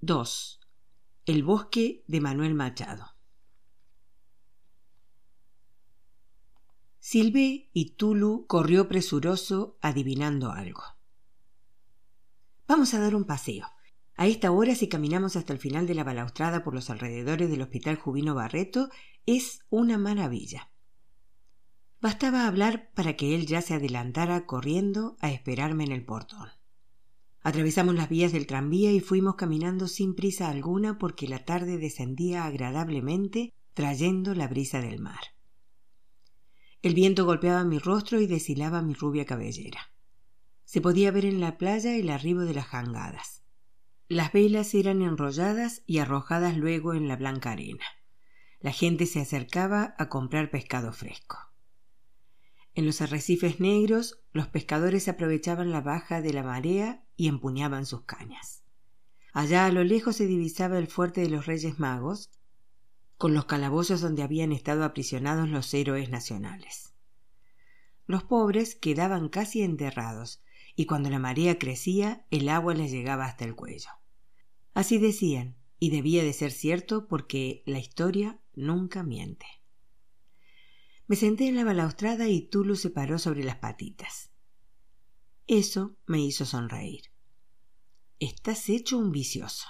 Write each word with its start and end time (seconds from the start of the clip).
2. 0.00 0.60
El 1.26 1.42
bosque 1.42 2.04
de 2.06 2.20
Manuel 2.20 2.54
Machado. 2.54 3.16
Silvé 7.00 7.68
y 7.72 7.96
Tulu 7.96 8.46
corrió 8.46 8.86
presuroso 8.86 9.76
adivinando 9.82 10.52
algo. 10.52 10.84
Vamos 12.68 12.94
a 12.94 13.00
dar 13.00 13.16
un 13.16 13.24
paseo. 13.24 13.66
A 14.14 14.28
esta 14.28 14.52
hora, 14.52 14.76
si 14.76 14.88
caminamos 14.88 15.34
hasta 15.34 15.52
el 15.52 15.58
final 15.58 15.88
de 15.88 15.96
la 15.96 16.04
balaustrada 16.04 16.62
por 16.62 16.74
los 16.74 16.90
alrededores 16.90 17.50
del 17.50 17.62
Hospital 17.62 17.96
Jubino 17.96 18.36
Barreto, 18.36 18.90
es 19.26 19.64
una 19.68 19.98
maravilla. 19.98 20.70
Bastaba 22.00 22.46
hablar 22.46 22.92
para 22.94 23.16
que 23.16 23.34
él 23.34 23.46
ya 23.46 23.62
se 23.62 23.74
adelantara 23.74 24.46
corriendo 24.46 25.16
a 25.18 25.32
esperarme 25.32 25.82
en 25.82 25.90
el 25.90 26.04
portón. 26.04 26.57
Atravesamos 27.48 27.94
las 27.94 28.10
vías 28.10 28.32
del 28.32 28.46
tranvía 28.46 28.92
y 28.92 29.00
fuimos 29.00 29.36
caminando 29.36 29.88
sin 29.88 30.14
prisa 30.14 30.50
alguna 30.50 30.98
porque 30.98 31.26
la 31.26 31.46
tarde 31.46 31.78
descendía 31.78 32.44
agradablemente 32.44 33.54
trayendo 33.72 34.34
la 34.34 34.48
brisa 34.48 34.82
del 34.82 35.00
mar. 35.00 35.32
El 36.82 36.92
viento 36.92 37.24
golpeaba 37.24 37.64
mi 37.64 37.78
rostro 37.78 38.20
y 38.20 38.26
deshilaba 38.26 38.82
mi 38.82 38.92
rubia 38.92 39.24
cabellera. 39.24 39.80
Se 40.66 40.82
podía 40.82 41.10
ver 41.10 41.24
en 41.24 41.40
la 41.40 41.56
playa 41.56 41.96
el 41.96 42.10
arribo 42.10 42.42
de 42.42 42.52
las 42.52 42.66
jangadas. 42.66 43.42
Las 44.08 44.30
velas 44.30 44.74
eran 44.74 45.00
enrolladas 45.00 45.82
y 45.86 46.00
arrojadas 46.00 46.54
luego 46.54 46.92
en 46.92 47.08
la 47.08 47.16
blanca 47.16 47.52
arena. 47.52 47.86
La 48.60 48.72
gente 48.72 49.06
se 49.06 49.20
acercaba 49.20 49.94
a 49.96 50.10
comprar 50.10 50.50
pescado 50.50 50.92
fresco. 50.92 51.38
En 52.78 52.86
los 52.86 53.00
arrecifes 53.00 53.58
negros, 53.58 54.20
los 54.32 54.46
pescadores 54.46 55.08
aprovechaban 55.08 55.72
la 55.72 55.80
baja 55.80 56.22
de 56.22 56.32
la 56.32 56.44
marea 56.44 57.02
y 57.16 57.26
empuñaban 57.26 57.86
sus 57.86 58.02
cañas. 58.02 58.62
Allá 59.32 59.66
a 59.66 59.72
lo 59.72 59.82
lejos 59.82 60.14
se 60.14 60.28
divisaba 60.28 60.78
el 60.78 60.86
fuerte 60.86 61.22
de 61.22 61.28
los 61.28 61.46
Reyes 61.46 61.80
Magos, 61.80 62.30
con 63.16 63.34
los 63.34 63.46
calabozos 63.46 64.00
donde 64.00 64.22
habían 64.22 64.52
estado 64.52 64.84
aprisionados 64.84 65.48
los 65.48 65.74
héroes 65.74 66.08
nacionales. 66.08 66.94
Los 68.06 68.22
pobres 68.22 68.76
quedaban 68.76 69.28
casi 69.28 69.62
enterrados, 69.62 70.40
y 70.76 70.86
cuando 70.86 71.10
la 71.10 71.18
marea 71.18 71.58
crecía, 71.58 72.26
el 72.30 72.48
agua 72.48 72.74
les 72.74 72.92
llegaba 72.92 73.24
hasta 73.24 73.44
el 73.44 73.56
cuello. 73.56 73.90
Así 74.72 74.98
decían, 74.98 75.56
y 75.80 75.90
debía 75.90 76.22
de 76.22 76.32
ser 76.32 76.52
cierto 76.52 77.08
porque 77.08 77.64
la 77.66 77.80
historia 77.80 78.38
nunca 78.54 79.02
miente. 79.02 79.46
Me 81.08 81.16
senté 81.16 81.48
en 81.48 81.56
la 81.56 81.64
balaustrada 81.64 82.28
y 82.28 82.42
Tulu 82.42 82.76
se 82.76 82.90
paró 82.90 83.18
sobre 83.18 83.42
las 83.42 83.56
patitas. 83.56 84.30
Eso 85.46 85.96
me 86.06 86.20
hizo 86.20 86.44
sonreír. 86.44 87.04
Estás 88.20 88.68
hecho 88.68 88.98
un 88.98 89.10
vicioso. 89.10 89.66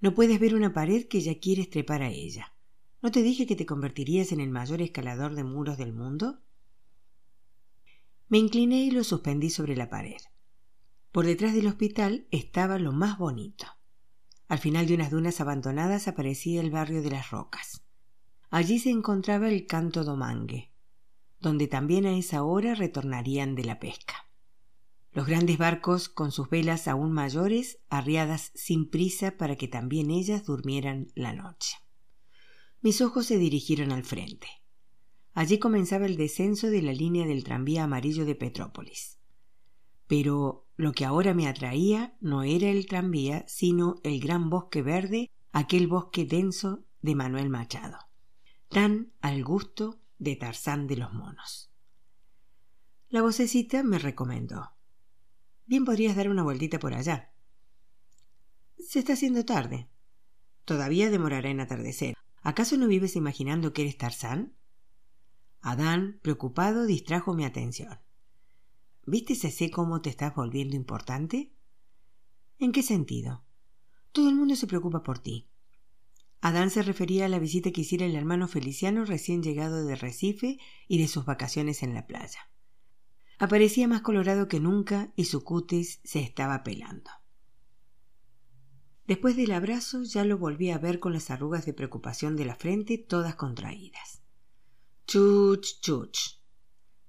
No 0.00 0.14
puedes 0.14 0.38
ver 0.38 0.54
una 0.54 0.72
pared 0.72 1.08
que 1.08 1.20
ya 1.20 1.40
quieres 1.40 1.70
trepar 1.70 2.02
a 2.02 2.08
ella. 2.08 2.54
¿No 3.02 3.10
te 3.10 3.22
dije 3.22 3.48
que 3.48 3.56
te 3.56 3.66
convertirías 3.66 4.30
en 4.30 4.38
el 4.38 4.50
mayor 4.50 4.80
escalador 4.80 5.34
de 5.34 5.42
muros 5.42 5.76
del 5.76 5.92
mundo? 5.92 6.40
Me 8.28 8.38
incliné 8.38 8.84
y 8.84 8.92
lo 8.92 9.02
suspendí 9.02 9.50
sobre 9.50 9.74
la 9.74 9.90
pared. 9.90 10.20
Por 11.10 11.26
detrás 11.26 11.52
del 11.52 11.66
hospital 11.66 12.28
estaba 12.30 12.78
lo 12.78 12.92
más 12.92 13.18
bonito. 13.18 13.66
Al 14.46 14.60
final 14.60 14.86
de 14.86 14.94
unas 14.94 15.10
dunas 15.10 15.40
abandonadas 15.40 16.06
aparecía 16.06 16.60
el 16.60 16.70
barrio 16.70 17.02
de 17.02 17.10
las 17.10 17.30
rocas. 17.30 17.81
Allí 18.52 18.78
se 18.78 18.90
encontraba 18.90 19.48
el 19.48 19.66
canto 19.66 20.04
domangue, 20.04 20.70
donde 21.40 21.68
también 21.68 22.04
a 22.04 22.18
esa 22.18 22.42
hora 22.42 22.74
retornarían 22.74 23.54
de 23.54 23.64
la 23.64 23.78
pesca. 23.78 24.28
Los 25.10 25.26
grandes 25.26 25.56
barcos, 25.56 26.10
con 26.10 26.32
sus 26.32 26.50
velas 26.50 26.86
aún 26.86 27.12
mayores, 27.12 27.78
arriadas 27.88 28.52
sin 28.54 28.90
prisa 28.90 29.38
para 29.38 29.56
que 29.56 29.68
también 29.68 30.10
ellas 30.10 30.44
durmieran 30.44 31.10
la 31.14 31.32
noche. 31.32 31.78
Mis 32.82 33.00
ojos 33.00 33.24
se 33.24 33.38
dirigieron 33.38 33.90
al 33.90 34.04
frente. 34.04 34.48
Allí 35.32 35.58
comenzaba 35.58 36.04
el 36.04 36.18
descenso 36.18 36.68
de 36.68 36.82
la 36.82 36.92
línea 36.92 37.26
del 37.26 37.44
tranvía 37.44 37.84
amarillo 37.84 38.26
de 38.26 38.34
Petrópolis. 38.34 39.18
Pero 40.06 40.68
lo 40.76 40.92
que 40.92 41.06
ahora 41.06 41.32
me 41.32 41.48
atraía 41.48 42.18
no 42.20 42.42
era 42.42 42.68
el 42.68 42.84
tranvía, 42.84 43.46
sino 43.48 43.94
el 44.02 44.20
gran 44.20 44.50
bosque 44.50 44.82
verde, 44.82 45.30
aquel 45.52 45.86
bosque 45.86 46.26
denso 46.26 46.84
de 47.00 47.14
Manuel 47.14 47.48
Machado 47.48 48.11
tan 48.72 49.12
al 49.20 49.44
gusto 49.44 50.00
de 50.18 50.34
Tarzán 50.34 50.86
de 50.86 50.96
los 50.96 51.12
monos. 51.12 51.70
La 53.10 53.20
vocecita 53.20 53.82
me 53.82 53.98
recomendó. 53.98 54.70
Bien 55.66 55.84
podrías 55.84 56.16
dar 56.16 56.30
una 56.30 56.42
vueltita 56.42 56.78
por 56.78 56.94
allá. 56.94 57.34
Se 58.78 59.00
está 59.00 59.12
haciendo 59.12 59.44
tarde. 59.44 59.90
Todavía 60.64 61.10
demorará 61.10 61.50
en 61.50 61.60
atardecer. 61.60 62.14
¿Acaso 62.40 62.78
no 62.78 62.88
vives 62.88 63.14
imaginando 63.14 63.74
que 63.74 63.82
eres 63.82 63.98
Tarzán? 63.98 64.54
Adán, 65.60 66.18
preocupado, 66.22 66.86
distrajo 66.86 67.34
mi 67.34 67.44
atención. 67.44 68.00
¿Viste 69.04 69.34
sé 69.34 69.70
cómo 69.70 70.00
te 70.00 70.08
estás 70.08 70.34
volviendo 70.34 70.76
importante? 70.76 71.52
¿En 72.58 72.72
qué 72.72 72.82
sentido? 72.82 73.44
Todo 74.12 74.30
el 74.30 74.34
mundo 74.34 74.56
se 74.56 74.66
preocupa 74.66 75.02
por 75.02 75.18
ti. 75.18 75.51
Adán 76.42 76.70
se 76.70 76.82
refería 76.82 77.26
a 77.26 77.28
la 77.28 77.38
visita 77.38 77.70
que 77.70 77.82
hiciera 77.82 78.04
el 78.04 78.16
hermano 78.16 78.48
Feliciano 78.48 79.04
recién 79.04 79.44
llegado 79.44 79.86
de 79.86 79.94
Recife 79.94 80.58
y 80.88 80.98
de 80.98 81.06
sus 81.06 81.24
vacaciones 81.24 81.84
en 81.84 81.94
la 81.94 82.08
playa. 82.08 82.50
Aparecía 83.38 83.86
más 83.86 84.02
colorado 84.02 84.48
que 84.48 84.58
nunca 84.58 85.12
y 85.14 85.26
su 85.26 85.44
cutis 85.44 86.00
se 86.02 86.18
estaba 86.18 86.64
pelando. 86.64 87.12
Después 89.06 89.36
del 89.36 89.52
abrazo 89.52 90.02
ya 90.02 90.24
lo 90.24 90.36
volví 90.36 90.70
a 90.70 90.78
ver 90.78 90.98
con 90.98 91.12
las 91.12 91.30
arrugas 91.30 91.64
de 91.64 91.74
preocupación 91.74 92.34
de 92.34 92.44
la 92.44 92.56
frente 92.56 92.98
todas 92.98 93.36
contraídas. 93.36 94.22
Chuch, 95.06 95.80
chuch. 95.80 96.40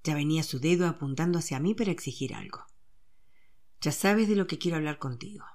Ya 0.03 0.13
venía 0.13 0.43
su 0.43 0.59
dedo 0.59 0.87
apuntando 0.87 1.39
hacia 1.39 1.59
mí 1.59 1.73
para 1.73 1.91
exigir 1.91 2.35
algo. 2.35 2.65
Ya 3.81 3.91
sabes 3.91 4.27
de 4.27 4.35
lo 4.35 4.45
que 4.45 4.59
quiero 4.59 4.77
hablar 4.77 4.99
contigo. 4.99 5.45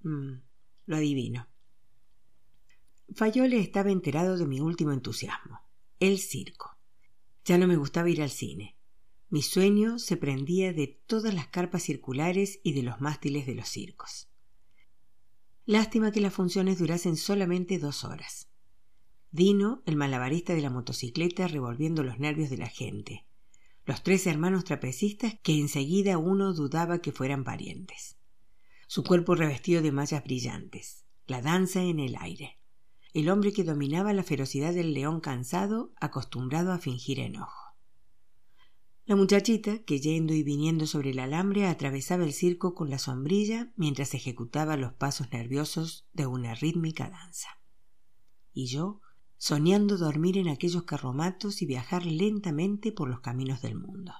Mm, 0.00 0.40
lo 0.86 0.96
adivino. 0.96 1.51
Fayole 3.14 3.58
estaba 3.58 3.90
enterado 3.90 4.38
de 4.38 4.46
mi 4.46 4.60
último 4.60 4.92
entusiasmo, 4.92 5.60
el 6.00 6.18
circo. 6.18 6.78
Ya 7.44 7.58
no 7.58 7.66
me 7.66 7.76
gustaba 7.76 8.08
ir 8.08 8.22
al 8.22 8.30
cine. 8.30 8.76
Mi 9.28 9.42
sueño 9.42 9.98
se 9.98 10.16
prendía 10.16 10.72
de 10.72 10.86
todas 11.06 11.34
las 11.34 11.48
carpas 11.48 11.82
circulares 11.82 12.60
y 12.62 12.72
de 12.72 12.82
los 12.82 13.00
mástiles 13.00 13.46
de 13.46 13.54
los 13.54 13.68
circos. 13.68 14.28
Lástima 15.66 16.10
que 16.10 16.20
las 16.20 16.32
funciones 16.32 16.78
durasen 16.78 17.16
solamente 17.16 17.78
dos 17.78 18.04
horas. 18.04 18.48
Dino, 19.30 19.82
el 19.84 19.96
malabarista 19.96 20.54
de 20.54 20.62
la 20.62 20.70
motocicleta, 20.70 21.48
revolviendo 21.48 22.02
los 22.02 22.18
nervios 22.18 22.50
de 22.50 22.58
la 22.58 22.68
gente. 22.68 23.26
Los 23.84 24.02
tres 24.02 24.26
hermanos 24.26 24.64
trapecistas 24.64 25.34
que 25.42 25.58
enseguida 25.58 26.18
uno 26.18 26.54
dudaba 26.54 27.00
que 27.00 27.12
fueran 27.12 27.44
parientes. 27.44 28.16
Su 28.86 29.02
cuerpo 29.02 29.34
revestido 29.34 29.82
de 29.82 29.92
mallas 29.92 30.24
brillantes. 30.24 31.04
La 31.26 31.42
danza 31.42 31.82
en 31.82 31.98
el 32.00 32.16
aire 32.16 32.61
el 33.12 33.28
hombre 33.28 33.52
que 33.52 33.64
dominaba 33.64 34.12
la 34.12 34.22
ferocidad 34.22 34.72
del 34.72 34.94
león 34.94 35.20
cansado, 35.20 35.92
acostumbrado 36.00 36.72
a 36.72 36.78
fingir 36.78 37.20
enojo. 37.20 37.62
La 39.04 39.16
muchachita, 39.16 39.82
que 39.82 40.00
yendo 40.00 40.32
y 40.32 40.42
viniendo 40.42 40.86
sobre 40.86 41.10
el 41.10 41.18
alambre 41.18 41.66
atravesaba 41.66 42.24
el 42.24 42.32
circo 42.32 42.74
con 42.74 42.88
la 42.88 42.98
sombrilla 42.98 43.72
mientras 43.76 44.14
ejecutaba 44.14 44.76
los 44.76 44.92
pasos 44.94 45.30
nerviosos 45.32 46.06
de 46.12 46.26
una 46.26 46.54
rítmica 46.54 47.10
danza. 47.10 47.48
Y 48.52 48.66
yo, 48.66 49.00
soñando 49.36 49.98
dormir 49.98 50.38
en 50.38 50.48
aquellos 50.48 50.84
carromatos 50.84 51.62
y 51.62 51.66
viajar 51.66 52.06
lentamente 52.06 52.92
por 52.92 53.08
los 53.08 53.20
caminos 53.20 53.60
del 53.60 53.74
mundo. 53.74 54.12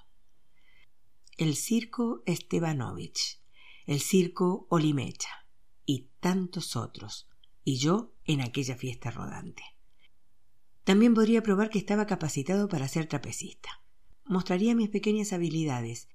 El 1.38 1.54
circo 1.54 2.22
Estebanovich, 2.26 3.40
el 3.86 4.00
circo 4.00 4.66
Olimecha 4.68 5.46
y 5.86 6.10
tantos 6.20 6.74
otros, 6.76 7.28
y 7.64 7.76
yo 7.76 8.12
en 8.24 8.40
aquella 8.40 8.76
fiesta 8.76 9.10
rodante. 9.10 9.62
También 10.84 11.14
podría 11.14 11.42
probar 11.42 11.70
que 11.70 11.78
estaba 11.78 12.06
capacitado 12.06 12.68
para 12.68 12.88
ser 12.88 13.06
trapecista. 13.06 13.82
Mostraría 14.24 14.74
mis 14.74 14.88
pequeñas 14.88 15.32
habilidades. 15.32 16.08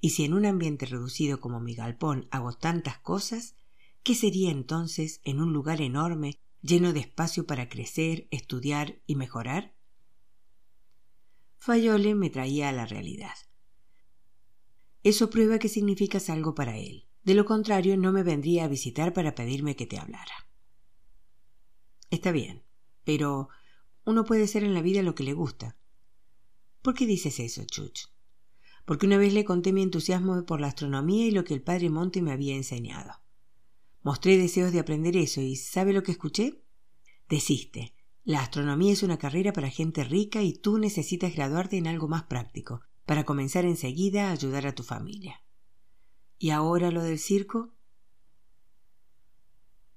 Y 0.00 0.10
si 0.10 0.24
en 0.24 0.34
un 0.34 0.46
ambiente 0.46 0.86
reducido 0.86 1.40
como 1.40 1.60
mi 1.60 1.74
galpón 1.74 2.26
hago 2.30 2.52
tantas 2.52 2.98
cosas, 2.98 3.54
¿qué 4.02 4.14
sería 4.14 4.50
entonces 4.50 5.20
en 5.24 5.40
un 5.40 5.52
lugar 5.52 5.80
enorme, 5.80 6.40
lleno 6.62 6.92
de 6.92 7.00
espacio 7.00 7.46
para 7.46 7.68
crecer, 7.68 8.28
estudiar 8.30 9.00
y 9.06 9.16
mejorar? 9.16 9.74
Fayole 11.58 12.14
me 12.14 12.30
traía 12.30 12.70
a 12.70 12.72
la 12.72 12.86
realidad. 12.86 13.34
Eso 15.04 15.30
prueba 15.30 15.58
que 15.58 15.68
significas 15.68 16.30
algo 16.30 16.54
para 16.54 16.78
él. 16.78 17.06
De 17.24 17.34
lo 17.34 17.44
contrario, 17.44 17.96
no 17.96 18.12
me 18.12 18.22
vendría 18.22 18.64
a 18.64 18.68
visitar 18.68 19.12
para 19.12 19.34
pedirme 19.34 19.76
que 19.76 19.86
te 19.86 19.98
hablara. 19.98 20.34
Está 22.12 22.30
bien, 22.30 22.62
pero 23.04 23.48
uno 24.04 24.26
puede 24.26 24.46
ser 24.46 24.64
en 24.64 24.74
la 24.74 24.82
vida 24.82 25.02
lo 25.02 25.14
que 25.14 25.24
le 25.24 25.32
gusta. 25.32 25.78
¿Por 26.82 26.92
qué 26.92 27.06
dices 27.06 27.40
eso, 27.40 27.64
Chuch? 27.64 28.08
Porque 28.84 29.06
una 29.06 29.16
vez 29.16 29.32
le 29.32 29.46
conté 29.46 29.72
mi 29.72 29.80
entusiasmo 29.80 30.44
por 30.44 30.60
la 30.60 30.66
astronomía 30.66 31.26
y 31.26 31.30
lo 31.30 31.42
que 31.44 31.54
el 31.54 31.62
padre 31.62 31.88
Monte 31.88 32.20
me 32.20 32.30
había 32.30 32.54
enseñado. 32.54 33.22
Mostré 34.02 34.36
deseos 34.36 34.72
de 34.72 34.80
aprender 34.80 35.16
eso 35.16 35.40
y 35.40 35.56
¿sabe 35.56 35.94
lo 35.94 36.02
que 36.02 36.12
escuché? 36.12 36.62
Desiste. 37.30 37.94
La 38.24 38.42
astronomía 38.42 38.92
es 38.92 39.02
una 39.02 39.16
carrera 39.16 39.54
para 39.54 39.70
gente 39.70 40.04
rica 40.04 40.42
y 40.42 40.52
tú 40.52 40.76
necesitas 40.76 41.34
graduarte 41.34 41.78
en 41.78 41.86
algo 41.86 42.08
más 42.08 42.24
práctico, 42.24 42.82
para 43.06 43.24
comenzar 43.24 43.64
enseguida 43.64 44.28
a 44.28 44.32
ayudar 44.32 44.66
a 44.66 44.74
tu 44.74 44.82
familia. 44.82 45.42
¿Y 46.38 46.50
ahora 46.50 46.90
lo 46.90 47.02
del 47.02 47.18
circo? 47.18 47.72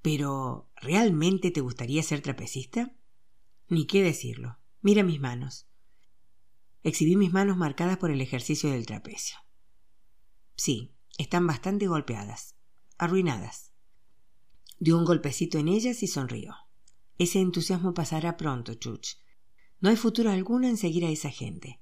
Pero 0.05 0.69
¿realmente 0.75 1.49
te 1.49 1.61
gustaría 1.61 2.03
ser 2.03 2.21
trapecista? 2.21 2.95
Ni 3.69 3.87
qué 3.87 4.03
decirlo. 4.03 4.59
Mira 4.81 5.01
mis 5.01 5.19
manos. 5.19 5.65
Exhibí 6.83 7.15
mis 7.15 7.33
manos 7.33 7.57
marcadas 7.57 7.97
por 7.97 8.11
el 8.11 8.21
ejercicio 8.21 8.69
del 8.69 8.85
trapecio. 8.85 9.35
Sí, 10.55 10.93
están 11.17 11.47
bastante 11.47 11.87
golpeadas, 11.87 12.55
arruinadas. 12.99 13.71
Dio 14.77 14.95
un 14.95 15.05
golpecito 15.05 15.57
en 15.57 15.69
ellas 15.69 16.03
y 16.03 16.07
sonrió. 16.07 16.53
Ese 17.17 17.39
entusiasmo 17.39 17.95
pasará 17.95 18.37
pronto, 18.37 18.75
Chuch. 18.75 19.15
No 19.79 19.89
hay 19.89 19.95
futuro 19.95 20.29
alguno 20.29 20.67
en 20.67 20.77
seguir 20.77 21.03
a 21.05 21.09
esa 21.09 21.31
gente. 21.31 21.81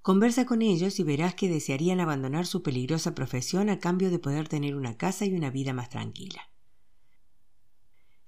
Conversa 0.00 0.46
con 0.46 0.62
ellos 0.62 1.00
y 1.00 1.02
verás 1.02 1.34
que 1.34 1.48
desearían 1.48 1.98
abandonar 1.98 2.46
su 2.46 2.62
peligrosa 2.62 3.16
profesión 3.16 3.68
a 3.68 3.80
cambio 3.80 4.12
de 4.12 4.20
poder 4.20 4.46
tener 4.46 4.76
una 4.76 4.96
casa 4.96 5.24
y 5.24 5.34
una 5.34 5.50
vida 5.50 5.72
más 5.72 5.88
tranquila. 5.88 6.51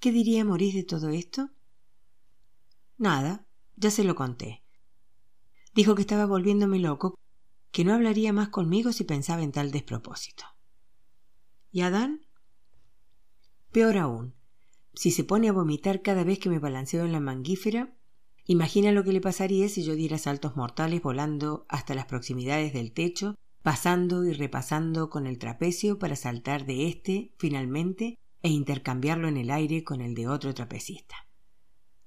¿Qué 0.04 0.12
diría 0.12 0.44
Maurice 0.44 0.76
de 0.76 0.84
todo 0.84 1.08
esto? 1.08 1.48
Nada, 2.98 3.46
ya 3.74 3.90
se 3.90 4.04
lo 4.04 4.14
conté. 4.14 4.62
Dijo 5.74 5.94
que 5.94 6.02
estaba 6.02 6.26
volviéndome 6.26 6.78
loco, 6.78 7.18
que 7.70 7.86
no 7.86 7.94
hablaría 7.94 8.30
más 8.34 8.50
conmigo 8.50 8.92
si 8.92 9.04
pensaba 9.04 9.42
en 9.42 9.50
tal 9.50 9.70
despropósito. 9.70 10.44
¿Y 11.72 11.80
Adán? 11.80 12.26
Peor 13.72 13.96
aún. 13.96 14.34
Si 14.92 15.10
se 15.10 15.24
pone 15.24 15.48
a 15.48 15.52
vomitar 15.52 16.02
cada 16.02 16.22
vez 16.22 16.38
que 16.38 16.50
me 16.50 16.58
balanceo 16.58 17.06
en 17.06 17.12
la 17.12 17.20
manguífera, 17.20 17.96
imagina 18.44 18.92
lo 18.92 19.04
que 19.04 19.12
le 19.14 19.22
pasaría 19.22 19.70
si 19.70 19.84
yo 19.84 19.94
diera 19.94 20.18
saltos 20.18 20.54
mortales 20.54 21.00
volando 21.00 21.64
hasta 21.70 21.94
las 21.94 22.04
proximidades 22.04 22.74
del 22.74 22.92
techo, 22.92 23.36
pasando 23.62 24.22
y 24.26 24.34
repasando 24.34 25.08
con 25.08 25.26
el 25.26 25.38
trapecio 25.38 25.98
para 25.98 26.14
saltar 26.14 26.66
de 26.66 26.88
éste, 26.88 27.32
finalmente, 27.38 28.18
e 28.44 28.50
intercambiarlo 28.50 29.26
en 29.26 29.38
el 29.38 29.50
aire 29.50 29.84
con 29.84 30.02
el 30.02 30.14
de 30.14 30.28
otro 30.28 30.52
trapecista. 30.52 31.16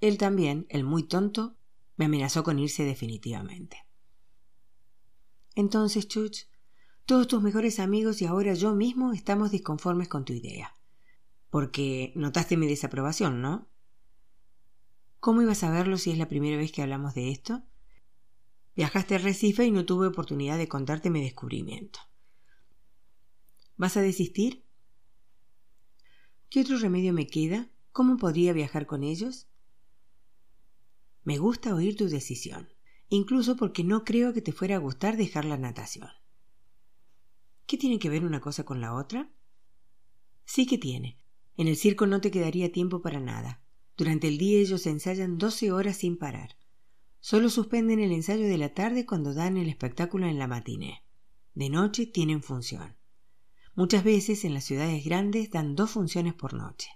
Él 0.01 0.19
también, 0.19 0.68
el 0.69 0.84
muy 0.84 1.01
tonto, 1.01 1.57
me 1.95 2.06
amenazó 2.06 2.44
con 2.44 2.60
irse 2.60 2.84
definitivamente. 2.84 3.88
Entonces, 5.56 6.07
Chuch, 6.07 6.45
todos 7.07 7.28
tus 7.28 7.42
mejores 7.42 7.80
amigos 7.80 8.22
y 8.22 8.28
ahora 8.28 8.54
yo 8.54 8.75
mismo 8.75 9.13
estamos 9.13 9.50
disconformes 9.50 10.10
con 10.10 10.25
tu 10.25 10.34
idea. 10.34 10.75
Porque 11.50 12.13
notaste 12.16 12.56
mi 12.56 12.68
desaprobación, 12.68 13.42
¿no? 13.42 13.68
¿Cómo 15.19 15.42
ibas 15.42 15.63
a 15.63 15.72
verlo 15.72 15.98
si 15.98 16.12
es 16.12 16.19
la 16.19 16.30
primera 16.30 16.57
vez 16.57 16.72
que 16.72 16.84
hablamos 16.84 17.16
de 17.16 17.31
esto? 17.31 17.63
Viajaste 18.75 19.16
a 19.16 19.18
Recife 19.18 19.66
y 19.66 19.72
no 19.72 19.86
tuve 19.86 20.06
oportunidad 20.06 20.60
de 20.60 20.68
contarte 20.68 21.10
mi 21.10 21.24
descubrimiento. 21.24 22.00
¿Vas 23.75 23.98
a 23.98 24.01
desistir? 24.01 24.66
¿Qué 26.49 26.61
otro 26.61 26.77
remedio 26.77 27.13
me 27.13 27.27
queda? 27.27 27.69
¿Cómo 27.91 28.17
podría 28.17 28.53
viajar 28.53 28.85
con 28.85 29.03
ellos? 29.03 29.47
Me 31.23 31.38
gusta 31.38 31.75
oír 31.75 31.97
tu 31.97 32.07
decisión, 32.07 32.69
incluso 33.09 33.57
porque 33.57 33.83
no 33.83 34.05
creo 34.05 34.33
que 34.33 34.41
te 34.41 34.53
fuera 34.53 34.75
a 34.75 34.79
gustar 34.79 35.17
dejar 35.17 35.44
la 35.44 35.57
natación. 35.57 36.09
¿Qué 37.65 37.77
tiene 37.77 37.99
que 37.99 38.09
ver 38.09 38.23
una 38.23 38.39
cosa 38.39 38.63
con 38.63 38.79
la 38.79 38.94
otra? 38.94 39.29
Sí 40.45 40.65
que 40.65 40.77
tiene. 40.77 41.17
En 41.57 41.67
el 41.67 41.75
circo 41.75 42.05
no 42.05 42.21
te 42.21 42.31
quedaría 42.31 42.71
tiempo 42.71 43.01
para 43.01 43.19
nada. 43.19 43.61
Durante 43.97 44.27
el 44.27 44.38
día 44.38 44.59
ellos 44.59 44.85
ensayan 44.85 45.38
doce 45.38 45.71
horas 45.71 45.97
sin 45.97 46.17
parar. 46.17 46.55
Solo 47.19 47.50
suspenden 47.50 48.00
el 48.00 48.11
ensayo 48.13 48.47
de 48.47 48.57
la 48.57 48.73
tarde 48.73 49.05
cuando 49.05 49.33
dan 49.33 49.57
el 49.57 49.67
espectáculo 49.67 50.27
en 50.27 50.39
la 50.39 50.47
matiné. 50.47 51.03
De 51.55 51.69
noche 51.69 52.05
tienen 52.05 52.41
función. 52.41 52.96
Muchas 53.77 54.03
veces 54.03 54.44
en 54.44 54.53
las 54.53 54.65
ciudades 54.65 55.06
grandes 55.06 55.51
dan 55.51 55.75
dos 55.75 55.91
funciones 55.91 56.33
por 56.33 56.53
noche. 56.53 56.89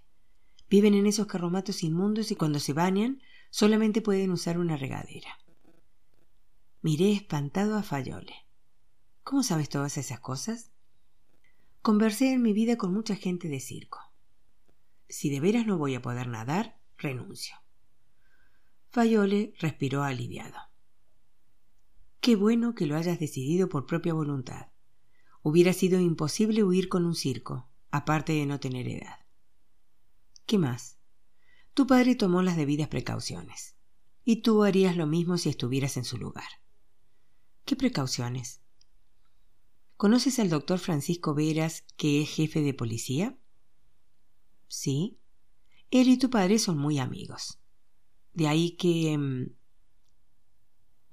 Viven 0.69 0.95
en 0.95 1.05
esos 1.05 1.27
carromatos 1.27 1.81
inmundos 1.81 2.29
y 2.31 2.35
cuando 2.35 2.59
se 2.59 2.73
bañan 2.73 3.21
Solamente 3.51 4.01
pueden 4.01 4.31
usar 4.31 4.57
una 4.57 4.77
regadera. 4.77 5.37
Miré 6.81 7.11
espantado 7.11 7.75
a 7.75 7.83
Fayole. 7.83 8.47
¿Cómo 9.23 9.43
sabes 9.43 9.67
todas 9.67 9.97
esas 9.97 10.21
cosas? 10.21 10.71
Conversé 11.81 12.31
en 12.31 12.41
mi 12.41 12.53
vida 12.53 12.77
con 12.77 12.93
mucha 12.93 13.15
gente 13.15 13.49
de 13.49 13.59
circo. 13.59 13.99
Si 15.09 15.29
de 15.29 15.41
veras 15.41 15.67
no 15.67 15.77
voy 15.77 15.95
a 15.95 16.01
poder 16.01 16.27
nadar, 16.27 16.79
renuncio. 16.97 17.57
Fayole 18.89 19.53
respiró 19.59 20.03
aliviado. 20.03 20.57
Qué 22.21 22.37
bueno 22.37 22.73
que 22.73 22.85
lo 22.85 22.95
hayas 22.95 23.19
decidido 23.19 23.67
por 23.67 23.85
propia 23.85 24.13
voluntad. 24.13 24.70
Hubiera 25.43 25.73
sido 25.73 25.99
imposible 25.99 26.63
huir 26.63 26.87
con 26.87 27.05
un 27.05 27.15
circo, 27.15 27.69
aparte 27.89 28.33
de 28.33 28.45
no 28.45 28.59
tener 28.59 28.87
edad. 28.87 29.19
¿Qué 30.45 30.57
más? 30.57 30.97
Tu 31.73 31.87
padre 31.87 32.15
tomó 32.15 32.41
las 32.41 32.57
debidas 32.57 32.89
precauciones. 32.89 33.75
Y 34.23 34.37
tú 34.37 34.63
harías 34.63 34.95
lo 34.95 35.07
mismo 35.07 35.37
si 35.37 35.49
estuvieras 35.49 35.97
en 35.97 36.03
su 36.03 36.17
lugar. 36.17 36.47
¿Qué 37.65 37.75
precauciones? 37.75 38.61
¿Conoces 39.97 40.39
al 40.39 40.49
doctor 40.49 40.79
Francisco 40.79 41.33
Veras, 41.33 41.85
que 41.95 42.21
es 42.21 42.29
jefe 42.29 42.61
de 42.61 42.73
policía? 42.73 43.37
Sí. 44.67 45.19
Él 45.89 46.09
y 46.09 46.17
tu 46.17 46.29
padre 46.29 46.59
son 46.59 46.77
muy 46.77 46.99
amigos. 46.99 47.59
De 48.33 48.47
ahí 48.47 48.71
que... 48.71 49.47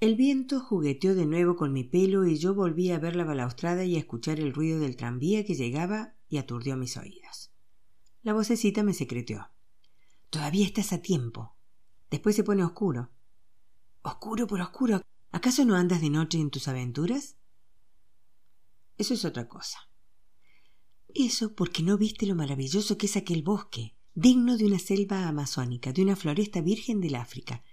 El 0.00 0.14
viento 0.14 0.60
jugueteó 0.60 1.16
de 1.16 1.26
nuevo 1.26 1.56
con 1.56 1.72
mi 1.72 1.82
pelo 1.82 2.24
y 2.24 2.36
yo 2.36 2.54
volví 2.54 2.92
a 2.92 3.00
ver 3.00 3.16
la 3.16 3.24
balaustrada 3.24 3.84
y 3.84 3.96
a 3.96 3.98
escuchar 3.98 4.38
el 4.38 4.54
ruido 4.54 4.78
del 4.78 4.96
tranvía 4.96 5.44
que 5.44 5.56
llegaba 5.56 6.14
y 6.28 6.36
aturdió 6.36 6.76
mis 6.76 6.96
oídos. 6.96 7.50
La 8.22 8.32
vocecita 8.32 8.84
me 8.84 8.94
secreteó. 8.94 9.50
Todavía 10.30 10.66
estás 10.66 10.92
a 10.92 11.02
tiempo. 11.02 11.56
Después 12.10 12.36
se 12.36 12.44
pone 12.44 12.62
oscuro. 12.62 13.10
Oscuro 14.02 14.46
por 14.46 14.60
oscuro. 14.60 15.02
¿Acaso 15.32 15.64
no 15.64 15.74
andas 15.74 16.00
de 16.00 16.10
noche 16.10 16.38
en 16.38 16.50
tus 16.50 16.68
aventuras? 16.68 17.36
Eso 18.98 19.14
es 19.14 19.24
otra 19.24 19.48
cosa. 19.48 19.80
Eso 21.08 21.56
porque 21.56 21.82
no 21.82 21.98
viste 21.98 22.24
lo 22.26 22.36
maravilloso 22.36 22.98
que 22.98 23.06
es 23.06 23.16
aquel 23.16 23.42
bosque, 23.42 23.96
digno 24.14 24.56
de 24.56 24.66
una 24.66 24.78
selva 24.78 25.26
amazónica, 25.26 25.92
de 25.92 26.02
una 26.02 26.14
floresta 26.14 26.60
virgen 26.60 27.00
del 27.00 27.16
África, 27.16 27.64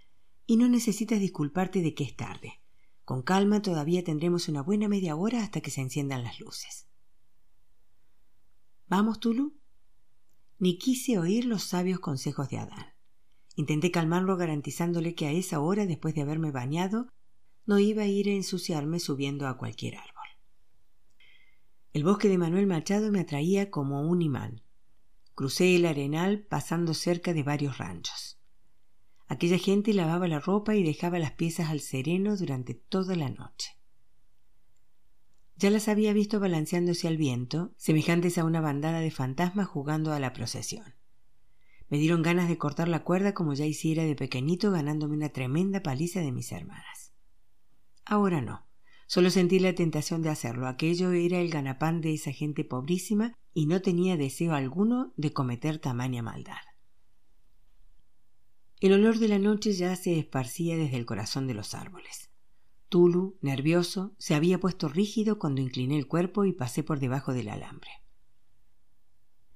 y 0.47 0.57
no 0.57 0.69
necesitas 0.69 1.19
disculparte 1.19 1.81
de 1.81 1.93
que 1.93 2.03
es 2.03 2.15
tarde. 2.15 2.61
Con 3.03 3.21
calma 3.21 3.61
todavía 3.61 4.03
tendremos 4.03 4.47
una 4.47 4.61
buena 4.61 4.87
media 4.87 5.15
hora 5.15 5.43
hasta 5.43 5.61
que 5.61 5.71
se 5.71 5.81
enciendan 5.81 6.23
las 6.23 6.39
luces. 6.39 6.87
¿Vamos, 8.87 9.19
Tulu? 9.19 9.55
ni 10.57 10.77
quise 10.77 11.19
oír 11.19 11.45
los 11.45 11.63
sabios 11.63 11.99
consejos 11.99 12.49
de 12.49 12.57
Adán. 12.57 12.93
Intenté 13.55 13.91
calmarlo 13.91 14.37
garantizándole 14.37 15.15
que 15.15 15.27
a 15.27 15.31
esa 15.31 15.59
hora, 15.59 15.85
después 15.85 16.15
de 16.15 16.21
haberme 16.21 16.51
bañado, 16.51 17.07
no 17.65 17.79
iba 17.79 18.03
a 18.03 18.07
ir 18.07 18.29
a 18.29 18.33
ensuciarme 18.33 18.99
subiendo 18.99 19.47
a 19.47 19.57
cualquier 19.57 19.95
árbol. 19.95 20.11
El 21.93 22.03
bosque 22.03 22.29
de 22.29 22.37
Manuel 22.37 22.67
Machado 22.67 23.11
me 23.11 23.21
atraía 23.21 23.71
como 23.71 24.01
un 24.01 24.21
imán. 24.21 24.61
Crucé 25.33 25.75
el 25.75 25.85
arenal 25.85 26.45
pasando 26.49 26.93
cerca 26.93 27.33
de 27.33 27.43
varios 27.43 27.77
ranchos. 27.77 28.39
Aquella 29.27 29.57
gente 29.57 29.93
lavaba 29.93 30.27
la 30.27 30.39
ropa 30.39 30.75
y 30.75 30.83
dejaba 30.83 31.19
las 31.19 31.31
piezas 31.31 31.69
al 31.69 31.79
sereno 31.79 32.37
durante 32.37 32.73
toda 32.75 33.15
la 33.15 33.29
noche. 33.29 33.77
Ya 35.57 35.69
las 35.69 35.87
había 35.87 36.13
visto 36.13 36.39
balanceándose 36.39 37.07
al 37.07 37.17
viento, 37.17 37.73
semejantes 37.77 38.37
a 38.37 38.43
una 38.43 38.61
bandada 38.61 38.99
de 38.99 39.09
fantasmas 39.09 39.67
jugando 39.67 40.11
a 40.11 40.19
la 40.19 40.33
procesión. 40.33 40.95
Me 41.89 41.97
dieron 41.97 42.23
ganas 42.23 42.49
de 42.49 42.57
cortar 42.57 42.87
la 42.87 43.03
cuerda 43.03 43.33
como 43.33 43.53
ya 43.53 43.65
hiciera 43.65 44.03
de 44.03 44.15
pequeñito 44.15 44.71
ganándome 44.71 45.15
una 45.15 45.29
tremenda 45.29 45.81
paliza 45.81 46.19
de 46.19 46.31
mis 46.31 46.51
hermanas. 46.51 47.13
Ahora 48.05 48.41
no. 48.41 48.67
Solo 49.07 49.29
sentí 49.29 49.59
la 49.59 49.75
tentación 49.75 50.21
de 50.23 50.29
hacerlo. 50.29 50.67
Aquello 50.67 51.11
era 51.11 51.39
el 51.39 51.49
ganapán 51.49 52.01
de 52.01 52.13
esa 52.13 52.31
gente 52.31 52.63
pobrísima 52.63 53.33
y 53.53 53.67
no 53.67 53.81
tenía 53.81 54.17
deseo 54.17 54.53
alguno 54.53 55.13
de 55.15 55.31
cometer 55.31 55.77
tamaña 55.77 56.23
maldad. 56.23 56.57
El 58.85 58.93
olor 58.93 59.17
de 59.17 59.27
la 59.27 59.39
noche 59.39 59.73
ya 59.73 59.95
se 59.95 60.19
esparcía 60.19 60.77
desde 60.77 60.97
el 60.97 61.07
corazón 61.07 61.47
de 61.47 61.55
los 61.55 61.73
árboles. 61.73 62.29
Tulu, 62.87 63.35
nervioso, 63.41 64.13
se 64.19 64.35
había 64.35 64.59
puesto 64.59 64.89
rígido 64.89 65.39
cuando 65.39 65.59
incliné 65.59 65.97
el 65.97 66.05
cuerpo 66.05 66.45
y 66.45 66.53
pasé 66.53 66.83
por 66.83 66.99
debajo 66.99 67.33
del 67.33 67.49
alambre. 67.49 67.89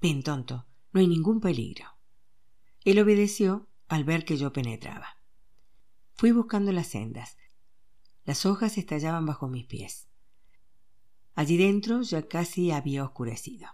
Ven, 0.00 0.24
tonto, 0.24 0.66
no 0.90 0.98
hay 0.98 1.06
ningún 1.06 1.38
peligro. 1.38 1.86
Él 2.84 2.98
obedeció 2.98 3.68
al 3.86 4.02
ver 4.02 4.24
que 4.24 4.36
yo 4.36 4.52
penetraba. 4.52 5.06
Fui 6.16 6.32
buscando 6.32 6.72
las 6.72 6.88
sendas. 6.88 7.36
Las 8.24 8.44
hojas 8.46 8.78
estallaban 8.78 9.26
bajo 9.26 9.46
mis 9.46 9.64
pies. 9.64 10.08
Allí 11.36 11.56
dentro 11.56 12.02
ya 12.02 12.26
casi 12.26 12.72
había 12.72 13.04
oscurecido. 13.04 13.68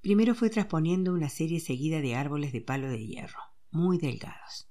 Primero 0.00 0.34
fue 0.34 0.48
transponiendo 0.48 1.12
una 1.12 1.28
serie 1.28 1.60
seguida 1.60 2.00
de 2.00 2.14
árboles 2.14 2.54
de 2.54 2.62
palo 2.62 2.88
de 2.88 3.06
hierro, 3.06 3.53
muy 3.74 3.98
delgados. 3.98 4.68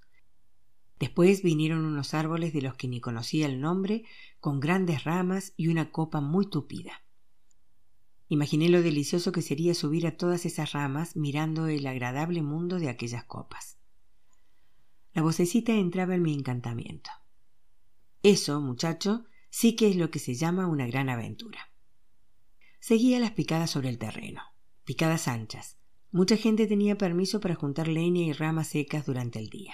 Después 1.00 1.44
vinieron 1.44 1.86
unos 1.86 2.14
árboles 2.14 2.54
de 2.54 2.62
los 2.62 2.76
que 2.76 2.88
ni 2.88 3.02
conocía 3.02 3.46
el 3.46 3.60
nombre, 3.60 4.06
con 4.40 4.60
grandes 4.60 5.04
ramas 5.04 5.54
y 5.58 5.68
una 5.68 5.92
copa 5.92 6.22
muy 6.22 6.50
tupida. 6.50 7.04
Imaginé 8.30 8.70
lo 8.70 8.82
delicioso 8.82 9.32
que 9.32 9.42
sería 9.42 9.76
subir 9.76 10.08
a 10.08 10.18
todas 10.18 10.46
esas 10.46 10.72
ramas 10.72 11.16
mirando 11.16 11.68
el 11.68 11.86
agradable 11.86 12.42
mundo 12.42 12.80
de 12.80 12.90
aquellas 12.90 13.26
copas. 13.26 13.78
La 15.14 15.22
vocecita 15.22 15.74
entraba 15.74 16.16
en 16.16 16.24
mi 16.24 16.34
encantamiento. 16.34 17.12
Eso, 18.24 18.62
muchacho, 18.62 19.26
sí 19.50 19.76
que 19.76 19.90
es 19.90 19.98
lo 19.98 20.10
que 20.10 20.20
se 20.20 20.34
llama 20.34 20.68
una 20.68 20.88
gran 20.88 21.10
aventura. 21.10 21.70
Seguía 22.80 23.20
las 23.20 23.32
picadas 23.32 23.70
sobre 23.70 23.90
el 23.90 23.98
terreno, 23.98 24.42
picadas 24.86 25.28
anchas. 25.28 25.78
Mucha 26.14 26.38
gente 26.38 26.68
tenía 26.68 26.96
permiso 26.96 27.40
para 27.40 27.56
juntar 27.56 27.88
leña 27.88 28.22
y 28.22 28.34
ramas 28.34 28.68
secas 28.68 29.04
durante 29.08 29.40
el 29.40 29.50
día. 29.50 29.74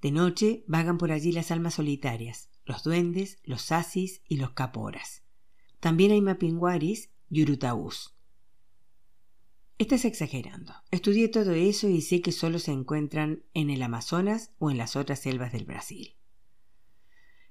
De 0.00 0.10
noche 0.10 0.64
vagan 0.66 0.96
por 0.96 1.12
allí 1.12 1.32
las 1.32 1.50
almas 1.50 1.74
solitarias, 1.74 2.48
los 2.64 2.82
duendes, 2.82 3.38
los 3.44 3.60
sasis 3.60 4.22
y 4.26 4.38
los 4.38 4.52
caporas. 4.52 5.22
También 5.80 6.12
hay 6.12 6.22
mapinguaris 6.22 7.10
y 7.28 7.42
urutaús. 7.42 8.16
Estás 9.76 10.06
exagerando. 10.06 10.72
Estudié 10.90 11.28
todo 11.28 11.52
eso 11.52 11.90
y 11.90 12.00
sé 12.00 12.22
que 12.22 12.32
solo 12.32 12.58
se 12.58 12.72
encuentran 12.72 13.44
en 13.52 13.68
el 13.68 13.82
Amazonas 13.82 14.54
o 14.58 14.70
en 14.70 14.78
las 14.78 14.96
otras 14.96 15.20
selvas 15.20 15.52
del 15.52 15.66
Brasil. 15.66 16.16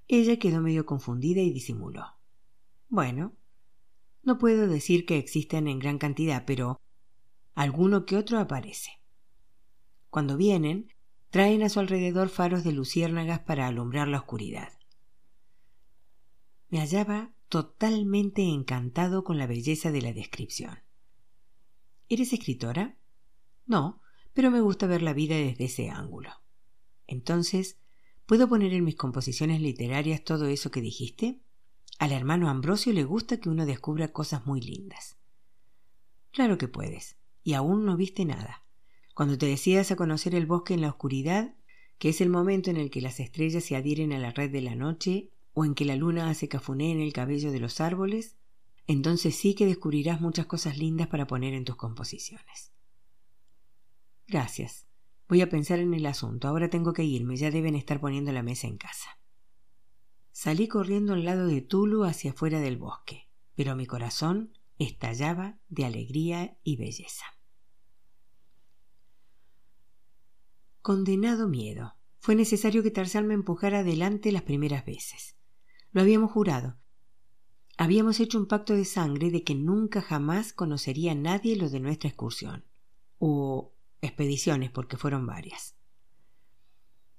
Ella 0.07 0.39
quedó 0.39 0.61
medio 0.61 0.87
confundida 0.87 1.41
y 1.41 1.51
disimuló. 1.51 2.15
Bueno, 2.89 3.35
no 4.23 4.39
puedo 4.39 4.67
decir 4.67 5.05
que 5.05 5.19
existen 5.19 5.67
en 5.67 5.77
gran 5.77 5.99
cantidad, 5.99 6.43
pero 6.47 6.81
alguno 7.57 8.05
que 8.05 8.17
otro 8.17 8.37
aparece. 8.37 9.01
Cuando 10.11 10.37
vienen, 10.37 10.93
traen 11.31 11.63
a 11.63 11.69
su 11.69 11.79
alrededor 11.79 12.29
faros 12.29 12.63
de 12.63 12.71
luciérnagas 12.71 13.39
para 13.39 13.65
alumbrar 13.65 14.07
la 14.07 14.19
oscuridad. 14.19 14.71
Me 16.69 16.79
hallaba 16.79 17.33
totalmente 17.49 18.43
encantado 18.43 19.23
con 19.23 19.39
la 19.39 19.47
belleza 19.47 19.91
de 19.91 20.03
la 20.03 20.13
descripción. 20.13 20.77
¿Eres 22.09 22.31
escritora? 22.31 22.95
No, 23.65 24.03
pero 24.33 24.51
me 24.51 24.61
gusta 24.61 24.85
ver 24.85 25.01
la 25.01 25.13
vida 25.13 25.35
desde 25.35 25.65
ese 25.65 25.89
ángulo. 25.89 26.29
Entonces, 27.07 27.79
¿puedo 28.27 28.47
poner 28.47 28.71
en 28.71 28.83
mis 28.83 28.97
composiciones 28.97 29.61
literarias 29.61 30.23
todo 30.23 30.45
eso 30.45 30.69
que 30.69 30.81
dijiste? 30.81 31.41
Al 31.97 32.11
hermano 32.11 32.49
Ambrosio 32.49 32.93
le 32.93 33.03
gusta 33.03 33.39
que 33.39 33.49
uno 33.49 33.65
descubra 33.65 34.13
cosas 34.13 34.45
muy 34.45 34.61
lindas. 34.61 35.17
Claro 36.29 36.59
que 36.59 36.67
puedes, 36.67 37.17
y 37.47 37.53
aún 37.53 37.85
no 37.85 37.95
viste 37.95 38.25
nada. 38.25 38.65
Cuando 39.15 39.37
te 39.37 39.45
decidas 39.45 39.89
a 39.89 39.95
conocer 39.95 40.35
el 40.35 40.45
bosque 40.45 40.73
en 40.73 40.81
la 40.81 40.89
oscuridad, 40.89 41.55
que 41.97 42.09
es 42.09 42.19
el 42.19 42.29
momento 42.29 42.69
en 42.69 42.75
el 42.75 42.89
que 42.89 42.99
las 42.99 43.21
estrellas 43.21 43.63
se 43.63 43.77
adhieren 43.77 44.11
a 44.11 44.19
la 44.19 44.31
red 44.31 44.51
de 44.51 44.59
la 44.59 44.75
noche 44.75 45.31
o 45.53 45.63
en 45.63 45.73
que 45.73 45.85
la 45.85 45.95
luna 45.95 46.29
hace 46.29 46.49
cafuné 46.49 46.91
en 46.91 46.99
el 46.99 47.13
cabello 47.13 47.53
de 47.53 47.61
los 47.61 47.79
árboles, 47.79 48.35
entonces 48.85 49.33
sí 49.33 49.55
que 49.55 49.65
descubrirás 49.65 50.19
muchas 50.19 50.45
cosas 50.45 50.77
lindas 50.77 51.07
para 51.07 51.25
poner 51.25 51.53
en 51.53 51.63
tus 51.63 51.77
composiciones. 51.77 52.73
Gracias. 54.27 54.85
Voy 55.29 55.39
a 55.39 55.47
pensar 55.47 55.79
en 55.79 55.93
el 55.93 56.05
asunto. 56.05 56.49
Ahora 56.49 56.69
tengo 56.69 56.91
que 56.91 57.05
irme. 57.05 57.37
Ya 57.37 57.49
deben 57.49 57.75
estar 57.75 58.01
poniendo 58.01 58.33
la 58.33 58.43
mesa 58.43 58.67
en 58.67 58.77
casa. 58.77 59.21
Salí 60.33 60.67
corriendo 60.67 61.13
al 61.13 61.23
lado 61.23 61.47
de 61.47 61.61
Tulu 61.61 62.03
hacia 62.03 62.31
afuera 62.31 62.59
del 62.59 62.75
bosque, 62.75 63.29
pero 63.55 63.77
mi 63.77 63.85
corazón 63.85 64.51
estallaba 64.79 65.61
de 65.69 65.85
alegría 65.85 66.57
y 66.61 66.75
belleza. 66.75 67.36
Condenado 70.87 71.49
miedo. 71.49 71.97
Fue 72.17 72.33
necesario 72.33 72.81
que 72.81 72.91
Tarzán 72.91 73.27
me 73.27 73.33
empujara 73.33 73.79
adelante 73.79 74.31
las 74.31 74.43
primeras 74.43 74.85
veces. 74.85 75.35
Lo 75.91 75.99
habíamos 75.99 76.31
jurado. 76.31 76.77
Habíamos 77.77 78.21
hecho 78.21 78.37
un 78.37 78.47
pacto 78.47 78.73
de 78.73 78.85
sangre 78.85 79.29
de 79.29 79.43
que 79.43 79.53
nunca 79.53 80.01
jamás 80.01 80.53
conocería 80.53 81.11
a 81.11 81.15
nadie 81.15 81.57
lo 81.57 81.69
de 81.69 81.81
nuestra 81.81 82.07
excursión. 82.07 82.63
O 83.19 83.75
expediciones, 83.99 84.71
porque 84.71 84.95
fueron 84.95 85.25
varias. 85.25 85.75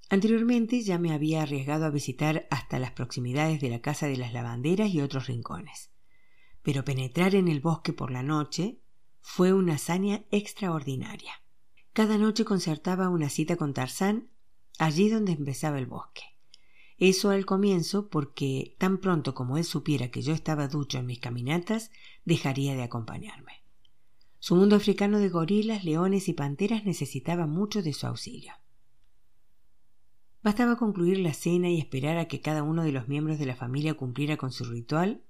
Anteriormente 0.08 0.80
ya 0.80 0.98
me 0.98 1.12
había 1.12 1.42
arriesgado 1.42 1.84
a 1.84 1.90
visitar 1.90 2.48
hasta 2.50 2.78
las 2.78 2.92
proximidades 2.92 3.60
de 3.60 3.68
la 3.68 3.82
casa 3.82 4.06
de 4.06 4.16
las 4.16 4.32
lavanderas 4.32 4.88
y 4.94 5.02
otros 5.02 5.26
rincones. 5.26 5.90
Pero 6.62 6.86
penetrar 6.86 7.34
en 7.34 7.48
el 7.48 7.60
bosque 7.60 7.92
por 7.92 8.12
la 8.12 8.22
noche 8.22 8.80
fue 9.20 9.52
una 9.52 9.74
hazaña 9.74 10.24
extraordinaria. 10.30 11.42
Cada 11.98 12.16
noche 12.16 12.44
concertaba 12.44 13.08
una 13.08 13.28
cita 13.28 13.56
con 13.56 13.74
Tarzán 13.74 14.28
allí 14.78 15.08
donde 15.08 15.32
empezaba 15.32 15.80
el 15.80 15.86
bosque. 15.86 16.22
Eso 16.96 17.30
al 17.30 17.44
comienzo 17.44 18.08
porque 18.08 18.76
tan 18.78 18.98
pronto 18.98 19.34
como 19.34 19.58
él 19.58 19.64
supiera 19.64 20.08
que 20.08 20.22
yo 20.22 20.32
estaba 20.32 20.68
ducho 20.68 20.98
en 20.98 21.06
mis 21.06 21.18
caminatas, 21.18 21.90
dejaría 22.24 22.76
de 22.76 22.84
acompañarme. 22.84 23.64
Su 24.38 24.54
mundo 24.54 24.76
africano 24.76 25.18
de 25.18 25.28
gorilas, 25.28 25.82
leones 25.82 26.28
y 26.28 26.34
panteras 26.34 26.84
necesitaba 26.84 27.48
mucho 27.48 27.82
de 27.82 27.92
su 27.92 28.06
auxilio. 28.06 28.52
Bastaba 30.40 30.76
concluir 30.76 31.18
la 31.18 31.34
cena 31.34 31.68
y 31.68 31.80
esperar 31.80 32.16
a 32.18 32.28
que 32.28 32.40
cada 32.40 32.62
uno 32.62 32.84
de 32.84 32.92
los 32.92 33.08
miembros 33.08 33.40
de 33.40 33.46
la 33.46 33.56
familia 33.56 33.94
cumpliera 33.94 34.36
con 34.36 34.52
su 34.52 34.62
ritual, 34.66 35.24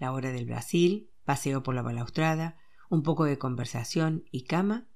la 0.00 0.12
hora 0.12 0.32
del 0.32 0.46
Brasil, 0.46 1.10
paseo 1.24 1.62
por 1.62 1.76
la 1.76 1.82
balaustrada, 1.82 2.56
un 2.90 3.04
poco 3.04 3.22
de 3.22 3.38
conversación 3.38 4.24
y 4.32 4.46
cama, 4.46 4.88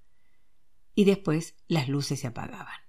y 0.95 1.05
después 1.05 1.57
las 1.69 1.89
luces 1.89 2.21
se 2.21 2.27
apagaban 2.27 2.83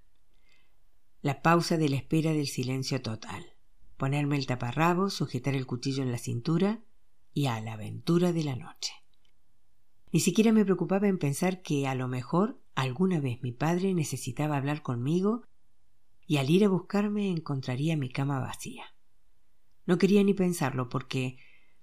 la 1.24 1.40
pausa 1.40 1.78
de 1.78 1.88
la 1.88 1.96
espera 1.96 2.34
del 2.34 2.46
silencio 2.46 3.00
total, 3.00 3.54
ponerme 3.96 4.36
el 4.36 4.44
taparrabo, 4.44 5.08
sujetar 5.08 5.54
el 5.54 5.64
cuchillo 5.64 6.02
en 6.02 6.12
la 6.12 6.18
cintura 6.18 6.84
y 7.32 7.46
a 7.46 7.58
la 7.62 7.72
aventura 7.72 8.34
de 8.34 8.44
la 8.44 8.56
noche. 8.56 8.92
Ni 10.12 10.20
siquiera 10.20 10.52
me 10.52 10.66
preocupaba 10.66 11.08
en 11.08 11.16
pensar 11.16 11.62
que 11.62 11.86
a 11.86 11.94
lo 11.94 12.08
mejor 12.08 12.60
alguna 12.74 13.20
vez 13.20 13.42
mi 13.42 13.52
padre 13.52 13.94
necesitaba 13.94 14.58
hablar 14.58 14.82
conmigo 14.82 15.46
y 16.26 16.36
al 16.36 16.50
ir 16.50 16.62
a 16.62 16.68
buscarme 16.68 17.30
encontraría 17.30 17.96
mi 17.96 18.10
cama 18.10 18.38
vacía. 18.38 18.84
No 19.86 19.96
quería 19.96 20.22
ni 20.24 20.34
pensarlo 20.34 20.90
porque, 20.90 21.38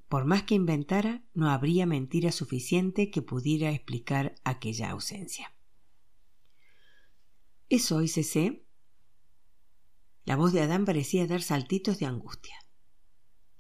por 0.08 0.26
más 0.26 0.44
que 0.44 0.54
inventara, 0.54 1.24
no 1.34 1.50
habría 1.50 1.88
mentira 1.88 2.32
suficiente 2.32 3.10
que 3.10 3.24
pudiera 3.24 3.72
explicar 3.72 4.36
aquella 4.44 4.92
ausencia. 4.92 5.52
¿Es 7.72 7.90
hoy, 7.94 8.10
C.C.? 8.10 8.68
La 10.26 10.36
voz 10.36 10.52
de 10.52 10.60
Adán 10.60 10.84
parecía 10.84 11.26
dar 11.26 11.42
saltitos 11.42 12.00
de 12.00 12.06
angustia. 12.06 12.54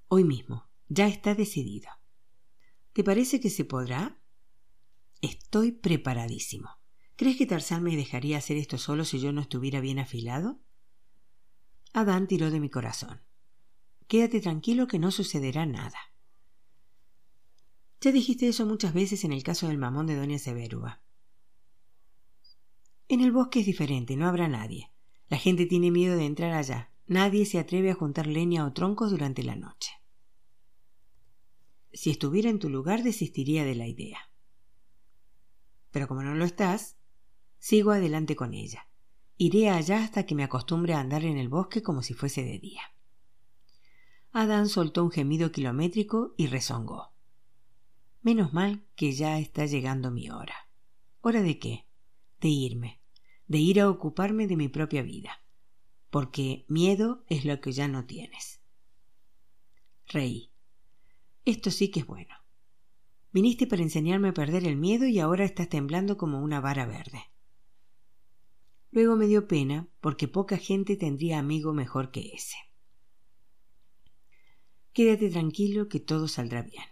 Hoy 0.10 0.26
mismo, 0.26 0.70
ya 0.90 1.08
está 1.08 1.34
decidido. 1.34 1.90
¿Te 2.92 3.06
parece 3.06 3.40
que 3.40 3.50
se 3.50 3.64
podrá? 3.64 4.20
Estoy 5.22 5.72
preparadísimo. 5.72 6.72
¿Crees 7.16 7.38
que 7.38 7.46
Tarzán 7.46 7.84
me 7.84 7.96
dejaría 7.96 8.38
hacer 8.38 8.58
esto 8.58 8.78
solo 8.78 9.06
si 9.06 9.22
yo 9.22 9.32
no 9.32 9.40
estuviera 9.40 9.80
bien 9.80 9.98
afilado? 9.98 10.60
Adán 11.94 12.28
tiró 12.28 12.52
de 12.52 12.60
mi 12.60 12.70
corazón. 12.70 13.22
Quédate 14.10 14.42
tranquilo 14.42 14.88
que 14.88 15.00
no 15.00 15.12
sucederá 15.12 15.66
nada. 15.66 16.00
Ya 18.02 18.12
dijiste 18.12 18.50
eso 18.50 18.66
muchas 18.66 18.94
veces 18.94 19.24
en 19.24 19.32
el 19.32 19.44
caso 19.44 19.70
del 19.70 19.78
mamón 19.78 20.06
de 20.06 20.18
Doña 20.18 20.38
Severúa. 20.38 21.02
En 23.12 23.20
el 23.20 23.34
bosque 23.34 23.60
es 23.60 23.66
diferente, 23.66 24.16
no 24.16 24.26
habrá 24.26 24.48
nadie. 24.48 24.90
La 25.28 25.36
gente 25.36 25.66
tiene 25.66 25.92
miedo 25.92 26.16
de 26.16 26.26
entrar 26.26 26.54
allá. 26.54 26.94
Nadie 27.08 27.46
se 27.46 27.60
atreve 27.60 27.92
a 27.92 27.94
juntar 27.94 28.26
leña 28.26 28.66
o 28.66 28.72
troncos 28.72 29.12
durante 29.12 29.44
la 29.44 29.58
noche. 29.58 29.92
Si 31.92 32.10
estuviera 32.10 32.50
en 32.50 32.58
tu 32.58 32.70
lugar, 32.70 33.04
desistiría 33.04 33.66
de 33.66 33.76
la 33.76 33.86
idea. 33.86 34.32
Pero 35.92 36.08
como 36.08 36.24
no 36.24 36.36
lo 36.36 36.46
estás, 36.46 36.96
sigo 37.60 37.92
adelante 37.92 38.38
con 38.38 38.54
ella. 38.54 38.88
Iré 39.36 39.70
allá 39.70 40.06
hasta 40.06 40.26
que 40.26 40.34
me 40.34 40.46
acostumbre 40.46 40.94
a 40.94 41.02
andar 41.02 41.26
en 41.26 41.38
el 41.38 41.50
bosque 41.50 41.84
como 41.84 42.04
si 42.04 42.14
fuese 42.14 42.46
de 42.46 42.60
día. 42.60 42.94
Adán 44.32 44.70
soltó 44.70 45.04
un 45.04 45.12
gemido 45.12 45.52
kilométrico 45.52 46.34
y 46.38 46.48
rezongó. 46.48 47.12
Menos 48.22 48.54
mal 48.54 48.86
que 48.96 49.12
ya 49.12 49.38
está 49.38 49.66
llegando 49.66 50.12
mi 50.12 50.30
hora. 50.30 50.70
¿Hora 51.20 51.42
de 51.42 51.60
qué? 51.60 51.86
De 52.40 52.48
irme 52.48 53.01
de 53.52 53.58
ir 53.58 53.82
a 53.82 53.90
ocuparme 53.90 54.48
de 54.48 54.56
mi 54.56 54.70
propia 54.70 55.04
vida, 55.04 55.42
porque 56.10 56.64
miedo 56.70 57.26
es 57.28 57.44
lo 57.44 57.60
que 57.60 57.74
ya 57.74 57.90
no 57.90 58.06
tienes. 58.06 58.62
Reí. 60.08 60.54
Esto 61.44 61.70
sí 61.70 61.92
que 61.92 62.00
es 62.00 62.08
bueno. 62.08 62.34
Viniste 63.34 63.68
para 63.68 63.82
enseñarme 63.82 64.30
a 64.30 64.34
perder 64.34 64.66
el 64.66 64.78
miedo 64.78 65.06
y 65.06 65.20
ahora 65.20 65.44
estás 65.44 65.68
temblando 65.68 66.16
como 66.16 66.40
una 66.40 66.62
vara 66.62 66.86
verde. 66.86 67.24
Luego 68.90 69.18
me 69.18 69.28
dio 69.28 69.50
pena 69.50 69.90
porque 70.00 70.30
poca 70.30 70.56
gente 70.56 70.96
tendría 70.96 71.38
amigo 71.38 71.74
mejor 71.74 72.10
que 72.10 72.32
ese. 72.34 72.56
Quédate 74.94 75.30
tranquilo 75.30 75.90
que 75.90 76.00
todo 76.00 76.30
saldrá 76.30 76.62
bien. 76.62 76.86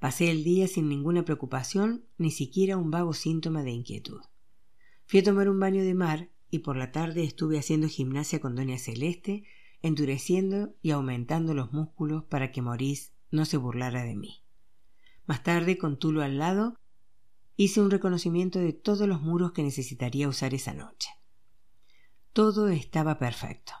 Pasé 0.00 0.30
el 0.30 0.44
día 0.44 0.68
sin 0.68 0.90
ninguna 0.90 1.24
preocupación, 1.24 2.04
ni 2.18 2.30
siquiera 2.30 2.76
un 2.76 2.90
vago 2.90 3.14
síntoma 3.14 3.62
de 3.62 3.70
inquietud. 3.70 4.20
Fui 5.06 5.20
a 5.20 5.22
tomar 5.22 5.48
un 5.48 5.60
baño 5.60 5.84
de 5.84 5.94
mar 5.94 6.30
y 6.50 6.60
por 6.60 6.76
la 6.76 6.90
tarde 6.90 7.22
estuve 7.22 7.58
haciendo 7.58 7.88
gimnasia 7.88 8.40
con 8.40 8.56
doña 8.56 8.76
Celeste, 8.76 9.44
endureciendo 9.80 10.74
y 10.82 10.90
aumentando 10.90 11.54
los 11.54 11.72
músculos 11.72 12.24
para 12.24 12.50
que 12.50 12.60
Morís 12.60 13.12
no 13.30 13.44
se 13.44 13.56
burlara 13.56 14.02
de 14.02 14.16
mí. 14.16 14.42
Más 15.26 15.42
tarde, 15.44 15.78
con 15.78 15.98
Tulo 15.98 16.22
al 16.22 16.38
lado, 16.38 16.78
hice 17.56 17.80
un 17.80 17.90
reconocimiento 17.90 18.58
de 18.58 18.72
todos 18.72 19.08
los 19.08 19.22
muros 19.22 19.52
que 19.52 19.62
necesitaría 19.62 20.28
usar 20.28 20.54
esa 20.54 20.74
noche. 20.74 21.08
Todo 22.32 22.68
estaba 22.68 23.18
perfecto. 23.18 23.72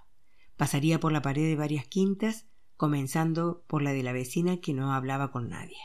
Pasaría 0.56 1.00
por 1.00 1.12
la 1.12 1.22
pared 1.22 1.44
de 1.44 1.56
varias 1.56 1.86
quintas, 1.86 2.46
comenzando 2.76 3.64
por 3.66 3.82
la 3.82 3.92
de 3.92 4.02
la 4.02 4.12
vecina 4.12 4.60
que 4.60 4.74
no 4.74 4.94
hablaba 4.94 5.32
con 5.32 5.48
nadie. 5.48 5.78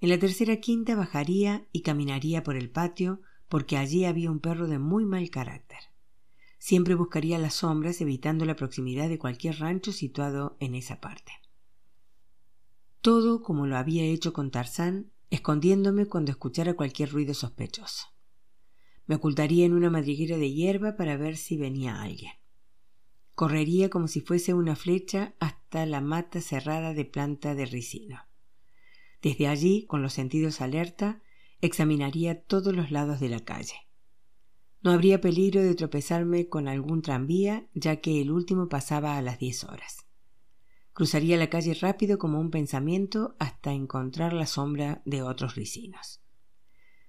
En 0.00 0.10
la 0.10 0.18
tercera 0.18 0.56
quinta 0.56 0.94
bajaría 0.94 1.66
y 1.72 1.80
caminaría 1.82 2.42
por 2.42 2.56
el 2.56 2.70
patio, 2.70 3.22
porque 3.48 3.76
allí 3.76 4.04
había 4.04 4.30
un 4.30 4.40
perro 4.40 4.66
de 4.66 4.78
muy 4.78 5.04
mal 5.04 5.30
carácter. 5.30 5.78
Siempre 6.58 6.94
buscaría 6.94 7.38
las 7.38 7.54
sombras, 7.54 8.00
evitando 8.00 8.44
la 8.44 8.56
proximidad 8.56 9.08
de 9.08 9.18
cualquier 9.18 9.58
rancho 9.58 9.92
situado 9.92 10.56
en 10.60 10.74
esa 10.74 11.00
parte. 11.00 11.32
Todo 13.00 13.42
como 13.42 13.66
lo 13.66 13.76
había 13.76 14.04
hecho 14.04 14.32
con 14.32 14.50
Tarzán, 14.50 15.12
escondiéndome 15.30 16.06
cuando 16.06 16.32
escuchara 16.32 16.74
cualquier 16.74 17.12
ruido 17.12 17.34
sospechoso. 17.34 18.06
Me 19.06 19.14
ocultaría 19.14 19.64
en 19.64 19.74
una 19.74 19.90
madriguera 19.90 20.36
de 20.36 20.52
hierba 20.52 20.96
para 20.96 21.16
ver 21.16 21.36
si 21.36 21.56
venía 21.56 22.02
alguien. 22.02 22.32
Correría 23.34 23.90
como 23.90 24.08
si 24.08 24.20
fuese 24.20 24.54
una 24.54 24.74
flecha 24.74 25.34
hasta 25.38 25.86
la 25.86 26.00
mata 26.00 26.40
cerrada 26.40 26.94
de 26.94 27.04
planta 27.04 27.54
de 27.54 27.66
ricino. 27.66 28.26
Desde 29.22 29.46
allí, 29.46 29.86
con 29.86 30.02
los 30.02 30.14
sentidos 30.14 30.60
alerta, 30.60 31.22
examinaría 31.66 32.42
todos 32.42 32.74
los 32.74 32.90
lados 32.90 33.20
de 33.20 33.28
la 33.28 33.40
calle. 33.40 33.88
No 34.82 34.92
habría 34.92 35.20
peligro 35.20 35.62
de 35.62 35.74
tropezarme 35.74 36.48
con 36.48 36.68
algún 36.68 37.02
tranvía, 37.02 37.68
ya 37.74 37.96
que 37.96 38.20
el 38.20 38.30
último 38.30 38.68
pasaba 38.68 39.16
a 39.16 39.22
las 39.22 39.38
diez 39.38 39.64
horas. 39.64 40.06
Cruzaría 40.92 41.36
la 41.36 41.50
calle 41.50 41.74
rápido 41.74 42.18
como 42.18 42.40
un 42.40 42.50
pensamiento 42.50 43.36
hasta 43.38 43.72
encontrar 43.72 44.32
la 44.32 44.46
sombra 44.46 45.02
de 45.04 45.22
otros 45.22 45.54
ricinos. 45.54 46.22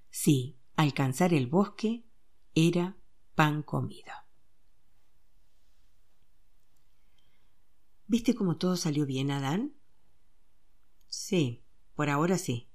Sí, 0.10 0.58
alcanzar 0.76 1.34
el 1.34 1.48
bosque 1.48 2.04
era 2.54 2.98
pan 3.36 3.64
comido. 3.64 4.12
¿Viste 8.08 8.34
cómo 8.36 8.58
todo 8.58 8.76
salió 8.78 9.06
bien, 9.06 9.32
Adán? 9.32 9.76
Sí, 11.08 11.64
por 11.94 12.10
ahora 12.10 12.38
sí. 12.38 12.70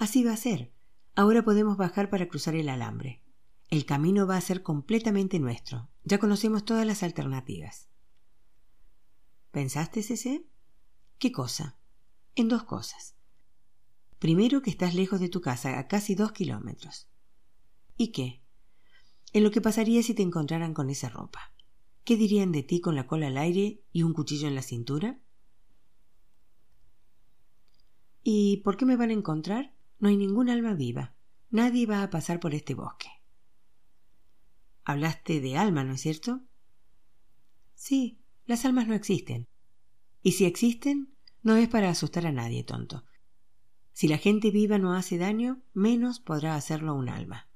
Así 0.00 0.24
va 0.24 0.32
a 0.32 0.36
ser. 0.38 0.72
Ahora 1.14 1.44
podemos 1.44 1.76
bajar 1.76 2.08
para 2.08 2.26
cruzar 2.26 2.54
el 2.54 2.70
alambre. 2.70 3.22
El 3.68 3.84
camino 3.84 4.26
va 4.26 4.38
a 4.38 4.40
ser 4.40 4.62
completamente 4.62 5.38
nuestro. 5.38 5.90
Ya 6.04 6.16
conocemos 6.16 6.64
todas 6.64 6.86
las 6.86 7.02
alternativas. 7.02 7.90
¿Pensaste, 9.50 10.00
ese? 10.00 10.46
¿Qué 11.18 11.32
cosa? 11.32 11.76
En 12.34 12.48
dos 12.48 12.62
cosas. 12.62 13.14
Primero, 14.18 14.62
que 14.62 14.70
estás 14.70 14.94
lejos 14.94 15.20
de 15.20 15.28
tu 15.28 15.42
casa, 15.42 15.78
a 15.78 15.86
casi 15.86 16.14
dos 16.14 16.32
kilómetros. 16.32 17.10
¿Y 17.98 18.10
qué? 18.10 18.42
En 19.34 19.44
lo 19.44 19.50
que 19.50 19.60
pasaría 19.60 20.02
si 20.02 20.14
te 20.14 20.22
encontraran 20.22 20.72
con 20.72 20.88
esa 20.88 21.10
ropa. 21.10 21.52
¿Qué 22.04 22.16
dirían 22.16 22.52
de 22.52 22.62
ti 22.62 22.80
con 22.80 22.94
la 22.94 23.06
cola 23.06 23.26
al 23.26 23.36
aire 23.36 23.82
y 23.92 24.02
un 24.04 24.14
cuchillo 24.14 24.48
en 24.48 24.54
la 24.54 24.62
cintura? 24.62 25.20
¿Y 28.22 28.62
por 28.64 28.78
qué 28.78 28.86
me 28.86 28.96
van 28.96 29.10
a 29.10 29.12
encontrar? 29.12 29.74
No 30.00 30.08
hay 30.08 30.16
ningún 30.16 30.50
alma 30.50 30.74
viva. 30.74 31.14
Nadie 31.50 31.86
va 31.86 32.02
a 32.02 32.10
pasar 32.10 32.40
por 32.40 32.54
este 32.54 32.74
bosque. 32.74 33.08
Hablaste 34.84 35.40
de 35.40 35.56
alma, 35.56 35.84
¿no 35.84 35.94
es 35.94 36.00
cierto? 36.00 36.40
Sí, 37.74 38.20
las 38.46 38.64
almas 38.64 38.88
no 38.88 38.94
existen. 38.94 39.46
Y 40.22 40.32
si 40.32 40.44
existen, 40.44 41.14
no 41.42 41.56
es 41.56 41.68
para 41.68 41.90
asustar 41.90 42.26
a 42.26 42.32
nadie, 42.32 42.64
tonto. 42.64 43.04
Si 43.92 44.08
la 44.08 44.18
gente 44.18 44.50
viva 44.50 44.78
no 44.78 44.94
hace 44.94 45.18
daño, 45.18 45.62
menos 45.72 46.18
podrá 46.18 46.56
hacerlo 46.56 46.94
un 46.94 47.08
alma. 47.08 47.48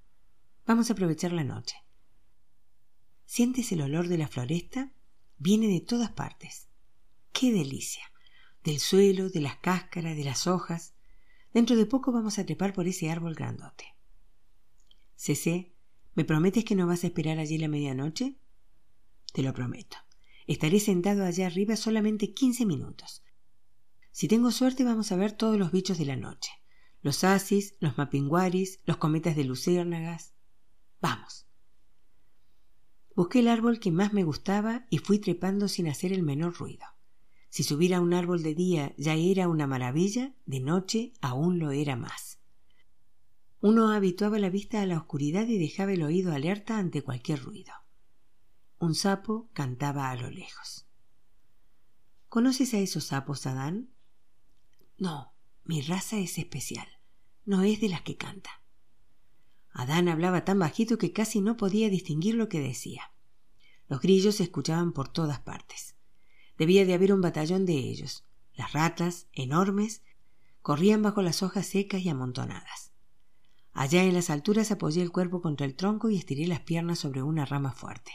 Vamos 0.67 0.89
a 0.89 0.93
aprovechar 0.93 1.33
la 1.33 1.45
noche. 1.45 1.77
¿Sientes 3.25 3.73
el 3.73 3.81
olor 3.81 4.07
de 4.07 4.19
la 4.19 4.29
floresta? 4.29 4.93
Viene 5.39 5.67
de 5.67 5.81
todas 5.81 6.13
partes. 6.13 6.69
¡Qué 7.33 7.53
delicia! 7.53 8.05
del 8.65 8.81
suelo, 8.81 9.29
de 9.29 9.43
las 9.43 9.59
cáscaras, 9.59 10.17
de 10.17 10.25
las 10.25 10.47
hojas. 10.47 10.94
Dentro 11.55 11.77
de 11.77 11.87
poco 11.87 12.11
vamos 12.11 12.39
a 12.41 12.45
trepar 12.45 12.73
por 12.73 12.89
ese 12.89 13.11
árbol 13.11 13.37
grandote. 13.37 13.95
Cecé, 15.15 15.73
¿me 16.15 16.25
prometes 16.25 16.65
que 16.65 16.75
no 16.75 16.89
vas 16.89 17.05
a 17.05 17.07
esperar 17.07 17.39
allí 17.39 17.59
la 17.59 17.69
medianoche? 17.69 18.41
Te 19.33 19.43
lo 19.43 19.55
prometo. 19.55 19.97
Estaré 20.49 20.81
sentado 20.81 21.25
allá 21.25 21.47
arriba 21.47 21.77
solamente 21.77 22.35
quince 22.35 22.67
minutos. 22.67 23.23
Si 24.11 24.27
tengo 24.27 24.51
suerte 24.51 24.83
vamos 24.83 25.13
a 25.13 25.17
ver 25.17 25.31
todos 25.31 25.57
los 25.57 25.71
bichos 25.71 25.97
de 25.97 26.07
la 26.07 26.17
noche. 26.17 26.51
Los 27.03 27.23
asis, 27.23 27.77
los 27.79 27.97
mapinguaris, 27.99 28.81
los 28.85 28.97
cometas 28.97 29.37
de 29.37 29.45
luciérnagas. 29.45 30.35
Vamos. 31.01 31.47
Busqué 33.15 33.39
el 33.39 33.49
árbol 33.49 33.79
que 33.79 33.93
más 33.93 34.13
me 34.13 34.25
gustaba 34.25 34.87
y 34.91 34.99
fui 34.99 35.21
trepando 35.21 35.69
sin 35.69 35.87
hacer 35.87 36.13
el 36.13 36.25
menor 36.25 36.55
ruido. 36.59 36.94
Si 37.55 37.63
subir 37.63 37.95
a 37.95 38.01
un 38.01 38.15
árbol 38.15 38.43
de 38.43 38.53
día 38.53 38.93
ya 38.97 39.15
era 39.15 39.47
una 39.47 39.69
maravilla, 39.69 40.35
de 40.45 40.59
noche 40.59 41.13
aún 41.21 41.61
lo 41.61 41.71
era 41.71 41.95
más. 41.95 42.41
Uno 43.61 43.93
habituaba 43.93 44.41
la 44.41 44.51
vista 44.51 44.83
a 44.83 44.87
la 44.87 44.99
oscuridad 44.99 45.47
y 45.47 45.57
dejaba 45.57 45.93
el 45.93 46.03
oído 46.03 46.33
alerta 46.33 46.79
ante 46.79 47.03
cualquier 47.03 47.41
ruido. 47.41 47.73
Un 48.81 48.97
sapo 48.97 49.51
cantaba 49.53 50.11
a 50.11 50.17
lo 50.17 50.31
lejos. 50.31 50.89
¿Conoces 52.29 52.75
a 52.75 52.79
esos 52.79 53.05
sapos, 53.05 53.47
Adán? 53.47 53.95
No, 54.99 55.33
mi 55.63 55.81
raza 55.81 56.19
es 56.19 56.39
especial. 56.39 56.89
No 57.45 57.63
es 57.63 57.81
de 57.81 57.89
las 57.89 58.03
que 58.03 58.17
canta. 58.17 58.51
Adán 59.71 60.09
hablaba 60.09 60.45
tan 60.45 60.59
bajito 60.59 60.99
que 60.99 61.13
casi 61.13 61.41
no 61.41 61.57
podía 61.57 61.89
distinguir 61.89 62.35
lo 62.35 62.49
que 62.49 62.59
decía. 62.59 63.13
Los 63.89 64.01
grillos 64.01 64.35
se 64.35 64.43
escuchaban 64.43 64.93
por 64.93 65.07
todas 65.07 65.39
partes. 65.39 65.94
Debía 66.59 66.85
de 66.85 66.95
haber 66.95 67.13
un 67.13 67.21
batallón 67.21 67.67
de 67.67 67.75
ellos. 67.75 68.25
Las 68.55 68.73
ratas, 68.73 69.27
enormes, 69.33 70.03
corrían 70.63 71.03
bajo 71.03 71.23
las 71.23 71.43
hojas 71.43 71.67
secas 71.67 72.03
y 72.03 72.09
amontonadas. 72.09 72.93
Allá 73.73 74.05
en 74.05 74.15
las 74.15 74.31
alturas 74.31 74.71
apoyé 74.71 75.03
el 75.03 75.11
cuerpo 75.11 75.43
contra 75.43 75.67
el 75.67 75.75
tronco 75.75 76.09
y 76.09 76.17
estiré 76.17 76.47
las 76.47 76.61
piernas 76.61 77.01
sobre 77.01 77.23
una 77.23 77.45
rama 77.45 77.73
fuerte. 77.73 78.13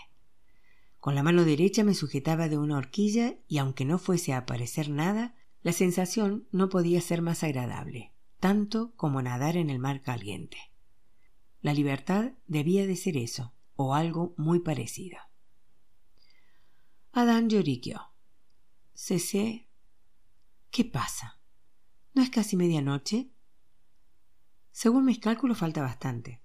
Con 1.00 1.16
la 1.16 1.24
mano 1.24 1.44
derecha 1.44 1.84
me 1.84 1.94
sujetaba 1.94 2.50
de 2.50 2.58
una 2.58 2.78
horquilla 2.78 3.36
y 3.48 3.58
aunque 3.58 3.86
no 3.86 4.00
fuese 4.00 4.34
a 4.34 4.40
aparecer 4.40 4.90
nada, 4.90 5.36
la 5.62 5.74
sensación 5.74 6.48
no 6.52 6.70
podía 6.70 7.02
ser 7.02 7.22
más 7.22 7.44
agradable, 7.44 8.14
tanto 8.40 8.94
como 8.96 9.22
nadar 9.22 9.58
en 9.58 9.70
el 9.70 9.80
mar 9.80 10.02
caliente. 10.02 10.58
La 11.62 11.74
libertad 11.74 12.32
debía 12.48 12.88
de 12.88 12.96
ser 12.96 13.18
eso, 13.18 13.54
o 13.76 13.94
algo 13.94 14.34
muy 14.38 14.60
parecido. 14.60 15.20
Adán 17.12 17.50
lloriqueó. 17.50 18.02
Cecé. 19.02 19.66
¿Qué 20.72 20.84
pasa? 20.84 21.40
¿No 22.14 22.22
es 22.22 22.30
casi 22.30 22.58
medianoche? 22.58 23.32
Según 24.72 25.06
mis 25.06 25.20
cálculos 25.20 25.58
falta 25.58 25.82
bastante. 25.82 26.44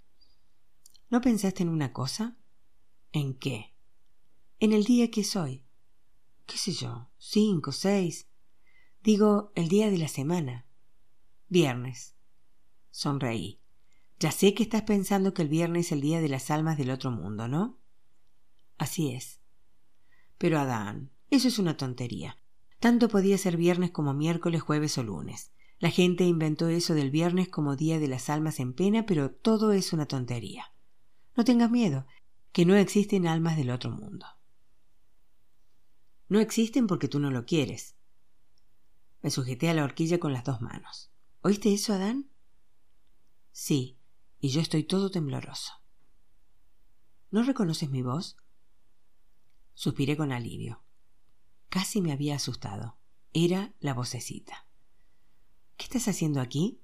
¿No 1.11 1.21
pensaste 1.21 1.65
en 1.65 1.69
una 1.69 1.93
cosa? 1.93 2.39
¿En 3.11 3.35
qué? 3.35 3.75
En 4.61 4.73
el 4.73 4.85
día 4.85 5.11
que 5.11 5.23
es 5.23 5.35
hoy. 5.35 5.67
¿Qué 6.47 6.57
sé 6.57 6.73
yo? 6.73 7.11
¿Cinco, 7.19 7.73
seis? 7.73 8.29
Digo, 9.03 9.53
el 9.57 9.69
día 9.69 9.91
de 9.91 9.99
la 9.99 10.09
semana. 10.09 10.65
Viernes. 11.49 12.15
Sonreí. 12.93 13.61
Ya 14.21 14.31
sé 14.31 14.55
que 14.55 14.63
estás 14.63 14.83
pensando 14.83 15.35
que 15.35 15.43
el 15.43 15.49
viernes 15.49 15.87
es 15.87 15.93
el 15.93 16.01
día 16.01 16.21
de 16.21 16.29
las 16.29 16.53
almas 16.53 16.79
del 16.79 16.91
otro 16.91 17.11
mundo, 17.11 17.49
¿no? 17.49 17.81
Así 18.79 19.11
es. 19.11 19.41
Pero 20.39 20.61
Adán, 20.61 21.11
eso 21.31 21.49
es 21.49 21.59
una 21.59 21.77
tontería. 21.77 22.39
Tanto 22.85 23.09
podía 23.09 23.39
ser 23.39 23.57
viernes 23.57 23.93
como 23.93 24.13
miércoles, 24.13 24.61
jueves 24.61 24.99
o 24.99 25.03
lunes. 25.03 25.55
La 25.79 25.89
gente 25.89 26.25
inventó 26.25 26.69
eso 26.69 26.93
del 26.93 27.11
viernes 27.11 27.49
como 27.49 27.77
día 27.77 27.99
de 27.99 28.09
las 28.09 28.29
almas 28.29 28.61
en 28.61 28.75
pena, 28.75 29.07
pero 29.07 29.31
todo 29.31 29.73
es 29.73 29.95
una 29.95 30.05
tontería. 30.05 30.67
No 31.35 31.45
tengas 31.45 31.71
miedo, 31.71 32.07
que 32.53 32.67
no 32.67 32.77
existen 32.77 33.27
almas 33.27 33.57
del 33.57 33.71
otro 33.71 33.91
mundo. 33.91 34.27
No 36.29 36.41
existen 36.41 36.87
porque 36.87 37.09
tú 37.09 37.21
no 37.21 37.31
lo 37.31 37.47
quieres. 37.47 37.97
Me 39.23 39.31
sujeté 39.31 39.71
a 39.71 39.75
la 39.75 39.85
horquilla 39.85 40.21
con 40.21 40.35
las 40.35 40.45
dos 40.45 40.61
manos. 40.61 41.11
¿Oíste 41.41 41.73
eso, 41.73 41.95
Adán? 41.95 42.29
Sí, 43.51 43.97
y 44.41 44.51
yo 44.51 44.61
estoy 44.61 44.85
todo 44.85 45.11
tembloroso. 45.11 45.73
¿No 47.31 47.45
reconoces 47.45 47.89
mi 47.89 48.03
voz? 48.03 48.37
Suspiré 49.73 50.19
con 50.19 50.33
alivio. 50.33 50.84
Casi 51.75 52.01
me 52.01 52.13
había 52.13 52.37
asustado. 52.37 52.97
Era 53.33 53.75
la 53.81 53.95
vocecita. 53.95 54.69
¿Qué 55.77 55.87
estás 55.87 56.07
haciendo 56.07 56.41
aquí? 56.41 56.81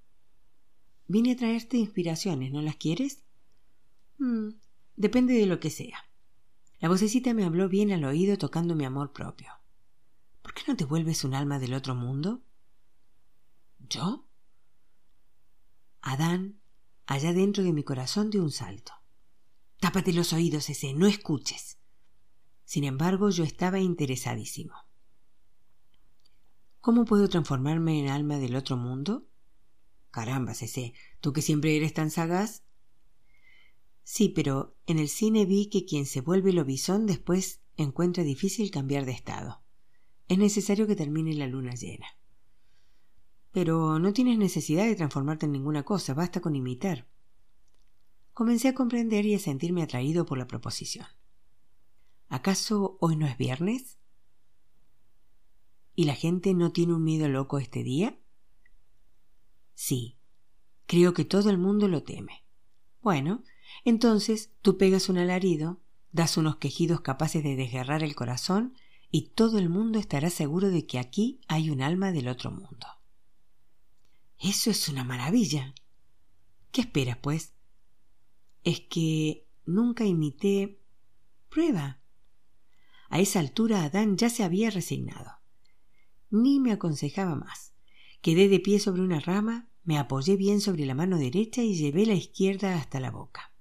Vine 1.06 1.30
a 1.30 1.36
traerte 1.36 1.76
inspiraciones, 1.76 2.50
¿no 2.50 2.60
las 2.60 2.74
quieres? 2.74 3.22
Mm, 4.18 4.48
depende 4.96 5.34
de 5.34 5.46
lo 5.46 5.60
que 5.60 5.70
sea. 5.70 6.10
La 6.80 6.88
vocecita 6.88 7.34
me 7.34 7.44
habló 7.44 7.68
bien 7.68 7.92
al 7.92 8.02
oído 8.02 8.36
tocando 8.36 8.74
mi 8.74 8.84
amor 8.84 9.12
propio. 9.12 9.52
¿Por 10.42 10.54
qué 10.54 10.62
no 10.66 10.76
te 10.76 10.86
vuelves 10.86 11.22
un 11.22 11.34
alma 11.34 11.60
del 11.60 11.74
otro 11.74 11.94
mundo? 11.94 12.42
¿Yo? 13.78 14.26
Adán, 16.00 16.58
allá 17.06 17.32
dentro 17.32 17.62
de 17.62 17.72
mi 17.72 17.84
corazón, 17.84 18.28
dio 18.30 18.42
un 18.42 18.50
salto. 18.50 18.92
Tápate 19.78 20.12
los 20.12 20.32
oídos, 20.32 20.68
ese, 20.68 20.94
no 20.94 21.06
escuches. 21.06 21.79
Sin 22.70 22.84
embargo, 22.84 23.30
yo 23.30 23.42
estaba 23.42 23.80
interesadísimo. 23.80 24.74
¿Cómo 26.80 27.04
puedo 27.04 27.28
transformarme 27.28 27.98
en 27.98 28.06
alma 28.06 28.38
del 28.38 28.54
otro 28.54 28.76
mundo? 28.76 29.26
Caramba, 30.12 30.52
ese, 30.52 30.94
tú 31.20 31.32
que 31.32 31.42
siempre 31.42 31.76
eres 31.76 31.94
tan 31.94 32.12
sagaz. 32.12 32.62
Sí, 34.04 34.28
pero 34.28 34.76
en 34.86 35.00
el 35.00 35.08
cine 35.08 35.46
vi 35.46 35.68
que 35.68 35.84
quien 35.84 36.06
se 36.06 36.20
vuelve 36.20 36.52
lobizón 36.52 37.06
después 37.06 37.60
encuentra 37.76 38.22
difícil 38.22 38.70
cambiar 38.70 39.04
de 39.04 39.12
estado. 39.14 39.64
Es 40.28 40.38
necesario 40.38 40.86
que 40.86 40.94
termine 40.94 41.34
la 41.34 41.48
luna 41.48 41.74
llena. 41.74 42.06
Pero 43.50 43.98
no 43.98 44.12
tienes 44.12 44.38
necesidad 44.38 44.84
de 44.84 44.94
transformarte 44.94 45.46
en 45.46 45.50
ninguna 45.50 45.82
cosa, 45.82 46.14
basta 46.14 46.40
con 46.40 46.54
imitar. 46.54 47.08
Comencé 48.32 48.68
a 48.68 48.74
comprender 48.74 49.26
y 49.26 49.34
a 49.34 49.40
sentirme 49.40 49.82
atraído 49.82 50.24
por 50.24 50.38
la 50.38 50.46
proposición. 50.46 51.08
¿Acaso 52.30 52.96
hoy 53.00 53.16
no 53.16 53.26
es 53.26 53.36
viernes? 53.36 53.98
¿Y 55.96 56.04
la 56.04 56.14
gente 56.14 56.54
no 56.54 56.70
tiene 56.70 56.94
un 56.94 57.02
miedo 57.02 57.28
loco 57.28 57.58
este 57.58 57.82
día? 57.82 58.20
Sí, 59.74 60.16
creo 60.86 61.12
que 61.12 61.24
todo 61.24 61.50
el 61.50 61.58
mundo 61.58 61.88
lo 61.88 62.04
teme. 62.04 62.44
Bueno, 63.02 63.42
entonces 63.84 64.52
tú 64.62 64.78
pegas 64.78 65.08
un 65.08 65.18
alarido, 65.18 65.80
das 66.12 66.36
unos 66.36 66.58
quejidos 66.58 67.00
capaces 67.00 67.42
de 67.42 67.56
desgarrar 67.56 68.04
el 68.04 68.14
corazón 68.14 68.76
y 69.10 69.30
todo 69.30 69.58
el 69.58 69.68
mundo 69.68 69.98
estará 69.98 70.30
seguro 70.30 70.70
de 70.70 70.86
que 70.86 71.00
aquí 71.00 71.40
hay 71.48 71.68
un 71.68 71.82
alma 71.82 72.12
del 72.12 72.28
otro 72.28 72.52
mundo. 72.52 72.86
Eso 74.38 74.70
es 74.70 74.88
una 74.88 75.02
maravilla. 75.02 75.74
¿Qué 76.70 76.82
esperas, 76.82 77.18
pues? 77.18 77.54
Es 78.62 78.82
que 78.82 79.48
nunca 79.66 80.04
imité. 80.04 80.80
Prueba. 81.48 81.99
A 83.10 83.18
esa 83.18 83.40
altura 83.40 83.82
Adán 83.82 84.16
ya 84.16 84.30
se 84.30 84.44
había 84.44 84.70
resignado. 84.70 85.32
Ni 86.30 86.60
me 86.60 86.70
aconsejaba 86.70 87.34
más. 87.34 87.74
Quedé 88.22 88.48
de 88.48 88.60
pie 88.60 88.78
sobre 88.78 89.02
una 89.02 89.18
rama, 89.18 89.68
me 89.82 89.98
apoyé 89.98 90.36
bien 90.36 90.60
sobre 90.60 90.86
la 90.86 90.94
mano 90.94 91.18
derecha 91.18 91.62
y 91.62 91.74
llevé 91.74 92.06
la 92.06 92.14
izquierda 92.14 92.76
hasta 92.76 93.00
la 93.00 93.10
boca. 93.10 93.52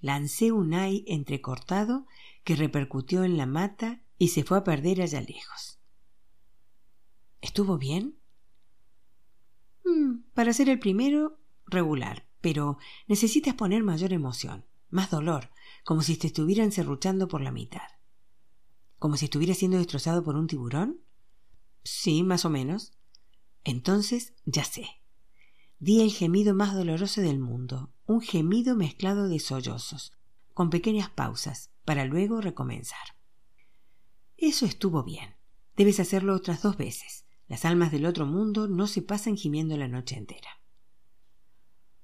Lancé 0.00 0.50
un 0.50 0.74
ay 0.74 1.04
entrecortado 1.06 2.06
que 2.42 2.56
repercutió 2.56 3.22
en 3.22 3.36
la 3.36 3.46
mata 3.46 4.02
y 4.18 4.28
se 4.28 4.42
fue 4.42 4.58
a 4.58 4.64
perder 4.64 5.00
allá 5.00 5.20
lejos. 5.20 5.78
¿Estuvo 7.40 7.78
bien? 7.78 8.18
Mm, 9.84 10.22
para 10.34 10.52
ser 10.52 10.68
el 10.68 10.80
primero, 10.80 11.38
regular, 11.66 12.26
pero 12.40 12.78
necesitas 13.06 13.54
poner 13.54 13.84
mayor 13.84 14.12
emoción, 14.12 14.66
más 14.90 15.10
dolor, 15.10 15.50
como 15.84 16.02
si 16.02 16.16
te 16.16 16.26
estuvieran 16.26 16.72
serruchando 16.72 17.28
por 17.28 17.42
la 17.42 17.52
mitad. 17.52 17.97
¿Como 18.98 19.16
si 19.16 19.26
estuviera 19.26 19.54
siendo 19.54 19.78
destrozado 19.78 20.24
por 20.24 20.36
un 20.36 20.46
tiburón? 20.46 21.00
Sí, 21.84 22.22
más 22.22 22.44
o 22.44 22.50
menos. 22.50 22.92
Entonces, 23.64 24.34
ya 24.44 24.64
sé. 24.64 24.88
Di 25.78 26.00
el 26.00 26.10
gemido 26.10 26.54
más 26.54 26.74
doloroso 26.74 27.20
del 27.20 27.38
mundo, 27.38 27.92
un 28.06 28.20
gemido 28.20 28.74
mezclado 28.74 29.28
de 29.28 29.38
sollozos, 29.38 30.12
con 30.52 30.70
pequeñas 30.70 31.10
pausas, 31.10 31.70
para 31.84 32.04
luego 32.04 32.40
recomenzar. 32.40 33.16
Eso 34.36 34.66
estuvo 34.66 35.04
bien. 35.04 35.36
Debes 35.76 36.00
hacerlo 36.00 36.34
otras 36.34 36.62
dos 36.62 36.76
veces. 36.76 37.26
Las 37.46 37.64
almas 37.64 37.92
del 37.92 38.06
otro 38.06 38.26
mundo 38.26 38.68
no 38.68 38.86
se 38.86 39.02
pasan 39.02 39.36
gimiendo 39.36 39.76
la 39.76 39.88
noche 39.88 40.16
entera. 40.16 40.50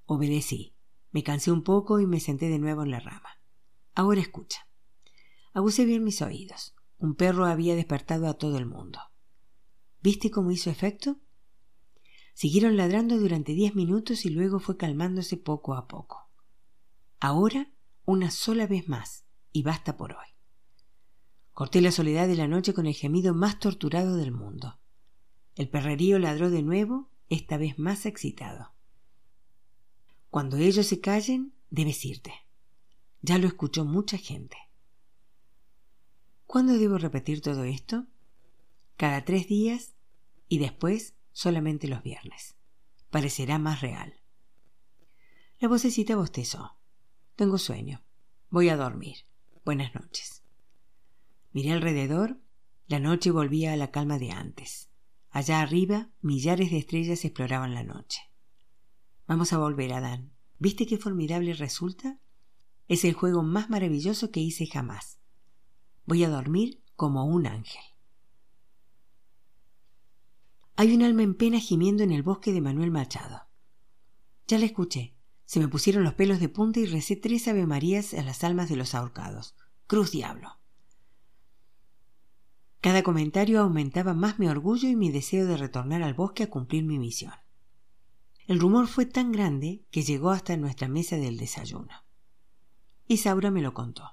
Obedecí. 0.06 0.74
Me 1.10 1.22
cansé 1.22 1.50
un 1.50 1.62
poco 1.62 2.00
y 2.00 2.06
me 2.06 2.20
senté 2.20 2.48
de 2.48 2.58
nuevo 2.58 2.82
en 2.82 2.90
la 2.90 3.00
rama. 3.00 3.38
Ahora 3.94 4.20
escucha. 4.20 4.68
Abusé 5.52 5.84
bien 5.84 6.02
mis 6.02 6.22
oídos. 6.22 6.73
Un 7.04 7.16
perro 7.16 7.44
había 7.44 7.76
despertado 7.76 8.28
a 8.28 8.32
todo 8.32 8.56
el 8.56 8.64
mundo. 8.64 8.98
¿Viste 10.00 10.30
cómo 10.30 10.50
hizo 10.52 10.70
efecto? 10.70 11.18
Siguieron 12.32 12.78
ladrando 12.78 13.18
durante 13.18 13.52
diez 13.52 13.74
minutos 13.74 14.24
y 14.24 14.30
luego 14.30 14.58
fue 14.58 14.78
calmándose 14.78 15.36
poco 15.36 15.74
a 15.74 15.86
poco. 15.86 16.30
Ahora 17.20 17.70
una 18.06 18.30
sola 18.30 18.66
vez 18.66 18.88
más, 18.88 19.26
y 19.52 19.62
basta 19.62 19.98
por 19.98 20.12
hoy. 20.12 20.28
Corté 21.52 21.82
la 21.82 21.92
soledad 21.92 22.26
de 22.26 22.36
la 22.36 22.48
noche 22.48 22.72
con 22.72 22.86
el 22.86 22.94
gemido 22.94 23.34
más 23.34 23.58
torturado 23.58 24.16
del 24.16 24.32
mundo. 24.32 24.80
El 25.56 25.68
perrerío 25.68 26.18
ladró 26.18 26.48
de 26.48 26.62
nuevo, 26.62 27.10
esta 27.28 27.58
vez 27.58 27.78
más 27.78 28.06
excitado. 28.06 28.72
Cuando 30.30 30.56
ellos 30.56 30.86
se 30.86 31.02
callen, 31.02 31.52
debes 31.68 32.02
irte. 32.06 32.32
Ya 33.20 33.36
lo 33.36 33.46
escuchó 33.46 33.84
mucha 33.84 34.16
gente. 34.16 34.56
¿Cuándo 36.54 36.78
debo 36.78 36.98
repetir 36.98 37.40
todo 37.40 37.64
esto? 37.64 38.06
Cada 38.96 39.24
tres 39.24 39.48
días 39.48 39.96
y 40.48 40.58
después 40.58 41.16
solamente 41.32 41.88
los 41.88 42.04
viernes. 42.04 42.54
Parecerá 43.10 43.58
más 43.58 43.80
real. 43.80 44.14
La 45.58 45.66
vocecita 45.66 46.14
bostezó. 46.14 46.76
Tengo 47.34 47.58
sueño. 47.58 48.04
Voy 48.50 48.68
a 48.68 48.76
dormir. 48.76 49.16
Buenas 49.64 49.96
noches. 49.96 50.44
Miré 51.50 51.72
alrededor. 51.72 52.38
La 52.86 53.00
noche 53.00 53.32
volvía 53.32 53.72
a 53.72 53.76
la 53.76 53.90
calma 53.90 54.20
de 54.20 54.30
antes. 54.30 54.90
Allá 55.30 55.60
arriba, 55.60 56.10
millares 56.20 56.70
de 56.70 56.78
estrellas 56.78 57.24
exploraban 57.24 57.74
la 57.74 57.82
noche. 57.82 58.20
Vamos 59.26 59.52
a 59.52 59.58
volver, 59.58 59.92
Adán. 59.92 60.30
¿Viste 60.60 60.86
qué 60.86 60.98
formidable 60.98 61.52
resulta? 61.54 62.20
Es 62.86 63.04
el 63.04 63.14
juego 63.14 63.42
más 63.42 63.70
maravilloso 63.70 64.30
que 64.30 64.38
hice 64.38 64.68
jamás. 64.68 65.18
Voy 66.06 66.22
a 66.24 66.28
dormir 66.28 66.82
como 66.96 67.24
un 67.24 67.46
ángel. 67.46 67.82
Hay 70.76 70.94
un 70.94 71.02
alma 71.02 71.22
en 71.22 71.34
pena 71.34 71.60
gimiendo 71.60 72.02
en 72.02 72.10
el 72.10 72.22
bosque 72.22 72.52
de 72.52 72.60
Manuel 72.60 72.90
Machado. 72.90 73.46
Ya 74.46 74.58
la 74.58 74.66
escuché. 74.66 75.14
Se 75.46 75.60
me 75.60 75.68
pusieron 75.68 76.04
los 76.04 76.14
pelos 76.14 76.40
de 76.40 76.48
punta 76.48 76.80
y 76.80 76.86
recé 76.86 77.16
tres 77.16 77.48
avemarías 77.48 78.12
a 78.14 78.22
las 78.22 78.44
almas 78.44 78.68
de 78.68 78.76
los 78.76 78.94
ahorcados. 78.94 79.54
Cruz 79.86 80.10
diablo. 80.10 80.58
Cada 82.80 83.02
comentario 83.02 83.60
aumentaba 83.60 84.12
más 84.12 84.38
mi 84.38 84.46
orgullo 84.46 84.88
y 84.88 84.96
mi 84.96 85.10
deseo 85.10 85.46
de 85.46 85.56
retornar 85.56 86.02
al 86.02 86.12
bosque 86.12 86.42
a 86.42 86.50
cumplir 86.50 86.84
mi 86.84 86.98
misión. 86.98 87.34
El 88.46 88.60
rumor 88.60 88.88
fue 88.88 89.06
tan 89.06 89.32
grande 89.32 89.86
que 89.90 90.02
llegó 90.02 90.30
hasta 90.30 90.56
nuestra 90.58 90.88
mesa 90.88 91.16
del 91.16 91.38
desayuno. 91.38 92.04
Isaura 93.06 93.50
me 93.50 93.62
lo 93.62 93.72
contó. 93.72 94.12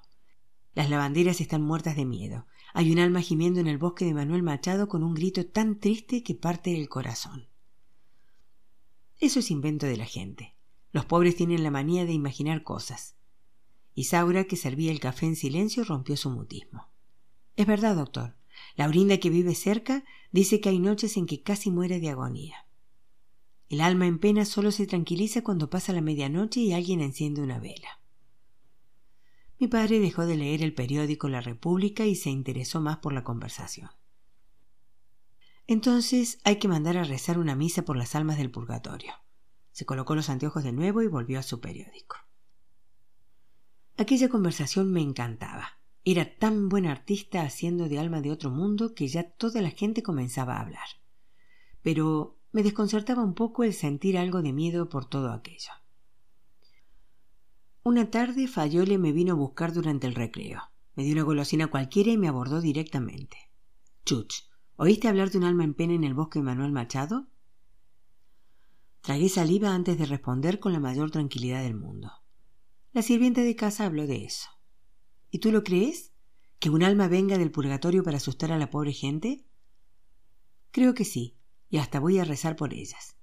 Las 0.74 0.88
lavanderas 0.88 1.40
están 1.40 1.62
muertas 1.62 1.96
de 1.96 2.04
miedo. 2.04 2.46
Hay 2.74 2.90
un 2.90 2.98
alma 2.98 3.20
gimiendo 3.20 3.60
en 3.60 3.66
el 3.66 3.78
bosque 3.78 4.04
de 4.04 4.14
Manuel 4.14 4.42
Machado 4.42 4.88
con 4.88 5.02
un 5.02 5.14
grito 5.14 5.46
tan 5.46 5.78
triste 5.78 6.22
que 6.22 6.34
parte 6.34 6.74
el 6.74 6.88
corazón. 6.88 7.48
Eso 9.20 9.40
es 9.40 9.50
invento 9.50 9.86
de 9.86 9.96
la 9.96 10.06
gente. 10.06 10.56
Los 10.90 11.04
pobres 11.04 11.36
tienen 11.36 11.62
la 11.62 11.70
manía 11.70 12.06
de 12.06 12.12
imaginar 12.12 12.62
cosas. 12.62 13.16
Isaura, 13.94 14.44
que 14.44 14.56
servía 14.56 14.90
el 14.90 15.00
café 15.00 15.26
en 15.26 15.36
silencio, 15.36 15.84
rompió 15.84 16.16
su 16.16 16.30
mutismo. 16.30 16.88
Es 17.56 17.66
verdad, 17.66 17.96
doctor. 17.96 18.36
Laurinda, 18.76 19.18
que 19.18 19.30
vive 19.30 19.54
cerca, 19.54 20.04
dice 20.30 20.60
que 20.60 20.70
hay 20.70 20.78
noches 20.78 21.16
en 21.16 21.26
que 21.26 21.42
casi 21.42 21.70
muere 21.70 22.00
de 22.00 22.08
agonía. 22.08 22.66
El 23.68 23.80
alma 23.80 24.06
en 24.06 24.18
pena 24.18 24.44
solo 24.44 24.70
se 24.70 24.86
tranquiliza 24.86 25.42
cuando 25.42 25.70
pasa 25.70 25.92
la 25.92 26.00
medianoche 26.00 26.60
y 26.60 26.72
alguien 26.72 27.00
enciende 27.00 27.42
una 27.42 27.58
vela. 27.58 28.01
Mi 29.62 29.68
padre 29.68 30.00
dejó 30.00 30.26
de 30.26 30.36
leer 30.36 30.60
el 30.60 30.74
periódico 30.74 31.28
La 31.28 31.40
República 31.40 32.04
y 32.04 32.16
se 32.16 32.30
interesó 32.30 32.80
más 32.80 32.96
por 32.96 33.12
la 33.12 33.22
conversación. 33.22 33.90
Entonces 35.68 36.40
hay 36.42 36.56
que 36.56 36.66
mandar 36.66 36.96
a 36.96 37.04
rezar 37.04 37.38
una 37.38 37.54
misa 37.54 37.84
por 37.84 37.96
las 37.96 38.16
almas 38.16 38.38
del 38.38 38.50
purgatorio. 38.50 39.12
Se 39.70 39.86
colocó 39.86 40.16
los 40.16 40.30
anteojos 40.30 40.64
de 40.64 40.72
nuevo 40.72 41.00
y 41.00 41.06
volvió 41.06 41.38
a 41.38 41.44
su 41.44 41.60
periódico. 41.60 42.16
Aquella 43.96 44.28
conversación 44.28 44.90
me 44.90 45.00
encantaba. 45.00 45.78
Era 46.04 46.36
tan 46.38 46.68
buen 46.68 46.86
artista 46.86 47.42
haciendo 47.42 47.88
de 47.88 48.00
alma 48.00 48.20
de 48.20 48.32
otro 48.32 48.50
mundo 48.50 48.96
que 48.96 49.06
ya 49.06 49.30
toda 49.30 49.62
la 49.62 49.70
gente 49.70 50.02
comenzaba 50.02 50.56
a 50.56 50.62
hablar. 50.62 50.88
Pero 51.82 52.36
me 52.50 52.64
desconcertaba 52.64 53.22
un 53.22 53.34
poco 53.34 53.62
el 53.62 53.74
sentir 53.74 54.18
algo 54.18 54.42
de 54.42 54.52
miedo 54.52 54.88
por 54.88 55.04
todo 55.04 55.30
aquello. 55.30 55.70
Una 57.84 58.12
tarde 58.12 58.46
Fayole 58.46 58.96
me 58.96 59.10
vino 59.10 59.32
a 59.32 59.36
buscar 59.36 59.72
durante 59.72 60.06
el 60.06 60.14
recreo. 60.14 60.62
Me 60.94 61.02
dio 61.02 61.14
una 61.14 61.24
golosina 61.24 61.66
cualquiera 61.66 62.12
y 62.12 62.16
me 62.16 62.28
abordó 62.28 62.60
directamente. 62.60 63.50
Chuch, 64.04 64.44
¿oíste 64.76 65.08
hablar 65.08 65.30
de 65.30 65.38
un 65.38 65.44
alma 65.44 65.64
en 65.64 65.74
pena 65.74 65.94
en 65.94 66.04
el 66.04 66.14
bosque 66.14 66.40
Manuel 66.42 66.70
Machado? 66.70 67.26
Tragué 69.00 69.28
saliva 69.28 69.74
antes 69.74 69.98
de 69.98 70.06
responder 70.06 70.60
con 70.60 70.72
la 70.72 70.78
mayor 70.78 71.10
tranquilidad 71.10 71.64
del 71.64 71.74
mundo. 71.74 72.12
La 72.92 73.02
sirvienta 73.02 73.40
de 73.40 73.56
casa 73.56 73.84
habló 73.84 74.06
de 74.06 74.26
eso. 74.26 74.48
¿Y 75.32 75.40
tú 75.40 75.50
lo 75.50 75.64
crees? 75.64 76.12
¿Que 76.60 76.70
un 76.70 76.84
alma 76.84 77.08
venga 77.08 77.36
del 77.36 77.50
purgatorio 77.50 78.04
para 78.04 78.18
asustar 78.18 78.52
a 78.52 78.58
la 78.58 78.70
pobre 78.70 78.92
gente? 78.92 79.44
Creo 80.70 80.94
que 80.94 81.04
sí, 81.04 81.36
y 81.68 81.78
hasta 81.78 81.98
voy 81.98 82.20
a 82.20 82.24
rezar 82.24 82.54
por 82.54 82.74
ellas. 82.74 83.16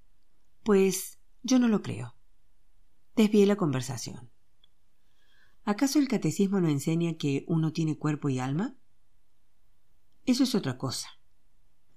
Pues 0.64 1.18
yo 1.42 1.58
no 1.58 1.68
lo 1.68 1.80
creo. 1.80 2.14
Desvié 3.16 3.46
la 3.46 3.56
conversación. 3.56 4.30
¿Acaso 5.70 6.00
el 6.00 6.08
catecismo 6.08 6.60
no 6.60 6.68
enseña 6.68 7.14
que 7.14 7.44
uno 7.46 7.72
tiene 7.72 7.96
cuerpo 7.96 8.28
y 8.28 8.40
alma? 8.40 8.76
Eso 10.26 10.42
es 10.42 10.56
otra 10.56 10.76
cosa. 10.76 11.06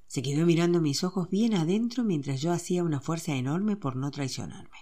Se 0.05 0.21
quedó 0.21 0.45
mirando 0.45 0.79
mis 0.79 1.03
ojos 1.03 1.27
bien 1.31 1.55
adentro 1.55 2.03
mientras 2.03 2.39
yo 2.39 2.51
hacía 2.51 2.83
una 2.83 3.01
fuerza 3.01 3.33
enorme 3.33 3.75
por 3.75 3.95
no 3.95 4.11
traicionarme. 4.11 4.77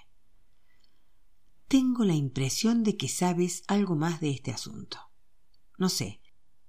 Tengo 1.69 2.03
la 2.03 2.15
impresión 2.15 2.83
de 2.83 2.97
que 2.97 3.07
sabes 3.07 3.63
algo 3.67 3.95
más 3.95 4.19
de 4.19 4.31
este 4.31 4.51
asunto. 4.51 4.97
No 5.77 5.87
sé. 5.87 6.19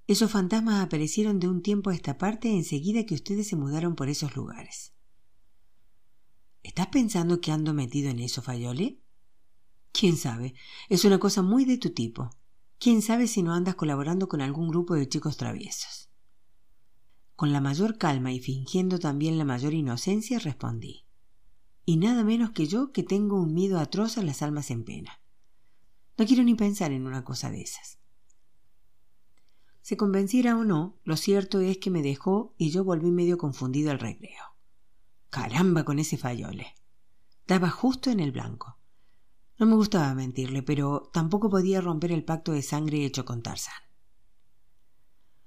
Esos 0.06 0.30
fantasmas 0.30 0.80
aparecieron 0.80 1.40
de 1.40 1.48
un 1.48 1.60
tiempo 1.60 1.90
a 1.90 1.94
esta 1.96 2.18
parte 2.18 2.54
enseguida 2.54 3.04
que 3.04 3.16
ustedes 3.16 3.48
se 3.48 3.56
mudaron 3.56 3.96
por 3.96 4.08
esos 4.08 4.36
lugares. 4.36 4.94
¿Estás 6.62 6.86
pensando 6.86 7.40
que 7.40 7.50
ando 7.50 7.74
metido 7.74 8.10
en 8.10 8.20
eso, 8.20 8.42
Fayole? 8.42 9.01
¿Quién 9.92 10.16
sabe? 10.16 10.54
Es 10.88 11.04
una 11.04 11.18
cosa 11.18 11.42
muy 11.42 11.64
de 11.64 11.78
tu 11.78 11.90
tipo. 11.90 12.30
¿Quién 12.78 13.02
sabe 13.02 13.28
si 13.28 13.42
no 13.42 13.54
andas 13.54 13.74
colaborando 13.74 14.28
con 14.28 14.40
algún 14.40 14.68
grupo 14.68 14.94
de 14.94 15.08
chicos 15.08 15.36
traviesos? 15.36 16.10
Con 17.36 17.52
la 17.52 17.60
mayor 17.60 17.98
calma 17.98 18.32
y 18.32 18.40
fingiendo 18.40 18.98
también 18.98 19.38
la 19.38 19.44
mayor 19.44 19.74
inocencia 19.74 20.38
respondí. 20.38 21.04
Y 21.84 21.96
nada 21.96 22.24
menos 22.24 22.50
que 22.50 22.66
yo 22.66 22.92
que 22.92 23.02
tengo 23.02 23.40
un 23.40 23.54
miedo 23.54 23.78
atroz 23.78 24.18
a 24.18 24.22
las 24.22 24.42
almas 24.42 24.70
en 24.70 24.84
pena. 24.84 25.20
No 26.18 26.26
quiero 26.26 26.42
ni 26.42 26.54
pensar 26.54 26.92
en 26.92 27.06
una 27.06 27.24
cosa 27.24 27.50
de 27.50 27.62
esas. 27.62 27.98
Se 29.82 29.96
convenciera 29.96 30.56
o 30.56 30.64
no, 30.64 31.00
lo 31.04 31.16
cierto 31.16 31.60
es 31.60 31.78
que 31.78 31.90
me 31.90 32.02
dejó 32.02 32.54
y 32.56 32.70
yo 32.70 32.84
volví 32.84 33.10
medio 33.10 33.36
confundido 33.36 33.90
al 33.90 33.98
recreo. 33.98 34.56
Caramba 35.30 35.84
con 35.84 35.98
ese 35.98 36.16
fayole. 36.16 36.74
Daba 37.46 37.68
justo 37.68 38.10
en 38.10 38.20
el 38.20 38.30
blanco. 38.30 38.78
No 39.62 39.68
me 39.68 39.76
gustaba 39.76 40.12
mentirle, 40.12 40.64
pero 40.64 41.08
tampoco 41.12 41.48
podía 41.48 41.80
romper 41.80 42.10
el 42.10 42.24
pacto 42.24 42.50
de 42.50 42.62
sangre 42.62 43.04
hecho 43.04 43.24
con 43.24 43.44
Tarzán. 43.44 43.80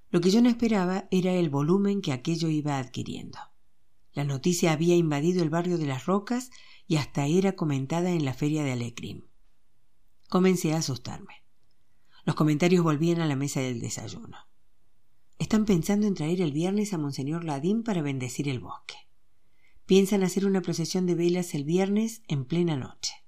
Lo 0.10 0.22
que 0.22 0.32
yo 0.32 0.42
no 0.42 0.48
esperaba 0.48 1.10
era 1.12 1.34
el 1.34 1.50
volumen 1.50 2.02
que 2.02 2.14
aquello 2.14 2.48
iba 2.48 2.78
adquiriendo. 2.78 3.38
La 4.14 4.24
noticia 4.24 4.72
había 4.72 4.96
invadido 4.96 5.44
el 5.44 5.50
barrio 5.50 5.78
de 5.78 5.88
las 5.88 6.06
rocas 6.06 6.50
y 6.88 6.96
hasta 6.96 7.26
era 7.26 7.58
comentada 7.58 8.10
en 8.12 8.24
la 8.24 8.34
feria 8.34 8.64
de 8.64 8.72
Alecrim. 8.72 9.26
Comencé 10.30 10.72
a 10.72 10.78
asustarme. 10.78 11.44
Los 12.24 12.36
comentarios 12.36 12.86
volvían 12.86 13.20
a 13.20 13.26
la 13.26 13.36
mesa 13.36 13.60
del 13.60 13.82
desayuno. 13.82 14.38
Están 15.40 15.66
pensando 15.66 16.08
en 16.08 16.14
traer 16.14 16.40
el 16.40 16.54
viernes 16.54 16.94
a 16.94 16.98
Monseñor 16.98 17.44
Ladín 17.44 17.84
para 17.84 18.02
bendecir 18.02 18.48
el 18.48 18.62
bosque. 18.62 18.96
Piensan 19.86 20.24
hacer 20.24 20.46
una 20.46 20.62
procesión 20.62 21.06
de 21.06 21.16
velas 21.16 21.54
el 21.54 21.66
viernes 21.66 22.22
en 22.30 22.46
plena 22.46 22.78
noche. 22.78 23.25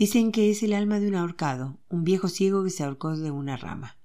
Dicen 0.00 0.32
que 0.32 0.50
es 0.50 0.62
el 0.62 0.72
alma 0.72 0.98
de 0.98 1.08
un 1.08 1.14
ahorcado, 1.14 1.78
un 1.90 2.04
viejo 2.04 2.28
ciego 2.28 2.64
que 2.64 2.70
se 2.70 2.82
ahorcó 2.82 3.18
de 3.18 3.30
una 3.30 3.58
rama. 3.58 3.98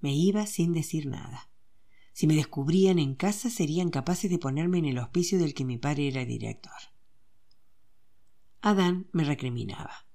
Me 0.00 0.12
iba 0.16 0.46
sin 0.46 0.72
decir 0.72 1.06
nada. 1.06 1.48
Si 2.12 2.26
me 2.26 2.34
descubrían 2.34 2.98
en 2.98 3.14
casa 3.14 3.50
serían 3.50 3.90
capaces 3.90 4.28
de 4.28 4.40
ponerme 4.40 4.78
en 4.78 4.86
el 4.86 4.98
hospicio 4.98 5.38
del 5.38 5.54
que 5.54 5.64
mi 5.64 5.78
padre 5.78 6.08
era 6.08 6.24
director. 6.24 6.72
Adán 8.60 9.08
me 9.12 9.22
recriminaba. 9.22 10.08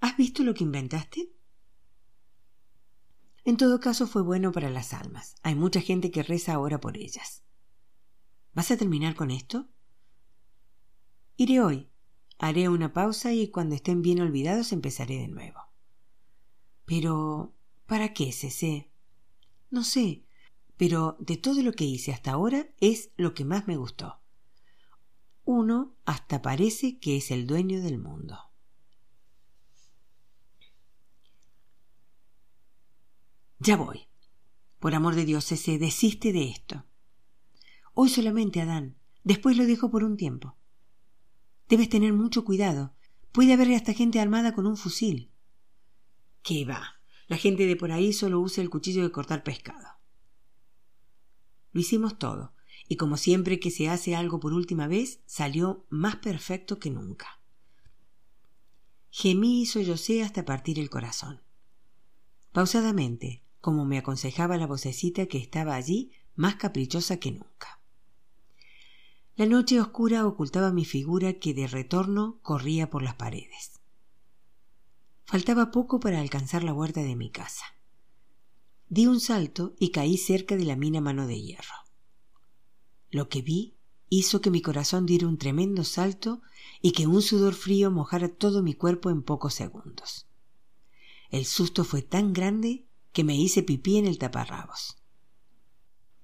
¿Has 0.00 0.16
visto 0.16 0.42
lo 0.42 0.54
que 0.54 0.64
inventaste? 0.64 1.30
En 3.44 3.58
todo 3.58 3.78
caso 3.78 4.06
fue 4.06 4.22
bueno 4.22 4.52
para 4.52 4.70
las 4.70 4.94
almas. 4.94 5.34
Hay 5.42 5.54
mucha 5.54 5.82
gente 5.82 6.10
que 6.10 6.22
reza 6.22 6.54
ahora 6.54 6.80
por 6.80 6.96
ellas. 6.96 7.42
¿Vas 8.54 8.70
a 8.70 8.78
terminar 8.78 9.14
con 9.14 9.30
esto? 9.30 9.68
Iré 11.36 11.60
hoy. 11.60 11.91
Haré 12.42 12.68
una 12.68 12.92
pausa 12.92 13.32
y 13.32 13.46
cuando 13.52 13.76
estén 13.76 14.02
bien 14.02 14.20
olvidados 14.20 14.72
empezaré 14.72 15.16
de 15.16 15.28
nuevo. 15.28 15.60
Pero, 16.84 17.54
¿para 17.86 18.12
qué, 18.12 18.32
Cece? 18.32 18.90
No 19.70 19.84
sé, 19.84 20.24
pero 20.76 21.16
de 21.20 21.36
todo 21.36 21.62
lo 21.62 21.70
que 21.72 21.84
hice 21.84 22.10
hasta 22.10 22.32
ahora 22.32 22.66
es 22.80 23.12
lo 23.16 23.32
que 23.32 23.44
más 23.44 23.68
me 23.68 23.76
gustó. 23.76 24.18
Uno 25.44 25.94
hasta 26.04 26.42
parece 26.42 26.98
que 26.98 27.16
es 27.16 27.30
el 27.30 27.46
dueño 27.46 27.80
del 27.80 28.00
mundo. 28.00 28.36
Ya 33.60 33.76
voy. 33.76 34.08
Por 34.80 34.96
amor 34.96 35.14
de 35.14 35.26
Dios, 35.26 35.52
ese 35.52 35.78
desiste 35.78 36.32
de 36.32 36.48
esto. 36.48 36.86
Hoy 37.94 38.08
solamente, 38.08 38.60
Adán. 38.60 38.96
Después 39.22 39.56
lo 39.56 39.64
dejo 39.64 39.92
por 39.92 40.02
un 40.02 40.16
tiempo. 40.16 40.56
Debes 41.68 41.88
tener 41.88 42.12
mucho 42.12 42.44
cuidado. 42.44 42.94
Puede 43.32 43.52
haber 43.52 43.72
hasta 43.74 43.94
gente 43.94 44.20
armada 44.20 44.54
con 44.54 44.66
un 44.66 44.76
fusil. 44.76 45.30
¿Qué 46.42 46.64
va? 46.64 47.00
La 47.28 47.36
gente 47.36 47.66
de 47.66 47.76
por 47.76 47.92
ahí 47.92 48.12
solo 48.12 48.40
usa 48.40 48.62
el 48.62 48.70
cuchillo 48.70 49.02
de 49.02 49.12
cortar 49.12 49.42
pescado. 49.42 49.88
Lo 51.72 51.80
hicimos 51.80 52.18
todo, 52.18 52.54
y 52.88 52.96
como 52.96 53.16
siempre 53.16 53.58
que 53.58 53.70
se 53.70 53.88
hace 53.88 54.14
algo 54.14 54.40
por 54.40 54.52
última 54.52 54.86
vez, 54.86 55.20
salió 55.24 55.86
más 55.88 56.16
perfecto 56.16 56.78
que 56.78 56.90
nunca. 56.90 57.40
Gemí 59.10 59.62
y 59.62 59.66
sollocé 59.66 60.22
hasta 60.22 60.44
partir 60.44 60.78
el 60.78 60.90
corazón. 60.90 61.42
Pausadamente, 62.52 63.44
como 63.60 63.84
me 63.84 63.98
aconsejaba 63.98 64.56
la 64.56 64.66
vocecita 64.66 65.26
que 65.26 65.38
estaba 65.38 65.74
allí, 65.74 66.12
más 66.34 66.56
caprichosa 66.56 67.18
que 67.18 67.32
nunca. 67.32 67.81
La 69.34 69.46
noche 69.46 69.80
oscura 69.80 70.26
ocultaba 70.26 70.72
mi 70.72 70.84
figura 70.84 71.32
que 71.34 71.54
de 71.54 71.66
retorno 71.66 72.38
corría 72.42 72.90
por 72.90 73.02
las 73.02 73.14
paredes. 73.14 73.80
Faltaba 75.24 75.70
poco 75.70 76.00
para 76.00 76.20
alcanzar 76.20 76.64
la 76.64 76.74
huerta 76.74 77.00
de 77.00 77.16
mi 77.16 77.30
casa. 77.30 77.64
Di 78.90 79.06
un 79.06 79.20
salto 79.20 79.74
y 79.78 79.88
caí 79.88 80.18
cerca 80.18 80.56
de 80.56 80.66
la 80.66 80.76
mina 80.76 81.00
mano 81.00 81.26
de 81.26 81.40
hierro. 81.40 81.74
Lo 83.10 83.30
que 83.30 83.40
vi 83.40 83.74
hizo 84.10 84.42
que 84.42 84.50
mi 84.50 84.60
corazón 84.60 85.06
diera 85.06 85.26
un 85.26 85.38
tremendo 85.38 85.82
salto 85.84 86.42
y 86.82 86.92
que 86.92 87.06
un 87.06 87.22
sudor 87.22 87.54
frío 87.54 87.90
mojara 87.90 88.28
todo 88.28 88.62
mi 88.62 88.74
cuerpo 88.74 89.08
en 89.08 89.22
pocos 89.22 89.54
segundos. 89.54 90.26
El 91.30 91.46
susto 91.46 91.84
fue 91.84 92.02
tan 92.02 92.34
grande 92.34 92.86
que 93.12 93.24
me 93.24 93.34
hice 93.34 93.62
pipí 93.62 93.96
en 93.96 94.06
el 94.06 94.18
taparrabos. 94.18 95.01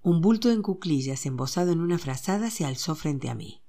Un 0.03 0.21
bulto 0.21 0.51
en 0.51 0.63
cuclillas 0.63 1.27
embosado 1.27 1.73
en 1.73 1.81
una 1.81 1.99
frazada 1.99 2.51
se 2.51 2.65
alzó 2.65 2.95
frente 2.95 3.29
a 3.29 3.35
mí. 3.35 3.63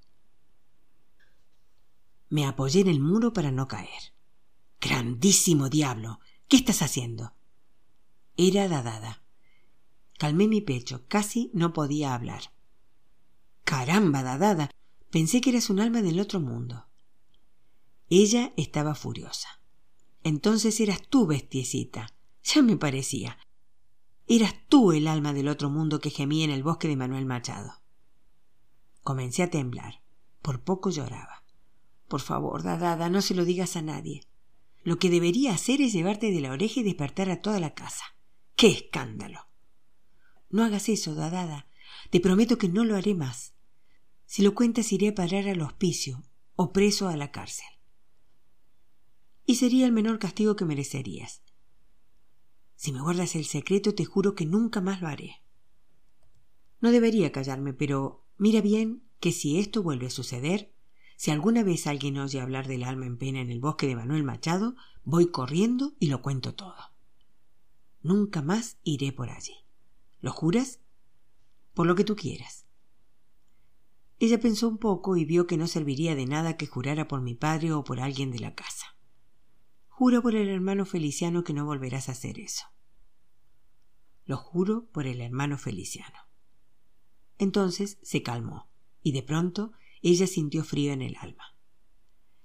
Me 2.28 2.46
apoyé 2.46 2.80
en 2.80 2.88
el 2.88 3.00
muro 3.00 3.32
para 3.32 3.50
no 3.50 3.66
caer. 3.66 4.14
Grandísimo 4.80 5.68
diablo. 5.68 6.20
¿Qué 6.48 6.56
estás 6.56 6.82
haciendo? 6.82 7.34
Era 8.36 8.68
Dadada. 8.68 9.22
Calmé 10.18 10.48
mi 10.48 10.60
pecho, 10.60 11.04
casi 11.08 11.50
no 11.52 11.72
podía 11.72 12.14
hablar. 12.14 12.52
Caramba, 13.64 14.22
Dadada. 14.22 14.70
Pensé 15.10 15.40
que 15.40 15.50
eras 15.50 15.70
un 15.70 15.80
alma 15.80 16.02
del 16.02 16.20
otro 16.20 16.40
mundo. 16.40 16.86
Ella 18.08 18.52
estaba 18.56 18.94
furiosa. 18.94 19.60
Entonces 20.22 20.78
eras 20.80 21.02
tú, 21.08 21.26
bestiecita. 21.26 22.14
Ya 22.42 22.62
me 22.62 22.76
parecía. 22.76 23.38
Eras 24.32 24.54
tú 24.68 24.92
el 24.92 25.08
alma 25.08 25.32
del 25.32 25.48
otro 25.48 25.70
mundo 25.70 25.98
que 25.98 26.08
gemía 26.08 26.44
en 26.44 26.52
el 26.52 26.62
bosque 26.62 26.86
de 26.86 26.94
Manuel 26.94 27.26
Machado. 27.26 27.82
Comencé 29.02 29.42
a 29.42 29.50
temblar. 29.50 30.04
Por 30.40 30.62
poco 30.62 30.90
lloraba. 30.90 31.42
Por 32.06 32.20
favor, 32.20 32.62
Dadada, 32.62 33.08
no 33.08 33.22
se 33.22 33.34
lo 33.34 33.44
digas 33.44 33.74
a 33.74 33.82
nadie. 33.82 34.28
Lo 34.84 35.00
que 35.00 35.10
debería 35.10 35.52
hacer 35.52 35.80
es 35.80 35.92
llevarte 35.92 36.30
de 36.30 36.40
la 36.40 36.52
oreja 36.52 36.78
y 36.78 36.84
despertar 36.84 37.28
a 37.28 37.40
toda 37.42 37.58
la 37.58 37.74
casa. 37.74 38.04
¡Qué 38.54 38.68
escándalo! 38.68 39.48
No 40.48 40.62
hagas 40.62 40.88
eso, 40.88 41.16
Dadada. 41.16 41.66
Te 42.10 42.20
prometo 42.20 42.56
que 42.56 42.68
no 42.68 42.84
lo 42.84 42.94
haré 42.94 43.16
más. 43.16 43.54
Si 44.26 44.42
lo 44.42 44.54
cuentas 44.54 44.92
iré 44.92 45.08
a 45.08 45.14
parar 45.16 45.48
al 45.48 45.60
hospicio 45.60 46.22
o 46.54 46.72
preso 46.72 47.08
a 47.08 47.16
la 47.16 47.32
cárcel. 47.32 47.66
Y 49.44 49.56
sería 49.56 49.86
el 49.86 49.92
menor 49.92 50.20
castigo 50.20 50.54
que 50.54 50.66
merecerías. 50.66 51.42
Si 52.80 52.92
me 52.92 53.02
guardas 53.02 53.34
el 53.34 53.44
secreto, 53.44 53.94
te 53.94 54.06
juro 54.06 54.34
que 54.34 54.46
nunca 54.46 54.80
más 54.80 55.02
lo 55.02 55.08
haré. 55.08 55.42
No 56.80 56.90
debería 56.90 57.30
callarme, 57.30 57.74
pero 57.74 58.24
mira 58.38 58.62
bien 58.62 59.02
que 59.20 59.32
si 59.32 59.58
esto 59.58 59.82
vuelve 59.82 60.06
a 60.06 60.10
suceder, 60.10 60.72
si 61.14 61.30
alguna 61.30 61.62
vez 61.62 61.86
alguien 61.86 62.16
oye 62.16 62.40
hablar 62.40 62.68
del 62.68 62.84
alma 62.84 63.04
en 63.04 63.18
pena 63.18 63.42
en 63.42 63.50
el 63.50 63.60
bosque 63.60 63.86
de 63.86 63.96
Manuel 63.96 64.24
Machado, 64.24 64.76
voy 65.04 65.30
corriendo 65.30 65.92
y 66.00 66.06
lo 66.06 66.22
cuento 66.22 66.54
todo. 66.54 66.94
Nunca 68.00 68.40
más 68.40 68.78
iré 68.82 69.12
por 69.12 69.28
allí. 69.28 69.56
¿Lo 70.22 70.32
juras? 70.32 70.80
Por 71.74 71.86
lo 71.86 71.94
que 71.94 72.04
tú 72.04 72.16
quieras. 72.16 72.64
Ella 74.18 74.40
pensó 74.40 74.68
un 74.68 74.78
poco 74.78 75.18
y 75.18 75.26
vio 75.26 75.46
que 75.46 75.58
no 75.58 75.66
serviría 75.66 76.14
de 76.14 76.24
nada 76.24 76.56
que 76.56 76.66
jurara 76.66 77.08
por 77.08 77.20
mi 77.20 77.34
padre 77.34 77.74
o 77.74 77.84
por 77.84 78.00
alguien 78.00 78.30
de 78.30 78.38
la 78.38 78.54
casa. 78.54 78.96
Juro 80.00 80.22
por 80.22 80.34
el 80.34 80.48
hermano 80.48 80.86
Feliciano 80.86 81.44
que 81.44 81.52
no 81.52 81.66
volverás 81.66 82.08
a 82.08 82.12
hacer 82.12 82.40
eso. 82.40 82.64
Lo 84.24 84.38
juro 84.38 84.86
por 84.92 85.06
el 85.06 85.20
hermano 85.20 85.58
Feliciano. 85.58 86.16
Entonces 87.36 87.98
se 88.00 88.22
calmó, 88.22 88.70
y 89.02 89.12
de 89.12 89.22
pronto 89.22 89.72
ella 90.00 90.26
sintió 90.26 90.64
frío 90.64 90.94
en 90.94 91.02
el 91.02 91.16
alma. 91.20 91.54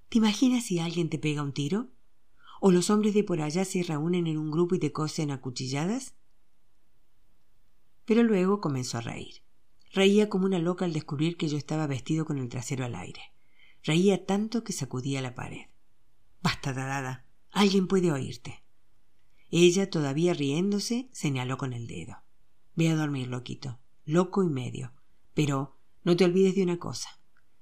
¿Te 0.10 0.18
imaginas 0.18 0.66
si 0.66 0.80
alguien 0.80 1.10
te 1.10 1.18
pega 1.18 1.44
un 1.44 1.54
tiro? 1.54 1.94
¿O 2.60 2.74
los 2.74 2.90
hombres 2.90 3.14
de 3.14 3.24
por 3.24 3.40
allá 3.40 3.64
se 3.64 3.84
reúnen 3.84 4.28
en 4.28 4.38
un 4.38 4.52
grupo 4.52 4.76
y 4.76 4.80
te 4.80 4.92
cosen 4.92 5.32
a 5.32 5.40
cuchilladas? 5.40 6.14
Pero 8.04 8.24
luego 8.24 8.60
comenzó 8.60 8.98
a 8.98 9.02
reír. 9.02 9.44
Reía 9.94 10.28
como 10.28 10.46
una 10.46 10.60
loca 10.60 10.84
al 10.84 10.92
descubrir 10.92 11.38
que 11.38 11.48
yo 11.48 11.58
estaba 11.58 11.88
vestido 11.88 12.26
con 12.26 12.38
el 12.38 12.50
trasero 12.50 12.84
al 12.84 12.96
aire. 12.96 13.32
Reía 13.82 14.26
tanto 14.26 14.66
que 14.66 14.74
sacudía 14.74 15.22
la 15.22 15.36
pared. 15.36 15.68
Basta, 16.42 16.74
Dadada. 16.74 17.25
Alguien 17.56 17.88
puede 17.88 18.12
oírte. 18.12 18.64
Ella, 19.50 19.90
todavía 19.90 20.36
riéndose, 20.36 21.10
señaló 21.12 21.58
con 21.58 21.74
el 21.74 21.88
dedo. 21.88 22.18
Ve 22.76 22.90
a 22.90 22.96
dormir, 22.96 23.30
loquito. 23.30 23.80
Loco 24.06 24.44
y 24.44 24.50
medio. 24.50 24.94
Pero 25.34 25.76
no 26.04 26.16
te 26.16 26.26
olvides 26.26 26.54
de 26.54 26.62
una 26.62 26.78
cosa. 26.78 27.10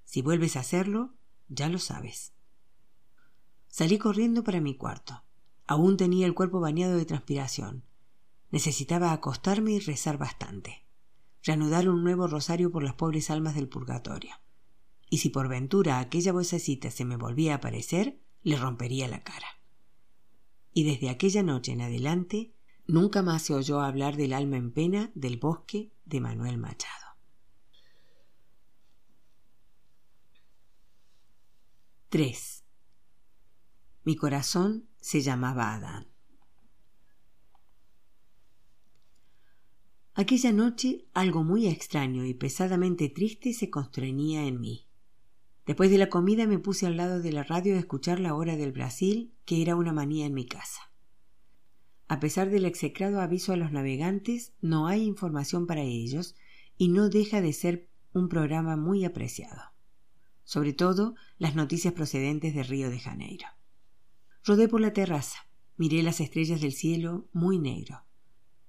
Si 0.04 0.22
vuelves 0.22 0.58
a 0.58 0.60
hacerlo, 0.60 1.14
ya 1.48 1.70
lo 1.70 1.80
sabes. 1.80 2.34
Salí 3.70 3.98
corriendo 3.98 4.44
para 4.44 4.60
mi 4.60 4.76
cuarto. 4.76 5.24
Aún 5.66 5.96
tenía 5.96 6.26
el 6.26 6.34
cuerpo 6.34 6.60
bañado 6.60 6.98
de 6.98 7.06
transpiración. 7.06 7.86
Necesitaba 8.52 9.14
acostarme 9.14 9.72
y 9.72 9.80
rezar 9.80 10.18
bastante 10.18 10.84
reanudar 11.44 11.90
un 11.90 12.04
nuevo 12.04 12.28
rosario 12.28 12.72
por 12.72 12.84
las 12.84 12.96
pobres 12.96 13.30
almas 13.30 13.54
del 13.56 13.68
purgatorio. 13.68 14.34
Y 15.10 15.18
si 15.18 15.30
por 15.30 15.50
ventura 15.50 16.00
aquella 16.00 16.32
vocecita 16.32 16.90
se 16.90 17.06
me 17.06 17.18
volvía 17.18 17.54
a 17.54 17.58
aparecer, 17.58 18.20
le 18.42 18.56
rompería 18.56 19.08
la 19.08 19.24
cara. 19.24 19.46
Y 20.74 20.84
desde 20.84 21.10
aquella 21.10 21.44
noche 21.44 21.72
en 21.72 21.82
adelante, 21.82 22.54
nunca 22.88 23.22
más 23.22 23.44
se 23.44 23.54
oyó 23.54 23.82
hablar 23.82 24.18
del 24.18 24.34
alma 24.34 24.58
en 24.58 24.72
pena 24.72 25.12
del 25.16 25.38
bosque 25.38 25.92
de 26.06 26.20
Manuel 26.20 26.58
Machado. 26.58 27.18
Tres. 32.10 32.64
Mi 34.04 34.16
corazón 34.16 34.88
se 35.00 35.22
llamaba 35.22 35.74
Adán. 35.74 36.08
Aquella 40.16 40.52
noche 40.52 41.08
algo 41.14 41.44
muy 41.44 41.68
extraño 41.68 42.24
y 42.26 42.36
pesadamente 42.36 43.10
triste 43.10 43.54
se 43.54 43.72
constreñía 43.72 44.46
en 44.46 44.62
mí. 44.62 44.88
Después 45.66 45.90
de 45.90 45.98
la 45.98 46.10
comida 46.10 46.46
me 46.46 46.60
puse 46.60 46.86
al 46.86 46.98
lado 46.98 47.22
de 47.22 47.32
la 47.32 47.44
radio 47.44 47.76
a 47.76 47.80
escuchar 47.80 48.20
la 48.20 48.36
hora 48.36 48.58
del 48.58 48.74
Brasil, 48.74 49.34
que 49.46 49.62
era 49.62 49.76
una 49.76 49.94
manía 49.94 50.26
en 50.26 50.34
mi 50.34 50.46
casa. 50.46 50.92
A 52.10 52.20
pesar 52.20 52.50
del 52.50 52.66
execrado 52.66 53.22
aviso 53.22 53.54
a 53.54 53.58
los 53.58 53.72
navegantes, 53.72 54.54
no 54.62 54.88
hay 54.88 55.04
información 55.04 55.66
para 55.66 55.82
ellos 55.82 56.36
y 56.78 56.90
no 56.90 57.10
deja 57.10 57.42
de 57.42 57.54
ser 57.54 57.90
un 58.12 58.28
programa 58.28 58.76
muy 58.76 59.06
apreciado. 59.06 59.62
Sobre 60.44 60.74
todo 60.74 61.16
las 61.38 61.56
noticias 61.56 61.94
procedentes 61.94 62.54
de 62.54 62.64
Río 62.64 62.90
de 62.90 63.00
Janeiro. 63.00 63.48
Rodé 64.44 64.68
por 64.68 64.82
la 64.82 64.92
terraza, 64.92 65.48
miré 65.78 66.04
las 66.04 66.20
estrellas 66.20 66.60
del 66.60 66.74
cielo 66.74 67.30
muy 67.32 67.58
negro. 67.58 68.04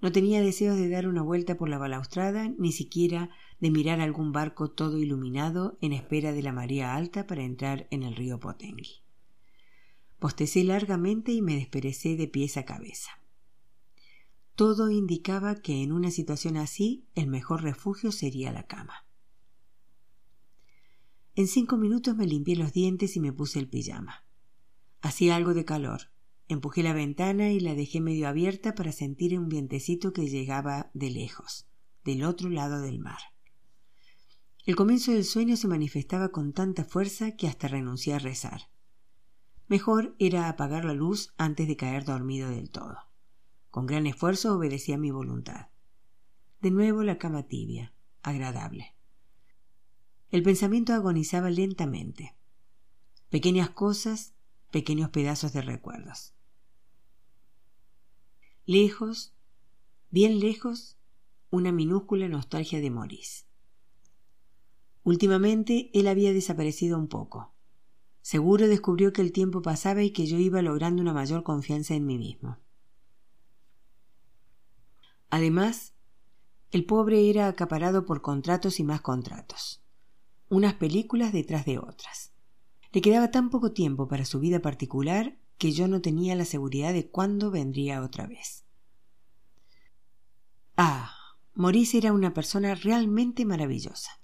No 0.05 0.13
tenía 0.13 0.43
deseos 0.43 0.77
de 0.77 0.91
dar 0.91 1.09
una 1.09 1.23
vuelta 1.23 1.57
por 1.57 1.71
la 1.71 1.79
balaustrada, 1.79 2.51
ni 2.59 2.73
siquiera 2.73 3.31
de 3.59 3.71
mirar 3.71 4.03
algún 4.03 4.33
barco 4.33 4.71
todo 4.71 4.99
iluminado 4.99 5.79
en 5.81 5.95
espera 5.95 6.35
de 6.35 6.43
la 6.43 6.53
marea 6.53 6.95
alta 6.95 7.27
para 7.27 7.43
entrar 7.43 7.89
en 7.91 8.03
el 8.03 8.15
río 8.15 8.39
Potengui. 8.39 9.01
Postecé 10.19 10.63
largamente 10.63 11.33
y 11.33 11.41
me 11.41 11.55
desperecé 11.55 12.17
de 12.17 12.29
pies 12.29 12.59
a 12.59 12.67
cabeza. 12.67 13.13
Todo 14.55 14.91
indicaba 14.91 15.63
que 15.63 15.83
en 15.83 15.91
una 15.91 16.11
situación 16.11 16.59
así 16.59 17.07
el 17.15 17.27
mejor 17.27 17.63
refugio 17.63 18.13
sería 18.13 18.53
la 18.53 18.67
cama. 18.67 19.07
En 21.35 21.49
cinco 21.49 21.79
minutos 21.79 22.15
me 22.15 22.27
limpié 22.27 22.57
los 22.57 22.75
dientes 22.75 23.17
y 23.17 23.21
me 23.21 23.33
puse 23.33 23.59
el 23.59 23.71
pijama. 23.71 24.27
Hacía 25.01 25.35
algo 25.35 25.55
de 25.55 25.65
calor, 25.65 26.11
Empujé 26.55 26.85
la 26.85 26.93
ventana 26.93 27.51
y 27.51 27.59
la 27.59 27.75
dejé 27.75 28.01
medio 28.01 28.29
abierta 28.29 28.77
para 28.77 28.93
sentir 28.93 29.37
un 29.37 29.49
vientecito 29.49 30.13
que 30.13 30.29
llegaba 30.29 30.89
de 30.95 31.11
lejos, 31.11 31.67
del 32.05 32.23
otro 32.23 32.49
lado 32.49 32.81
del 32.81 33.01
mar. 33.01 33.19
El 34.65 34.77
comienzo 34.77 35.11
del 35.11 35.25
sueño 35.25 35.57
se 35.57 35.67
manifestaba 35.67 36.29
con 36.29 36.53
tanta 36.53 36.85
fuerza 36.85 37.33
que 37.33 37.49
hasta 37.49 37.67
renuncié 37.67 38.15
a 38.15 38.21
rezar. 38.21 38.71
Mejor 39.67 40.15
era 40.21 40.49
apagar 40.49 40.85
la 40.85 40.95
luz 40.95 41.35
antes 41.39 41.67
de 41.67 41.77
caer 41.77 42.05
dormido 42.05 42.49
del 42.49 42.71
todo. 42.71 42.99
Con 43.73 43.87
gran 43.87 44.07
esfuerzo 44.07 44.55
obedecí 44.55 44.93
a 44.93 44.97
mi 44.97 45.11
voluntad. 45.11 45.71
De 46.61 46.71
nuevo 46.71 47.03
la 47.03 47.19
cama 47.19 47.43
tibia, 47.49 47.95
agradable. 48.23 48.95
El 50.31 50.45
pensamiento 50.45 50.93
agonizaba 50.93 51.51
lentamente. 51.51 52.37
Pequeñas 53.29 53.71
cosas, 53.71 54.35
pequeños 54.71 55.11
pedazos 55.11 55.53
de 55.53 55.61
recuerdos. 55.61 56.35
Lejos, 58.67 59.35
bien 60.09 60.41
lejos, 60.41 60.97
una 61.51 61.71
minúscula 61.71 62.29
nostalgia 62.29 62.81
de 62.81 62.89
Maurice. 62.89 63.45
Últimamente 65.03 65.91
él 65.93 66.09
había 66.09 66.33
desaparecido 66.33 66.99
un 66.99 67.09
poco. 67.09 67.53
Seguro 68.23 68.67
descubrió 68.67 69.13
que 69.13 69.21
el 69.21 69.33
tiempo 69.33 69.61
pasaba 69.61 70.03
y 70.03 70.13
que 70.13 70.25
yo 70.25 70.39
iba 70.39 70.63
logrando 70.63 71.03
una 71.03 71.13
mayor 71.13 71.43
confianza 71.43 71.95
en 71.95 72.07
mí 72.07 72.17
mismo. 72.17 72.57
Además, 75.29 75.93
el 76.71 76.87
pobre 76.87 77.29
era 77.29 77.49
acaparado 77.49 78.07
por 78.07 78.23
contratos 78.23 78.81
y 78.81 78.85
más 78.85 79.03
contratos, 79.03 79.83
unas 80.49 80.73
películas 80.73 81.35
detrás 81.35 81.67
de 81.67 81.77
otras. 81.77 82.33
Le 82.93 83.03
quedaba 83.03 83.31
tan 83.31 83.51
poco 83.51 83.73
tiempo 83.73 84.09
para 84.09 84.25
su 84.25 84.41
vida 84.41 84.61
particular 84.61 85.37
que 85.59 85.73
yo 85.73 85.89
no 85.89 86.01
tenía 86.01 86.35
la 86.35 86.45
seguridad 86.45 86.93
de 86.93 87.09
cuándo 87.09 87.51
vendría 87.51 88.03
otra 88.03 88.27
vez. 88.27 88.65
Ah, 90.77 91.15
Maurice 91.55 91.99
era 91.99 92.13
una 92.13 92.35
persona 92.35 92.75
realmente 92.75 93.45
maravillosa. 93.45 94.21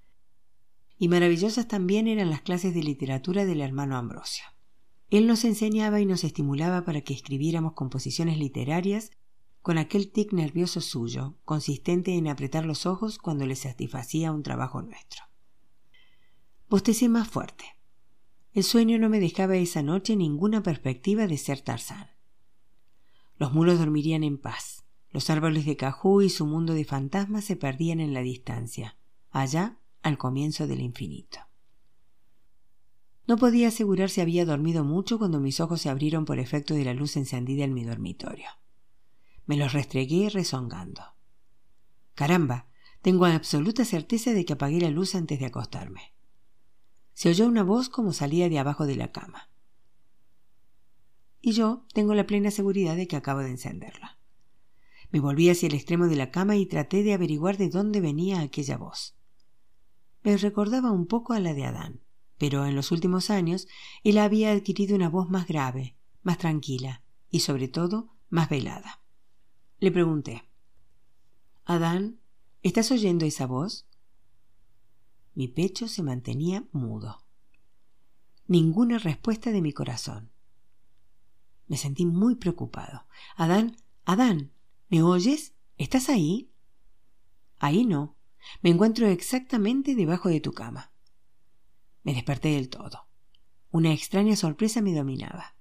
Y 0.98 1.08
maravillosas 1.08 1.68
también 1.68 2.08
eran 2.08 2.28
las 2.28 2.42
clases 2.42 2.74
de 2.74 2.82
literatura 2.82 3.46
del 3.46 3.60
hermano 3.60 3.96
Ambrosio. 3.96 4.44
Él 5.10 5.26
nos 5.26 5.44
enseñaba 5.44 6.00
y 6.00 6.06
nos 6.06 6.24
estimulaba 6.24 6.84
para 6.84 7.00
que 7.00 7.14
escribiéramos 7.14 7.72
composiciones 7.72 8.38
literarias 8.38 9.10
con 9.62 9.78
aquel 9.78 10.10
tic 10.10 10.32
nervioso 10.32 10.80
suyo, 10.80 11.36
consistente 11.44 12.14
en 12.16 12.28
apretar 12.28 12.64
los 12.64 12.86
ojos 12.86 13.18
cuando 13.18 13.46
le 13.46 13.56
satisfacía 13.56 14.32
un 14.32 14.42
trabajo 14.42 14.82
nuestro. 14.82 15.24
Bostecé 16.68 17.08
más 17.08 17.28
fuerte. 17.28 17.64
El 18.52 18.64
sueño 18.64 18.98
no 18.98 19.08
me 19.08 19.20
dejaba 19.20 19.56
esa 19.56 19.80
noche 19.80 20.16
ninguna 20.16 20.60
perspectiva 20.62 21.28
de 21.28 21.38
ser 21.38 21.60
Tarzán. 21.60 22.10
Los 23.36 23.52
muros 23.52 23.78
dormirían 23.78 24.24
en 24.24 24.38
paz. 24.38 24.84
Los 25.10 25.30
árboles 25.30 25.66
de 25.66 25.76
cajú 25.76 26.20
y 26.20 26.30
su 26.30 26.46
mundo 26.46 26.74
de 26.74 26.84
fantasmas 26.84 27.44
se 27.44 27.54
perdían 27.54 28.00
en 28.00 28.12
la 28.12 28.22
distancia, 28.22 28.96
allá 29.30 29.78
al 30.02 30.18
comienzo 30.18 30.66
del 30.66 30.80
infinito. 30.80 31.38
No 33.28 33.36
podía 33.36 33.68
asegurar 33.68 34.10
si 34.10 34.20
había 34.20 34.44
dormido 34.44 34.82
mucho 34.82 35.18
cuando 35.18 35.38
mis 35.38 35.60
ojos 35.60 35.80
se 35.80 35.88
abrieron 35.88 36.24
por 36.24 36.40
efecto 36.40 36.74
de 36.74 36.84
la 36.84 36.94
luz 36.94 37.16
encendida 37.16 37.64
en 37.64 37.74
mi 37.74 37.84
dormitorio. 37.84 38.48
Me 39.46 39.56
los 39.56 39.72
restregué 39.72 40.28
rezongando. 40.28 41.02
Caramba, 42.14 42.66
tengo 43.00 43.26
absoluta 43.26 43.84
certeza 43.84 44.32
de 44.32 44.44
que 44.44 44.54
apagué 44.54 44.80
la 44.80 44.90
luz 44.90 45.14
antes 45.14 45.38
de 45.38 45.46
acostarme 45.46 46.14
se 47.20 47.28
oyó 47.28 47.46
una 47.46 47.64
voz 47.64 47.90
como 47.90 48.14
salía 48.14 48.48
de 48.48 48.58
abajo 48.58 48.86
de 48.86 48.96
la 48.96 49.12
cama. 49.12 49.50
Y 51.42 51.52
yo 51.52 51.84
tengo 51.92 52.14
la 52.14 52.26
plena 52.26 52.50
seguridad 52.50 52.96
de 52.96 53.06
que 53.06 53.16
acabo 53.16 53.40
de 53.40 53.50
encenderla. 53.50 54.18
Me 55.10 55.20
volví 55.20 55.50
hacia 55.50 55.66
el 55.66 55.74
extremo 55.74 56.06
de 56.06 56.16
la 56.16 56.30
cama 56.30 56.56
y 56.56 56.64
traté 56.64 57.02
de 57.02 57.12
averiguar 57.12 57.58
de 57.58 57.68
dónde 57.68 58.00
venía 58.00 58.40
aquella 58.40 58.78
voz. 58.78 59.18
Me 60.22 60.34
recordaba 60.38 60.92
un 60.92 61.06
poco 61.06 61.34
a 61.34 61.40
la 61.40 61.52
de 61.52 61.66
Adán, 61.66 62.00
pero 62.38 62.64
en 62.64 62.74
los 62.74 62.90
últimos 62.90 63.28
años 63.28 63.68
él 64.02 64.16
había 64.16 64.52
adquirido 64.52 64.96
una 64.96 65.10
voz 65.10 65.28
más 65.28 65.46
grave, 65.46 65.98
más 66.22 66.38
tranquila 66.38 67.02
y 67.28 67.40
sobre 67.40 67.68
todo 67.68 68.14
más 68.30 68.48
velada. 68.48 69.02
Le 69.78 69.92
pregunté 69.92 70.48
Adán, 71.66 72.18
¿estás 72.62 72.90
oyendo 72.90 73.26
esa 73.26 73.44
voz? 73.44 73.89
Mi 75.40 75.48
pecho 75.48 75.88
se 75.88 76.02
mantenía 76.02 76.66
mudo. 76.70 77.24
Ninguna 78.46 78.98
respuesta 78.98 79.52
de 79.52 79.62
mi 79.62 79.72
corazón. 79.72 80.30
Me 81.66 81.78
sentí 81.78 82.04
muy 82.04 82.34
preocupado. 82.34 83.06
Adán, 83.36 83.74
Adán, 84.04 84.52
¿me 84.90 85.02
oyes? 85.02 85.54
¿Estás 85.78 86.10
ahí? 86.10 86.52
Ahí 87.58 87.86
no. 87.86 88.18
Me 88.60 88.68
encuentro 88.68 89.06
exactamente 89.06 89.94
debajo 89.94 90.28
de 90.28 90.42
tu 90.42 90.52
cama. 90.52 90.92
Me 92.02 92.12
desperté 92.12 92.50
del 92.50 92.68
todo. 92.68 93.08
Una 93.70 93.94
extraña 93.94 94.36
sorpresa 94.36 94.82
me 94.82 94.94
dominaba. 94.94 95.56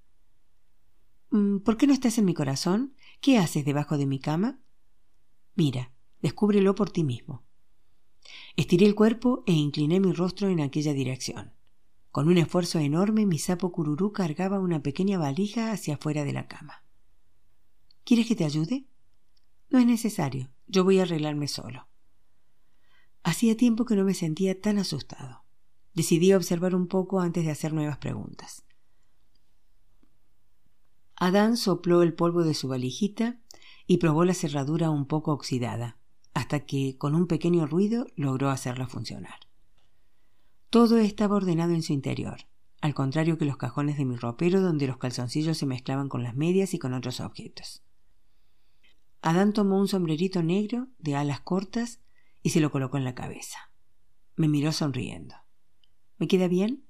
Mm, 1.30 1.60
¿Por 1.60 1.78
qué 1.78 1.88
no 1.88 1.94
estás 1.94 2.18
en 2.18 2.26
mi 2.26 2.34
corazón? 2.34 2.96
¿Qué 3.22 3.38
haces 3.38 3.64
debajo 3.64 3.98
de 3.98 4.08
mi 4.08 4.20
cama? 4.20 4.60
Mira, 5.56 5.94
descúbrelo 6.22 6.76
por 6.76 6.90
ti 6.90 7.06
mismo. 7.06 7.46
Estiré 8.60 8.86
el 8.86 8.94
cuerpo 8.94 9.42
e 9.48 9.54
incliné 9.54 10.02
mi 10.02 10.12
rostro 10.12 10.50
en 10.50 10.60
aquella 10.60 10.92
dirección. 10.92 11.54
Con 12.12 12.28
un 12.28 12.38
esfuerzo 12.38 12.78
enorme, 12.80 13.26
mi 13.26 13.40
sapo 13.40 13.72
cururú 13.72 14.12
cargaba 14.12 14.60
una 14.60 14.84
pequeña 14.84 15.18
valija 15.18 15.72
hacia 15.72 15.94
afuera 15.94 16.26
de 16.26 16.34
la 16.34 16.50
cama. 16.50 16.84
¿Quieres 18.04 18.28
que 18.28 18.36
te 18.36 18.44
ayude? 18.44 18.86
No 19.70 19.80
es 19.80 19.86
necesario. 19.86 20.52
Yo 20.68 20.84
voy 20.84 21.00
a 21.00 21.04
arreglarme 21.04 21.48
solo. 21.48 21.88
Hacía 23.24 23.56
tiempo 23.56 23.86
que 23.86 23.96
no 23.96 24.04
me 24.04 24.14
sentía 24.14 24.60
tan 24.60 24.78
asustado. 24.78 25.46
Decidí 25.94 26.34
observar 26.34 26.76
un 26.76 26.88
poco 26.88 27.22
antes 27.22 27.46
de 27.46 27.52
hacer 27.52 27.72
nuevas 27.72 28.00
preguntas. 28.00 28.66
Adán 31.16 31.56
sopló 31.56 32.04
el 32.04 32.14
polvo 32.14 32.44
de 32.44 32.56
su 32.56 32.68
valijita 32.68 33.40
y 33.88 34.00
probó 34.00 34.26
la 34.26 34.34
cerradura 34.34 34.90
un 34.90 35.06
poco 35.06 35.32
oxidada, 35.32 35.99
hasta 36.40 36.62
que, 36.62 36.96
con 36.98 37.16
un 37.16 37.28
pequeño 37.28 37.68
ruido, 37.68 38.08
logró 38.16 38.50
hacerla 38.50 38.88
funcionar. 38.88 39.42
Todo 40.70 40.98
estaba 40.98 41.36
ordenado 41.36 41.74
en 41.74 41.84
su 41.84 41.92
interior, 41.92 42.48
al 42.80 42.94
contrario 42.94 43.38
que 43.38 43.44
los 43.44 43.58
cajones 43.58 43.98
de 43.98 44.06
mi 44.06 44.16
ropero 44.16 44.62
donde 44.62 44.88
los 44.88 44.96
calzoncillos 44.96 45.58
se 45.58 45.66
mezclaban 45.66 46.08
con 46.08 46.24
las 46.24 46.38
medias 46.38 46.74
y 46.74 46.80
con 46.80 46.94
otros 46.94 47.20
objetos. 47.20 47.84
Adán 49.22 49.52
tomó 49.52 49.82
un 49.82 49.90
sombrerito 49.90 50.42
negro 50.42 50.88
de 50.98 51.18
alas 51.18 51.42
cortas 51.42 52.00
y 52.42 52.52
se 52.52 52.62
lo 52.62 52.72
colocó 52.72 52.96
en 52.96 53.04
la 53.04 53.16
cabeza. 53.16 53.74
Me 54.38 54.48
miró 54.48 54.72
sonriendo. 54.72 55.36
¿Me 56.20 56.30
queda 56.30 56.48
bien? 56.48 56.86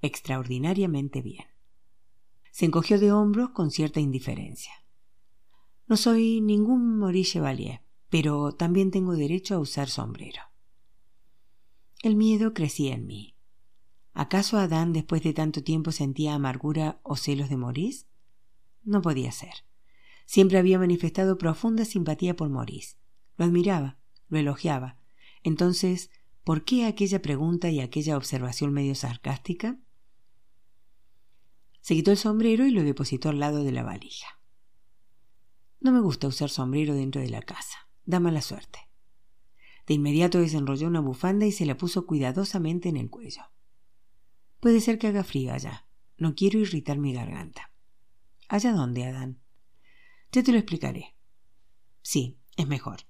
Extraordinariamente 0.00 1.22
bien. 1.22 1.46
Se 2.52 2.66
encogió 2.66 3.00
de 3.00 3.10
hombros 3.10 3.50
con 3.50 3.72
cierta 3.72 3.98
indiferencia. 3.98 4.72
No 5.88 5.96
soy 5.96 6.40
ningún 6.40 6.98
Maurice 7.00 7.32
Chevalier, 7.32 7.82
pero 8.10 8.52
también 8.52 8.90
tengo 8.90 9.14
derecho 9.14 9.54
a 9.54 9.60
usar 9.60 9.88
sombrero. 9.88 10.42
El 12.02 12.16
miedo 12.16 12.52
crecía 12.52 12.94
en 12.94 13.06
mí. 13.06 13.36
¿Acaso 14.12 14.58
Adán 14.58 14.92
después 14.92 15.22
de 15.22 15.32
tanto 15.32 15.62
tiempo 15.62 15.92
sentía 15.92 16.34
amargura 16.34 17.00
o 17.04 17.16
celos 17.16 17.48
de 17.48 17.56
Maurice? 17.56 18.06
No 18.82 19.00
podía 19.00 19.30
ser. 19.30 19.64
Siempre 20.26 20.58
había 20.58 20.78
manifestado 20.78 21.38
profunda 21.38 21.84
simpatía 21.84 22.34
por 22.34 22.48
Maurice. 22.48 22.96
Lo 23.36 23.44
admiraba, 23.44 23.98
lo 24.28 24.38
elogiaba. 24.38 24.98
Entonces, 25.42 26.10
¿por 26.42 26.64
qué 26.64 26.86
aquella 26.86 27.22
pregunta 27.22 27.70
y 27.70 27.80
aquella 27.80 28.16
observación 28.16 28.72
medio 28.72 28.94
sarcástica? 28.94 29.78
Se 31.80 31.94
quitó 31.94 32.10
el 32.10 32.16
sombrero 32.16 32.66
y 32.66 32.70
lo 32.70 32.82
depositó 32.82 33.28
al 33.28 33.38
lado 33.38 33.62
de 33.62 33.72
la 33.72 33.82
valija. 33.82 34.40
No 35.80 35.92
me 35.92 36.00
gusta 36.00 36.26
usar 36.28 36.50
sombrero 36.50 36.94
dentro 36.94 37.20
de 37.20 37.30
la 37.30 37.42
casa. 37.42 37.89
Da 38.10 38.18
mala 38.18 38.42
suerte. 38.42 38.80
De 39.86 39.94
inmediato 39.94 40.40
desenrolló 40.40 40.88
una 40.88 40.98
bufanda 40.98 41.46
y 41.46 41.52
se 41.52 41.64
la 41.64 41.76
puso 41.76 42.06
cuidadosamente 42.06 42.88
en 42.88 42.96
el 42.96 43.08
cuello. 43.08 43.42
Puede 44.58 44.80
ser 44.80 44.98
que 44.98 45.06
haga 45.06 45.22
frío 45.22 45.52
allá. 45.52 45.86
No 46.18 46.34
quiero 46.34 46.58
irritar 46.58 46.98
mi 46.98 47.12
garganta. 47.12 47.72
¿Allá 48.48 48.72
dónde, 48.72 49.04
Adán? 49.04 49.40
Ya 50.32 50.42
te 50.42 50.50
lo 50.50 50.58
explicaré. 50.58 51.14
Sí, 52.02 52.40
es 52.56 52.66
mejor. 52.66 53.02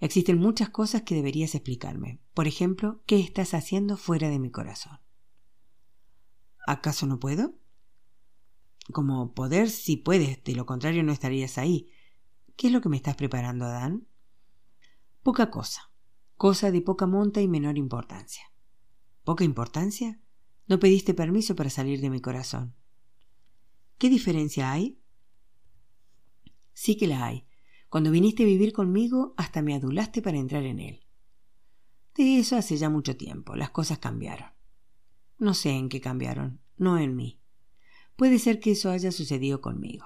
Existen 0.00 0.38
muchas 0.38 0.70
cosas 0.70 1.02
que 1.02 1.14
deberías 1.14 1.54
explicarme. 1.54 2.20
Por 2.34 2.48
ejemplo, 2.48 3.04
¿qué 3.06 3.20
estás 3.20 3.54
haciendo 3.54 3.96
fuera 3.96 4.28
de 4.28 4.40
mi 4.40 4.50
corazón? 4.50 4.98
¿Acaso 6.66 7.06
no 7.06 7.20
puedo? 7.20 7.54
Como 8.92 9.34
poder, 9.34 9.70
sí 9.70 9.96
puedes, 9.96 10.42
de 10.42 10.56
lo 10.56 10.66
contrario 10.66 11.04
no 11.04 11.12
estarías 11.12 11.58
ahí. 11.58 11.92
¿Qué 12.56 12.66
es 12.66 12.72
lo 12.72 12.80
que 12.80 12.88
me 12.88 12.96
estás 12.96 13.14
preparando, 13.14 13.66
Adán? 13.66 14.07
Poca 15.22 15.50
cosa, 15.50 15.90
cosa 16.36 16.70
de 16.70 16.80
poca 16.80 17.06
monta 17.06 17.40
y 17.40 17.48
menor 17.48 17.78
importancia. 17.78 18.44
¿Poca 19.24 19.44
importancia? 19.44 20.20
No 20.66 20.78
pediste 20.78 21.14
permiso 21.14 21.56
para 21.56 21.70
salir 21.70 22.00
de 22.00 22.10
mi 22.10 22.20
corazón. 22.20 22.74
¿Qué 23.98 24.08
diferencia 24.08 24.70
hay? 24.70 25.00
Sí 26.72 26.96
que 26.96 27.08
la 27.08 27.26
hay. 27.26 27.46
Cuando 27.88 28.10
viniste 28.10 28.44
a 28.44 28.46
vivir 28.46 28.72
conmigo, 28.72 29.34
hasta 29.36 29.62
me 29.62 29.74
adulaste 29.74 30.22
para 30.22 30.38
entrar 30.38 30.62
en 30.64 30.78
él. 30.78 31.06
De 32.14 32.38
eso 32.38 32.56
hace 32.56 32.76
ya 32.76 32.90
mucho 32.90 33.16
tiempo. 33.16 33.56
Las 33.56 33.70
cosas 33.70 33.98
cambiaron. 33.98 34.50
No 35.38 35.54
sé 35.54 35.70
en 35.70 35.88
qué 35.88 36.00
cambiaron, 36.00 36.60
no 36.76 36.98
en 36.98 37.16
mí. 37.16 37.40
Puede 38.16 38.38
ser 38.38 38.60
que 38.60 38.72
eso 38.72 38.90
haya 38.90 39.12
sucedido 39.12 39.60
conmigo. 39.60 40.04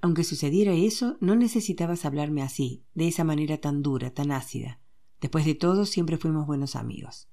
Aunque 0.00 0.24
sucediera 0.24 0.72
eso, 0.72 1.16
no 1.20 1.34
necesitabas 1.34 2.04
hablarme 2.04 2.42
así, 2.42 2.84
de 2.94 3.08
esa 3.08 3.24
manera 3.24 3.58
tan 3.58 3.82
dura, 3.82 4.12
tan 4.12 4.30
ácida. 4.30 4.80
Después 5.20 5.44
de 5.44 5.54
todo, 5.54 5.86
siempre 5.86 6.18
fuimos 6.18 6.46
buenos 6.46 6.76
amigos. 6.76 7.28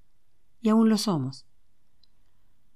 Y 0.62 0.70
aún 0.70 0.90
lo 0.90 0.98
somos. 0.98 1.46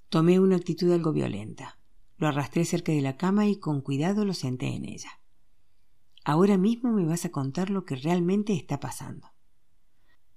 Tomé 0.09 0.39
una 0.39 0.57
actitud 0.57 0.91
algo 0.91 1.11
violenta. 1.11 1.79
Lo 2.17 2.27
arrastré 2.27 2.65
cerca 2.65 2.91
de 2.91 3.01
la 3.01 3.17
cama 3.17 3.47
y 3.47 3.57
con 3.57 3.81
cuidado 3.81 4.25
lo 4.25 4.33
senté 4.33 4.75
en 4.75 4.85
ella. 4.85 5.09
Ahora 6.23 6.57
mismo 6.57 6.91
me 6.91 7.05
vas 7.05 7.25
a 7.25 7.31
contar 7.31 7.69
lo 7.69 7.85
que 7.85 7.95
realmente 7.95 8.53
está 8.53 8.79
pasando. 8.79 9.27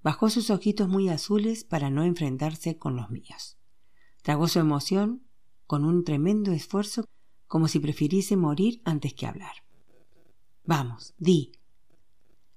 Bajó 0.03 0.31
sus 0.31 0.51
ojitos 0.51 0.89
muy 0.89 1.09
azules 1.09 1.65
para 1.65 1.91
no 1.91 2.05
enfrentarse 2.05 2.79
con 2.79 2.97
los 2.97 3.11
míos. 3.11 3.59
Tragó 4.23 4.49
su 4.49 4.59
emoción 4.59 5.27
con 5.67 5.85
un 5.85 6.05
tremendo 6.05 6.53
esfuerzo 6.53 7.05
como 7.53 7.69
si 7.69 7.81
prefiriese 7.81 8.35
morir 8.35 8.81
antes 8.83 9.13
que 9.13 9.27
hablar. 9.27 9.53
Vamos, 10.65 11.13
di. 11.19 11.53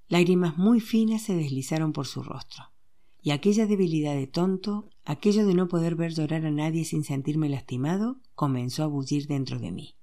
Lágrimas 0.08 0.56
muy 0.56 0.80
finas 0.80 1.20
se 1.20 1.34
deslizaron 1.34 1.92
por 1.92 2.06
su 2.06 2.22
rostro, 2.22 2.72
y 3.20 3.32
aquella 3.32 3.66
debilidad 3.66 4.14
de 4.14 4.26
tonto, 4.26 4.88
aquello 5.04 5.46
de 5.46 5.52
no 5.52 5.68
poder 5.68 5.96
ver 5.96 6.14
llorar 6.14 6.46
a 6.46 6.50
nadie 6.50 6.86
sin 6.86 7.04
sentirme 7.04 7.50
lastimado, 7.50 8.22
comenzó 8.34 8.84
a 8.84 8.86
bullir 8.86 9.26
dentro 9.26 9.58
de 9.58 9.70
mí. 9.70 9.96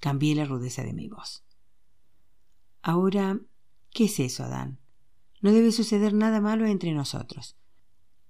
Cambié 0.00 0.34
la 0.34 0.46
rudeza 0.46 0.82
de 0.84 0.94
mi 0.94 1.06
voz. 1.06 1.44
Ahora, 2.80 3.38
¿qué 3.90 4.04
es 4.04 4.18
eso, 4.20 4.44
Adán? 4.44 4.78
No 5.42 5.52
debe 5.52 5.70
suceder 5.70 6.14
nada 6.14 6.40
malo 6.40 6.64
entre 6.64 6.94
nosotros. 6.94 7.58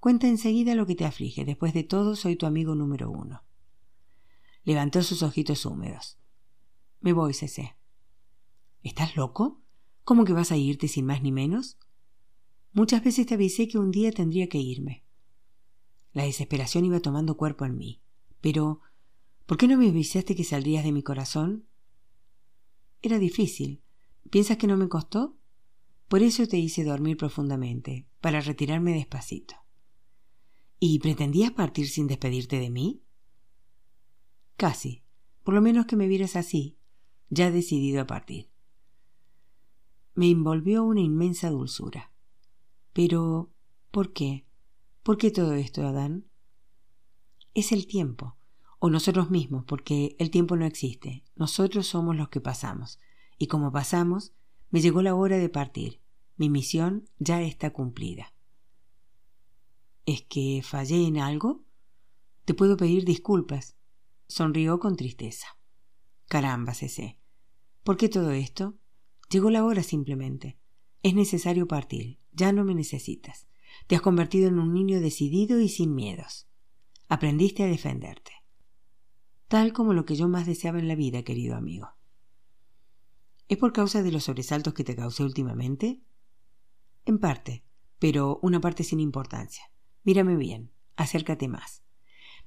Cuenta 0.01 0.27
enseguida 0.27 0.75
lo 0.75 0.87
que 0.87 0.97
te 0.97 1.05
aflige. 1.05 1.45
Después 1.45 1.73
de 1.73 1.85
todo, 1.85 2.17
soy 2.17 2.35
tu 2.35 2.47
amigo 2.47 2.75
número 2.75 3.13
uno. 3.13 3.45
Levantó 4.65 5.03
sus 5.03 5.23
ojitos 5.23 5.67
húmedos. 5.67 6.19
Me 7.01 7.13
voy, 7.13 7.35
Cecé. 7.35 7.77
¿Estás 8.83 9.17
loco? 9.17 9.63
¿Cómo 10.05 10.25
que 10.25 10.33
vas 10.33 10.53
a 10.53 10.57
irte 10.57 10.89
sin 10.89 11.07
más 11.07 11.23
ni 11.23 11.33
menos? 11.33 11.79
Muchas 12.73 13.05
veces 13.05 13.27
te 13.27 13.35
avisé 13.35 13.69
que 13.69 13.79
un 13.79 13.91
día 13.91 14.11
tendría 14.11 14.49
que 14.49 14.59
irme. 14.59 15.05
La 16.13 16.25
desesperación 16.25 16.85
iba 16.85 17.01
tomando 17.01 17.37
cuerpo 17.37 17.65
en 17.65 17.77
mí. 17.77 18.01
Pero, 18.41 18.81
¿por 19.47 19.59
qué 19.59 19.69
no 19.69 19.77
me 19.77 19.89
avisaste 19.89 20.35
que 20.35 20.45
saldrías 20.45 20.85
de 20.85 20.93
mi 20.93 21.03
corazón? 21.03 21.67
Era 23.03 23.19
difícil. 23.19 23.83
¿Piensas 24.31 24.57
que 24.57 24.67
no 24.67 24.77
me 24.77 24.89
costó? 24.89 25.37
Por 26.09 26.23
eso 26.23 26.47
te 26.47 26.57
hice 26.57 26.85
dormir 26.85 27.17
profundamente, 27.17 28.07
para 28.21 28.41
retirarme 28.41 28.95
despacito. 28.95 29.57
¿Y 30.81 30.99
pretendías 30.99 31.53
partir 31.53 31.89
sin 31.89 32.07
despedirte 32.07 32.59
de 32.59 32.71
mí? 32.71 33.04
Casi. 34.57 35.03
Por 35.43 35.55
lo 35.55 35.61
menos 35.61 35.87
que 35.87 35.97
me 35.97 36.09
vieras 36.09 36.37
así, 36.37 36.79
ya 37.29 37.51
decidido 37.51 38.01
a 38.01 38.07
partir. 38.07 38.51
Me 40.15 40.31
envolvió 40.31 40.85
una 40.85 41.01
inmensa 41.01 41.51
dulzura. 41.51 42.13
Pero, 42.93 43.53
¿por 43.91 44.13
qué? 44.13 44.47
¿Por 45.03 45.19
qué 45.19 45.31
todo 45.31 45.55
esto, 45.55 45.87
Adán? 45.87 46.27
Es 47.53 47.73
el 47.73 47.87
tiempo, 47.87 48.37
o 48.79 48.89
nosotros 48.89 49.31
mismos, 49.31 49.65
porque 49.65 50.17
el 50.19 50.31
tiempo 50.31 50.57
no 50.57 50.65
existe. 50.65 51.25
Nosotros 51.37 51.87
somos 51.87 52.17
los 52.17 52.29
que 52.29 52.41
pasamos. 52.41 52.99
Y 53.39 53.49
como 53.49 53.73
pasamos, 53.73 54.33
me 54.71 54.81
llegó 54.81 55.03
la 55.03 55.15
hora 55.15 55.37
de 55.37 55.49
partir. 55.49 56.01
Mi 56.37 56.49
misión 56.49 57.09
ya 57.19 57.43
está 57.43 57.73
cumplida. 57.73 58.33
¿Es 60.07 60.23
que 60.23 60.63
fallé 60.65 61.07
en 61.07 61.19
algo? 61.19 61.65
Te 62.45 62.55
puedo 62.55 62.77
pedir 62.77 63.05
disculpas. 63.05 63.77
Sonrió 64.27 64.79
con 64.81 64.97
tristeza. 64.97 65.47
Caramba, 66.29 66.75
Cecé. 66.75 67.19
¿Por 67.83 67.97
qué 67.97 68.09
todo 68.09 68.33
esto? 68.33 68.79
Llegó 69.31 69.51
la 69.51 69.65
hora 69.65 69.83
simplemente. 69.83 70.59
Es 71.03 71.15
necesario 71.15 71.69
partir. 71.69 72.19
Ya 72.33 72.53
no 72.53 72.65
me 72.65 72.75
necesitas. 72.75 73.47
Te 73.87 73.97
has 73.97 74.03
convertido 74.03 74.49
en 74.49 74.59
un 74.59 74.73
niño 74.73 75.01
decidido 75.01 75.61
y 75.61 75.69
sin 75.69 75.95
miedos. 75.95 76.49
Aprendiste 77.09 77.63
a 77.63 77.67
defenderte. 77.67 78.33
Tal 79.49 79.73
como 79.73 79.93
lo 79.93 80.05
que 80.05 80.17
yo 80.17 80.29
más 80.29 80.47
deseaba 80.47 80.79
en 80.79 80.89
la 80.89 80.95
vida, 80.95 81.23
querido 81.23 81.57
amigo. 81.57 81.89
¿Es 83.49 83.59
por 83.59 83.73
causa 83.73 84.03
de 84.03 84.11
los 84.11 84.25
sobresaltos 84.25 84.73
que 84.73 84.85
te 84.85 84.97
causé 84.97 85.23
últimamente? 85.23 86.03
En 87.05 87.19
parte, 87.19 87.65
pero 87.99 88.39
una 88.43 88.61
parte 88.61 88.85
sin 88.85 89.01
importancia. 89.01 89.71
Mírame 90.03 90.37
bien. 90.37 90.73
acércate 90.97 91.49
más. 91.49 91.83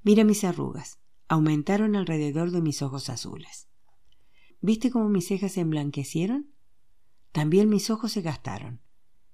Mira 0.04 0.24
mis 0.24 0.44
arrugas. 0.44 1.00
Aumentaron 1.30 1.96
alrededor 1.96 2.52
de 2.52 2.62
mis 2.62 2.82
ojos 2.82 3.10
azules. 3.10 3.68
¿Viste 4.62 4.90
cómo 4.90 5.10
mis 5.10 5.28
cejas 5.28 5.54
se 5.54 5.62
emblanquecieron? 5.62 6.54
También 7.32 7.70
mis 7.70 7.90
ojos 7.90 8.14
se 8.14 8.22
gastaron. 8.22 8.82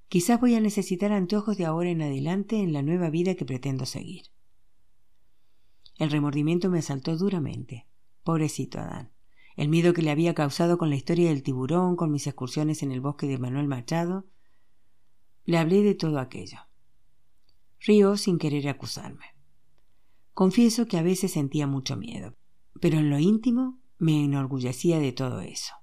Quizás 0.10 0.39
voy 0.39 0.56
a 0.56 0.60
necesitar 0.60 1.12
anteojos 1.12 1.58
de 1.58 1.66
ahora 1.66 1.89
en 1.89 2.02
adelante 2.02 2.60
en 2.60 2.74
la 2.74 2.82
nueva 2.82 3.10
vida 3.10 3.36
que 3.36 3.46
pretendo 3.46 3.86
seguir. 3.86 4.26
El 5.98 6.12
remordimiento 6.12 6.70
me 6.70 6.80
asaltó 6.80 7.16
duramente. 7.18 7.88
Pobrecito 8.24 8.80
Adán. 8.80 9.12
El 9.56 9.70
miedo 9.70 9.94
que 9.94 10.02
le 10.02 10.12
había 10.12 10.34
causado 10.34 10.78
con 10.78 10.89
la 10.89 10.96
historia 10.96 11.30
del 11.30 11.44
tiburón, 11.44 11.96
con 11.96 12.12
mis 12.12 12.26
excursiones 12.26 12.82
en 12.82 12.91
el 12.91 13.02
bosque 13.02 13.28
de 13.28 13.38
Manuel 13.38 13.68
Machado. 13.68 14.26
Le 15.46 15.58
hablé 15.58 15.84
de 15.84 15.94
todo 15.94 16.20
aquello. 16.20 16.60
Río 17.80 18.18
sin 18.18 18.39
querer 18.39 18.68
acusarme. 18.68 19.33
Confieso 20.34 20.88
que 20.88 20.98
a 20.98 21.04
veces 21.04 21.32
sentía 21.32 21.68
mucho 21.68 21.96
miedo, 21.96 22.36
pero 22.80 22.98
en 22.98 23.10
lo 23.10 23.20
íntimo 23.20 23.80
me 24.00 24.24
enorgullecía 24.24 25.00
de 25.00 25.12
todo 25.12 25.42
eso, 25.42 25.74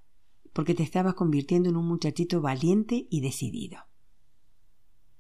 porque 0.52 0.74
te 0.74 0.82
estabas 0.82 1.14
convirtiendo 1.14 1.68
en 1.68 1.76
un 1.76 1.86
muchachito 1.86 2.40
valiente 2.40 3.06
y 3.10 3.20
decidido. 3.20 3.78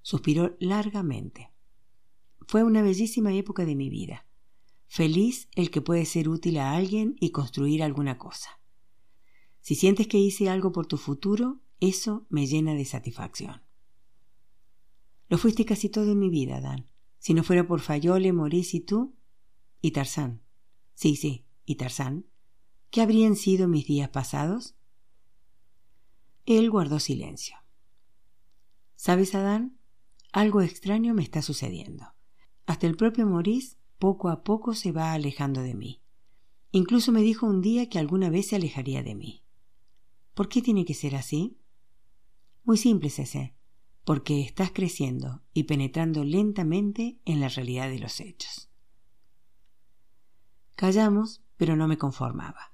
Suspiró 0.02 0.56
largamente. 0.58 1.52
Fue 2.48 2.64
una 2.64 2.82
bellísima 2.82 3.32
época 3.32 3.64
de 3.64 3.76
mi 3.76 3.88
vida. 3.88 4.26
Feliz 4.88 5.48
el 5.54 5.70
que 5.70 5.80
puede 5.80 6.04
ser 6.04 6.28
útil 6.28 6.58
a 6.58 6.72
alguien 6.72 7.14
y 7.20 7.30
construir 7.30 7.84
alguna 7.84 8.18
cosa. 8.18 8.60
Si 9.60 9.76
sientes 9.76 10.08
que 10.08 10.18
hice 10.18 10.48
algo 10.48 10.72
por 10.72 10.86
tu 10.86 10.96
futuro, 10.96 11.60
eso 11.78 12.26
me 12.28 12.46
llena 12.46 12.74
de 12.74 12.84
satisfacción. 12.84 13.62
Lo 15.28 15.38
fuiste 15.38 15.64
casi 15.64 15.88
todo 15.88 16.10
en 16.10 16.18
mi 16.18 16.28
vida, 16.28 16.60
Dan. 16.60 16.90
Si 17.18 17.34
no 17.34 17.44
fuera 17.44 17.66
por 17.66 17.80
Fayole, 17.80 18.32
Maurice 18.32 18.78
y 18.78 18.80
tú, 18.80 19.14
y 19.80 19.92
Tarzán. 19.92 20.42
Sí, 20.94 21.16
sí, 21.16 21.46
y 21.64 21.76
Tarzán. 21.76 22.26
¿Qué 22.90 23.00
habrían 23.00 23.36
sido 23.36 23.68
mis 23.68 23.86
días 23.86 24.10
pasados? 24.10 24.74
Él 26.44 26.70
guardó 26.70 26.98
silencio. 26.98 27.56
¿Sabes, 28.96 29.34
Adán? 29.34 29.78
Algo 30.32 30.60
extraño 30.60 31.14
me 31.14 31.22
está 31.22 31.42
sucediendo. 31.42 32.14
Hasta 32.66 32.86
el 32.86 32.96
propio 32.96 33.26
Maurice 33.26 33.76
poco 33.98 34.28
a 34.28 34.42
poco 34.44 34.74
se 34.74 34.92
va 34.92 35.12
alejando 35.12 35.62
de 35.62 35.74
mí. 35.74 36.02
Incluso 36.72 37.10
me 37.12 37.22
dijo 37.22 37.46
un 37.46 37.62
día 37.62 37.88
que 37.88 37.98
alguna 37.98 38.30
vez 38.30 38.48
se 38.48 38.56
alejaría 38.56 39.02
de 39.02 39.14
mí. 39.14 39.44
¿Por 40.34 40.48
qué 40.48 40.62
tiene 40.62 40.84
que 40.84 40.94
ser 40.94 41.16
así? 41.16 41.58
Muy 42.64 42.76
simple, 42.76 43.10
César. 43.10 43.54
Porque 44.04 44.40
estás 44.40 44.70
creciendo 44.70 45.42
y 45.52 45.64
penetrando 45.64 46.24
lentamente 46.24 47.20
en 47.24 47.40
la 47.40 47.48
realidad 47.48 47.88
de 47.88 47.98
los 47.98 48.20
hechos. 48.20 48.59
Callamos, 50.80 51.42
pero 51.58 51.76
no 51.76 51.86
me 51.88 51.98
conformaba. 51.98 52.72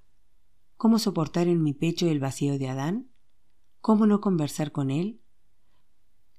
¿Cómo 0.76 1.00
soportar 1.00 1.48
en 1.48 1.64
mi 1.64 1.74
pecho 1.74 2.06
el 2.06 2.20
vacío 2.20 2.56
de 2.56 2.68
Adán? 2.68 3.10
¿Cómo 3.80 4.06
no 4.06 4.20
conversar 4.20 4.70
con 4.70 4.92
él? 4.92 5.20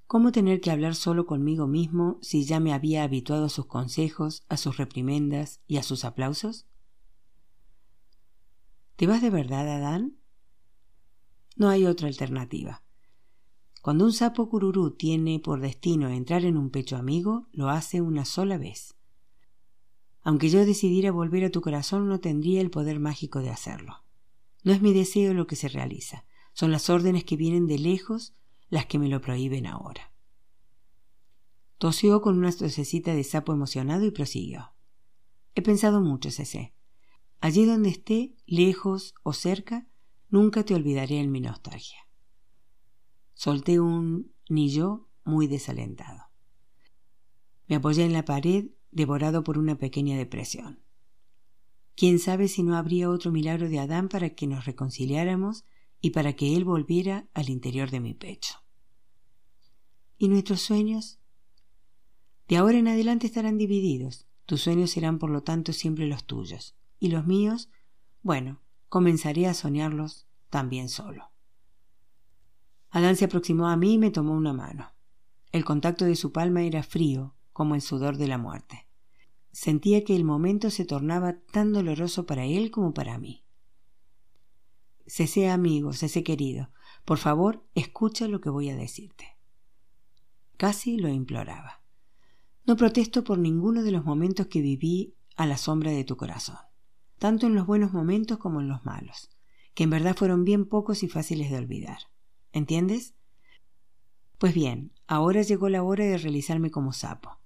¿Cómo 0.05 0.31
tener 0.31 0.61
que 0.61 0.71
hablar 0.71 0.95
solo 0.95 1.25
conmigo 1.25 1.67
mismo 1.67 2.19
si 2.21 2.45
ya 2.45 2.61
me 2.61 2.71
había 2.71 3.03
habituado 3.03 3.47
a 3.47 3.49
sus 3.49 3.65
consejos, 3.65 4.45
a 4.47 4.55
sus 4.55 4.77
reprimendas 4.77 5.59
y 5.67 5.75
a 5.75 5.83
sus 5.83 6.05
aplausos? 6.05 6.67
¿Te 8.95 9.05
vas 9.05 9.21
de 9.21 9.29
verdad, 9.29 9.67
Adán? 9.67 10.15
No 11.57 11.67
hay 11.67 11.85
otra 11.85 12.07
alternativa. 12.07 12.81
Cuando 13.81 14.05
un 14.05 14.13
sapo 14.13 14.47
cururú 14.47 14.91
tiene 14.91 15.41
por 15.41 15.59
destino 15.59 16.07
entrar 16.07 16.45
en 16.45 16.55
un 16.55 16.69
pecho 16.69 16.95
amigo, 16.95 17.49
lo 17.51 17.67
hace 17.67 17.99
una 17.99 18.23
sola 18.23 18.57
vez. 18.57 18.96
Aunque 20.27 20.49
yo 20.49 20.65
decidiera 20.65 21.09
volver 21.13 21.45
a 21.45 21.51
tu 21.51 21.61
corazón, 21.61 22.09
no 22.09 22.19
tendría 22.19 22.59
el 22.59 22.69
poder 22.69 22.99
mágico 22.99 23.39
de 23.39 23.49
hacerlo. 23.49 24.03
No 24.61 24.73
es 24.73 24.81
mi 24.81 24.93
deseo 24.93 25.33
lo 25.33 25.47
que 25.47 25.55
se 25.55 25.69
realiza, 25.69 26.25
son 26.51 26.69
las 26.69 26.89
órdenes 26.89 27.23
que 27.23 27.37
vienen 27.37 27.65
de 27.65 27.79
lejos 27.79 28.33
las 28.67 28.87
que 28.87 28.99
me 28.99 29.07
lo 29.07 29.21
prohíben 29.21 29.65
ahora. 29.65 30.11
Tosió 31.77 32.21
con 32.21 32.37
una 32.37 32.51
tosecita 32.51 33.15
de 33.15 33.23
sapo 33.23 33.53
emocionado 33.53 34.05
y 34.05 34.11
prosiguió. 34.11 34.73
He 35.55 35.61
pensado 35.61 36.01
mucho, 36.01 36.29
Cecé. 36.29 36.73
Allí 37.39 37.63
donde 37.63 37.87
esté, 37.87 38.35
lejos 38.45 39.15
o 39.23 39.31
cerca, 39.31 39.87
nunca 40.27 40.65
te 40.65 40.75
olvidaré 40.75 41.21
en 41.21 41.31
mi 41.31 41.39
nostalgia. 41.39 42.05
Solté 43.33 43.79
un 43.79 44.33
ni 44.49 44.71
yo 44.71 45.07
muy 45.23 45.47
desalentado. 45.47 46.23
Me 47.67 47.77
apoyé 47.77 48.03
en 48.03 48.11
la 48.11 48.25
pared 48.25 48.71
devorado 48.91 49.43
por 49.43 49.57
una 49.57 49.77
pequeña 49.77 50.17
depresión. 50.17 50.79
¿Quién 51.95 52.19
sabe 52.19 52.47
si 52.47 52.63
no 52.63 52.77
habría 52.77 53.09
otro 53.09 53.31
milagro 53.31 53.69
de 53.69 53.79
Adán 53.79 54.07
para 54.07 54.29
que 54.29 54.45
nos 54.45 54.65
reconciliáramos 54.65 55.65
y 55.99 56.11
para 56.11 56.33
que 56.33 56.55
él 56.55 56.63
volviera 56.63 57.27
al 57.33 57.49
interior 57.49 57.89
de 57.89 57.99
mi 57.99 58.13
pecho? 58.13 58.63
¿Y 60.17 60.27
nuestros 60.27 60.61
sueños? 60.61 61.19
De 62.47 62.57
ahora 62.57 62.77
en 62.77 62.87
adelante 62.87 63.27
estarán 63.27 63.57
divididos. 63.57 64.27
Tus 64.45 64.61
sueños 64.61 64.91
serán 64.91 65.19
por 65.19 65.29
lo 65.29 65.43
tanto 65.43 65.73
siempre 65.73 66.05
los 66.05 66.25
tuyos. 66.25 66.75
Y 66.99 67.09
los 67.09 67.25
míos, 67.27 67.69
bueno, 68.21 68.61
comenzaré 68.89 69.47
a 69.47 69.53
soñarlos 69.53 70.27
también 70.49 70.89
solo. 70.89 71.31
Adán 72.89 73.15
se 73.15 73.25
aproximó 73.25 73.67
a 73.67 73.75
mí 73.75 73.93
y 73.93 73.97
me 73.97 74.11
tomó 74.11 74.33
una 74.33 74.53
mano. 74.53 74.91
El 75.51 75.65
contacto 75.65 76.05
de 76.05 76.15
su 76.15 76.31
palma 76.31 76.63
era 76.63 76.83
frío, 76.83 77.35
como 77.57 77.73
el 77.73 77.81
sudor 77.81 78.17
de 78.17 78.27
la 78.27 78.37
muerte. 78.37 78.87
Sentía 79.51 80.03
que 80.03 80.15
el 80.15 80.23
momento 80.23 80.69
se 80.69 80.85
tornaba 80.85 81.39
tan 81.39 81.73
doloroso 81.73 82.27
para 82.27 82.45
él 82.45 82.69
como 82.69 82.93
para 82.93 83.17
mí. 83.17 83.45
Cese 85.07 85.49
amigo, 85.49 85.91
cese 85.91 86.23
querido, 86.23 86.69
por 87.03 87.17
favor, 87.17 87.65
escucha 87.73 88.27
lo 88.27 88.41
que 88.41 88.51
voy 88.51 88.69
a 88.69 88.75
decirte. 88.75 89.39
Casi 90.57 90.97
lo 90.97 91.09
imploraba. 91.09 91.81
No 92.67 92.75
protesto 92.75 93.23
por 93.23 93.39
ninguno 93.39 93.81
de 93.81 93.91
los 93.91 94.05
momentos 94.05 94.45
que 94.45 94.61
viví 94.61 95.15
a 95.35 95.47
la 95.47 95.57
sombra 95.57 95.89
de 95.89 96.03
tu 96.03 96.15
corazón, 96.15 96.59
tanto 97.17 97.47
en 97.47 97.55
los 97.55 97.65
buenos 97.65 97.91
momentos 97.91 98.37
como 98.37 98.61
en 98.61 98.67
los 98.67 98.85
malos, 98.85 99.31
que 99.73 99.85
en 99.85 99.89
verdad 99.89 100.15
fueron 100.15 100.43
bien 100.43 100.67
pocos 100.67 101.01
y 101.01 101.07
fáciles 101.07 101.49
de 101.49 101.57
olvidar. 101.57 102.01
¿Entiendes? 102.51 103.15
Pues 104.37 104.53
bien, 104.53 104.93
ahora 105.07 105.41
llegó 105.41 105.69
la 105.69 105.81
hora 105.81 106.05
de 106.05 106.19
realizarme 106.19 106.69
como 106.69 106.93
sapo 106.93 107.39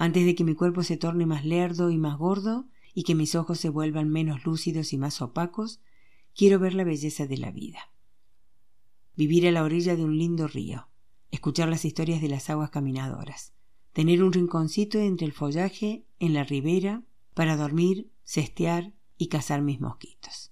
antes 0.00 0.24
de 0.24 0.34
que 0.34 0.44
mi 0.44 0.54
cuerpo 0.54 0.82
se 0.82 0.96
torne 0.96 1.26
más 1.26 1.44
lerdo 1.44 1.90
y 1.90 1.98
más 1.98 2.16
gordo 2.16 2.66
y 2.94 3.02
que 3.02 3.14
mis 3.14 3.34
ojos 3.34 3.60
se 3.60 3.68
vuelvan 3.68 4.08
menos 4.08 4.46
lúcidos 4.46 4.94
y 4.94 4.96
más 4.96 5.20
opacos, 5.20 5.82
quiero 6.34 6.58
ver 6.58 6.72
la 6.72 6.84
belleza 6.84 7.26
de 7.26 7.36
la 7.36 7.50
vida. 7.50 7.80
Vivir 9.14 9.46
a 9.46 9.50
la 9.50 9.62
orilla 9.62 9.96
de 9.96 10.04
un 10.04 10.16
lindo 10.16 10.48
río, 10.48 10.88
escuchar 11.30 11.68
las 11.68 11.84
historias 11.84 12.22
de 12.22 12.30
las 12.30 12.48
aguas 12.48 12.70
caminadoras, 12.70 13.52
tener 13.92 14.24
un 14.24 14.32
rinconcito 14.32 14.98
entre 14.98 15.26
el 15.26 15.34
follaje 15.34 16.06
en 16.18 16.32
la 16.32 16.44
ribera 16.44 17.02
para 17.34 17.58
dormir, 17.58 18.10
cestear 18.24 18.94
y 19.18 19.26
cazar 19.26 19.60
mis 19.60 19.82
mosquitos. 19.82 20.50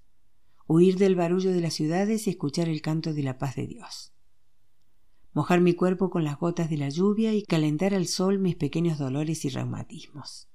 Huir 0.66 0.98
del 0.98 1.16
barullo 1.16 1.52
de 1.52 1.62
las 1.62 1.72
ciudades 1.72 2.26
y 2.26 2.30
escuchar 2.30 2.68
el 2.68 2.82
canto 2.82 3.14
de 3.14 3.22
la 3.22 3.38
paz 3.38 3.56
de 3.56 3.66
Dios 3.66 4.12
mojar 5.38 5.60
mi 5.60 5.72
cuerpo 5.72 6.10
con 6.10 6.24
las 6.24 6.36
gotas 6.36 6.68
de 6.68 6.76
la 6.76 6.88
lluvia 6.88 7.32
y 7.32 7.44
calentar 7.44 7.94
al 7.94 8.08
sol 8.08 8.40
mis 8.40 8.56
pequeños 8.56 8.98
dolores 8.98 9.44
y 9.44 9.50
reumatismos. 9.50 10.48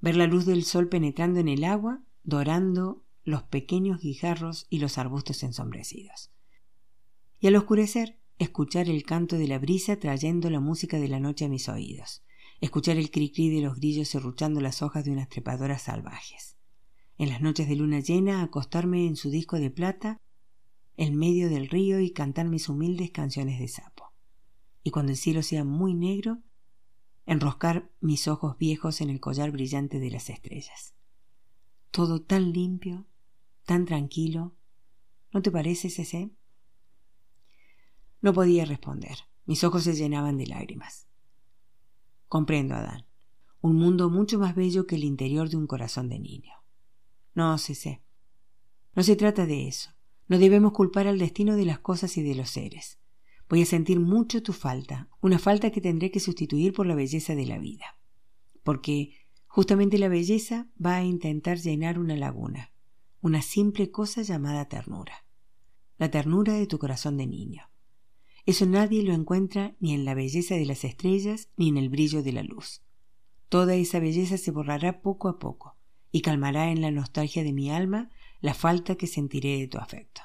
Ver 0.00 0.14
la 0.14 0.28
luz 0.28 0.46
del 0.46 0.62
sol 0.62 0.88
penetrando 0.88 1.40
en 1.40 1.48
el 1.48 1.64
agua, 1.64 2.04
dorando 2.22 3.02
los 3.24 3.42
pequeños 3.42 4.00
guijarros 4.00 4.68
y 4.70 4.78
los 4.78 4.98
arbustos 4.98 5.42
ensombrecidos. 5.42 6.30
Y 7.40 7.48
al 7.48 7.56
oscurecer, 7.56 8.20
escuchar 8.38 8.88
el 8.88 9.02
canto 9.02 9.36
de 9.36 9.48
la 9.48 9.58
brisa 9.58 9.98
trayendo 9.98 10.48
la 10.48 10.60
música 10.60 11.00
de 11.00 11.08
la 11.08 11.18
noche 11.18 11.46
a 11.46 11.48
mis 11.48 11.68
oídos, 11.68 12.22
escuchar 12.60 12.98
el 12.98 13.10
cricri 13.10 13.50
de 13.50 13.62
los 13.62 13.74
grillos 13.74 14.06
serruchando 14.06 14.60
las 14.60 14.80
hojas 14.80 15.06
de 15.06 15.10
unas 15.10 15.28
trepadoras 15.28 15.82
salvajes. 15.82 16.56
En 17.16 17.30
las 17.30 17.40
noches 17.40 17.68
de 17.68 17.74
luna 17.74 17.98
llena, 17.98 18.44
acostarme 18.44 19.08
en 19.08 19.16
su 19.16 19.28
disco 19.28 19.58
de 19.58 19.72
plata 19.72 20.20
en 20.98 21.14
medio 21.16 21.48
del 21.48 21.68
río 21.68 22.00
y 22.00 22.10
cantar 22.10 22.48
mis 22.48 22.68
humildes 22.68 23.12
canciones 23.12 23.60
de 23.60 23.68
sapo. 23.68 24.12
Y 24.82 24.90
cuando 24.90 25.12
el 25.12 25.16
cielo 25.16 25.42
sea 25.42 25.62
muy 25.62 25.94
negro, 25.94 26.42
enroscar 27.24 27.88
mis 28.00 28.26
ojos 28.26 28.58
viejos 28.58 29.00
en 29.00 29.08
el 29.08 29.20
collar 29.20 29.52
brillante 29.52 30.00
de 30.00 30.10
las 30.10 30.28
estrellas. 30.28 30.94
Todo 31.92 32.20
tan 32.20 32.52
limpio, 32.52 33.06
tan 33.64 33.84
tranquilo. 33.84 34.56
¿No 35.32 35.40
te 35.40 35.52
parece, 35.52 35.88
Cecé? 35.88 36.32
No 38.20 38.32
podía 38.32 38.64
responder. 38.64 39.18
Mis 39.46 39.62
ojos 39.62 39.84
se 39.84 39.94
llenaban 39.94 40.36
de 40.36 40.48
lágrimas. 40.48 41.06
Comprendo, 42.26 42.74
Adán. 42.74 43.06
Un 43.60 43.76
mundo 43.76 44.10
mucho 44.10 44.40
más 44.40 44.56
bello 44.56 44.88
que 44.88 44.96
el 44.96 45.04
interior 45.04 45.48
de 45.48 45.58
un 45.58 45.68
corazón 45.68 46.08
de 46.08 46.18
niño. 46.18 46.54
No, 47.34 47.56
Cecé. 47.56 48.02
No 48.96 49.04
se 49.04 49.14
trata 49.14 49.46
de 49.46 49.68
eso. 49.68 49.90
No 50.28 50.38
debemos 50.38 50.72
culpar 50.72 51.06
al 51.06 51.18
destino 51.18 51.56
de 51.56 51.64
las 51.64 51.78
cosas 51.80 52.16
y 52.16 52.22
de 52.22 52.34
los 52.34 52.50
seres. 52.50 52.98
Voy 53.48 53.62
a 53.62 53.66
sentir 53.66 53.98
mucho 53.98 54.42
tu 54.42 54.52
falta, 54.52 55.08
una 55.22 55.38
falta 55.38 55.70
que 55.70 55.80
tendré 55.80 56.10
que 56.10 56.20
sustituir 56.20 56.74
por 56.74 56.86
la 56.86 56.94
belleza 56.94 57.34
de 57.34 57.46
la 57.46 57.58
vida. 57.58 57.98
porque 58.62 59.14
justamente 59.46 59.96
la 59.96 60.08
belleza 60.08 60.68
va 60.84 60.96
a 60.96 61.02
intentar 61.02 61.56
llenar 61.56 61.98
una 61.98 62.16
laguna, 62.16 62.70
una 63.22 63.40
simple 63.40 63.90
cosa 63.90 64.20
llamada 64.20 64.68
ternura, 64.68 65.24
la 65.96 66.10
ternura 66.10 66.52
de 66.52 66.66
tu 66.66 66.78
corazón 66.78 67.16
de 67.16 67.26
niño. 67.26 67.62
Eso 68.44 68.66
nadie 68.66 69.02
lo 69.02 69.14
encuentra 69.14 69.74
ni 69.80 69.94
en 69.94 70.04
la 70.04 70.12
belleza 70.12 70.54
de 70.54 70.66
las 70.66 70.84
estrellas 70.84 71.48
ni 71.56 71.70
en 71.70 71.78
el 71.78 71.88
brillo 71.88 72.22
de 72.22 72.32
la 72.32 72.42
luz. 72.42 72.82
Toda 73.48 73.74
esa 73.74 74.00
belleza 74.00 74.36
se 74.36 74.50
borrará 74.50 75.00
poco 75.00 75.28
a 75.28 75.38
poco 75.38 75.78
y 76.12 76.20
calmará 76.20 76.70
en 76.70 76.82
la 76.82 76.90
nostalgia 76.90 77.42
de 77.44 77.54
mi 77.54 77.70
alma 77.70 78.10
la 78.40 78.54
falta 78.54 78.96
que 78.96 79.06
sentiré 79.06 79.58
de 79.58 79.68
tu 79.68 79.78
afecto. 79.78 80.22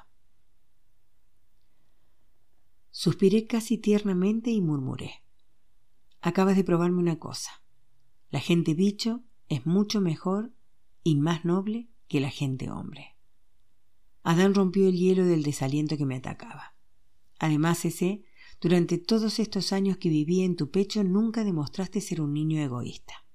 Suspiré 2.92 3.48
casi 3.48 3.78
tiernamente 3.78 4.52
y 4.52 4.62
murmuré. 4.62 5.24
Acabas 6.22 6.56
de 6.56 6.64
probarme 6.64 7.00
una 7.00 7.18
cosa. 7.18 7.64
La 8.30 8.40
gente 8.40 8.76
bicho 8.76 9.24
es 9.50 9.66
mucho 9.66 10.00
mejor 10.00 10.54
y 11.04 11.16
más 11.16 11.44
noble 11.44 11.90
que 12.08 12.20
la 12.20 12.30
gente 12.30 12.70
hombre. 12.70 13.18
Adán 14.22 14.54
rompió 14.54 14.88
el 14.88 14.96
hielo 14.96 15.26
del 15.26 15.44
desaliento 15.44 15.98
que 15.98 16.06
me 16.06 16.16
atacaba. 16.16 16.76
Además, 17.40 17.84
ese, 17.84 18.24
durante 18.62 18.98
todos 18.98 19.40
estos 19.40 19.74
años 19.74 19.98
que 19.98 20.10
viví 20.10 20.42
en 20.42 20.56
tu 20.56 20.72
pecho, 20.72 21.04
nunca 21.04 21.44
demostraste 21.44 22.00
ser 22.00 22.22
un 22.22 22.34
niño 22.34 22.62
egoísta. 22.62 23.26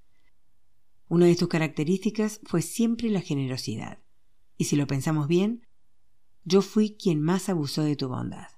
Una 1.08 1.26
de 1.26 1.36
tus 1.36 1.48
características 1.48 2.40
fue 2.44 2.62
siempre 2.62 3.10
la 3.10 3.20
generosidad. 3.20 3.98
Y 4.58 4.64
si 4.64 4.76
lo 4.76 4.86
pensamos 4.86 5.28
bien, 5.28 5.66
yo 6.44 6.60
fui 6.60 6.96
quien 6.96 7.22
más 7.22 7.48
abusó 7.48 7.82
de 7.82 7.96
tu 7.96 8.08
bondad. 8.08 8.48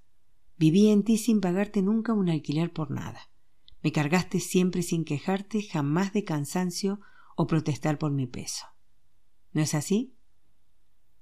Viví 0.57 0.89
en 0.89 1.05
ti 1.05 1.19
sin 1.19 1.41
pagarte 1.41 1.83
nunca 1.83 2.13
un 2.13 2.29
alquiler 2.29 2.73
por 2.73 2.91
nada. 2.91 3.31
Me 3.83 3.93
cargaste 3.93 4.41
siempre 4.41 4.83
sin 4.83 5.05
quejarte, 5.05 5.63
jamás 5.63 6.13
de 6.13 6.25
cansancio 6.25 7.01
o 7.37 7.47
protestar 7.47 7.99
por 7.99 8.11
mi 8.13 8.27
peso. 8.27 8.67
¿No 9.53 9.63
es 9.63 9.75
así? 9.75 10.15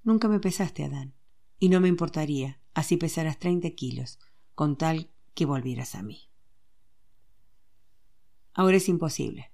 Nunca 0.03 0.29
me 0.29 0.41
pesaste, 0.41 0.85
Adán, 0.85 1.14
y 1.59 1.68
no 1.68 1.81
me 1.81 1.89
importaría, 1.89 2.61
así 2.74 2.97
pesarás 2.97 3.39
treinta 3.39 3.70
kilos, 3.70 4.18
con 4.55 4.76
tal 4.76 5.11
que 5.35 5.45
volvieras 5.45 5.95
a 5.95 6.03
mí. 6.03 6.31
Ahora 8.55 8.76
es 8.76 8.89
imposible. 8.89 9.53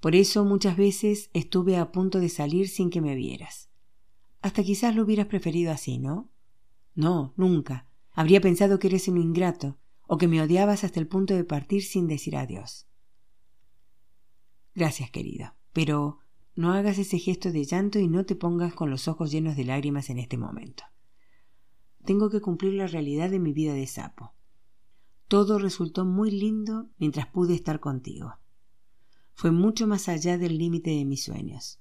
Por 0.00 0.16
eso 0.16 0.44
muchas 0.44 0.76
veces 0.76 1.30
estuve 1.34 1.76
a 1.76 1.92
punto 1.92 2.18
de 2.20 2.28
salir 2.28 2.68
sin 2.68 2.90
que 2.90 3.00
me 3.00 3.14
vieras. 3.14 3.69
Hasta 4.40 4.62
quizás 4.62 4.94
lo 4.94 5.02
hubieras 5.02 5.26
preferido 5.26 5.72
así, 5.72 5.98
¿no? 5.98 6.30
No, 6.94 7.34
nunca. 7.36 7.88
Habría 8.12 8.40
pensado 8.40 8.78
que 8.78 8.88
eres 8.88 9.08
un 9.08 9.18
ingrato, 9.18 9.78
o 10.06 10.18
que 10.18 10.28
me 10.28 10.42
odiabas 10.42 10.84
hasta 10.84 11.00
el 11.00 11.06
punto 11.06 11.34
de 11.34 11.44
partir 11.44 11.82
sin 11.82 12.08
decir 12.08 12.36
adiós. 12.36 12.86
Gracias, 14.74 15.10
querido, 15.10 15.54
pero 15.72 16.18
no 16.54 16.72
hagas 16.72 16.98
ese 16.98 17.18
gesto 17.18 17.52
de 17.52 17.64
llanto 17.64 17.98
y 17.98 18.08
no 18.08 18.24
te 18.24 18.34
pongas 18.34 18.74
con 18.74 18.90
los 18.90 19.08
ojos 19.08 19.30
llenos 19.30 19.56
de 19.56 19.64
lágrimas 19.64 20.10
en 20.10 20.18
este 20.18 20.36
momento 20.36 20.84
tengo 22.04 22.30
que 22.30 22.40
cumplir 22.40 22.74
la 22.74 22.86
realidad 22.86 23.30
de 23.30 23.38
mi 23.38 23.52
vida 23.52 23.74
de 23.74 23.86
sapo. 23.86 24.34
Todo 25.28 25.58
resultó 25.58 26.04
muy 26.04 26.30
lindo 26.30 26.88
mientras 26.98 27.26
pude 27.26 27.54
estar 27.54 27.80
contigo. 27.80 28.34
Fue 29.34 29.50
mucho 29.52 29.86
más 29.86 30.08
allá 30.08 30.38
del 30.38 30.58
límite 30.58 30.90
de 30.90 31.04
mis 31.04 31.22
sueños. 31.22 31.80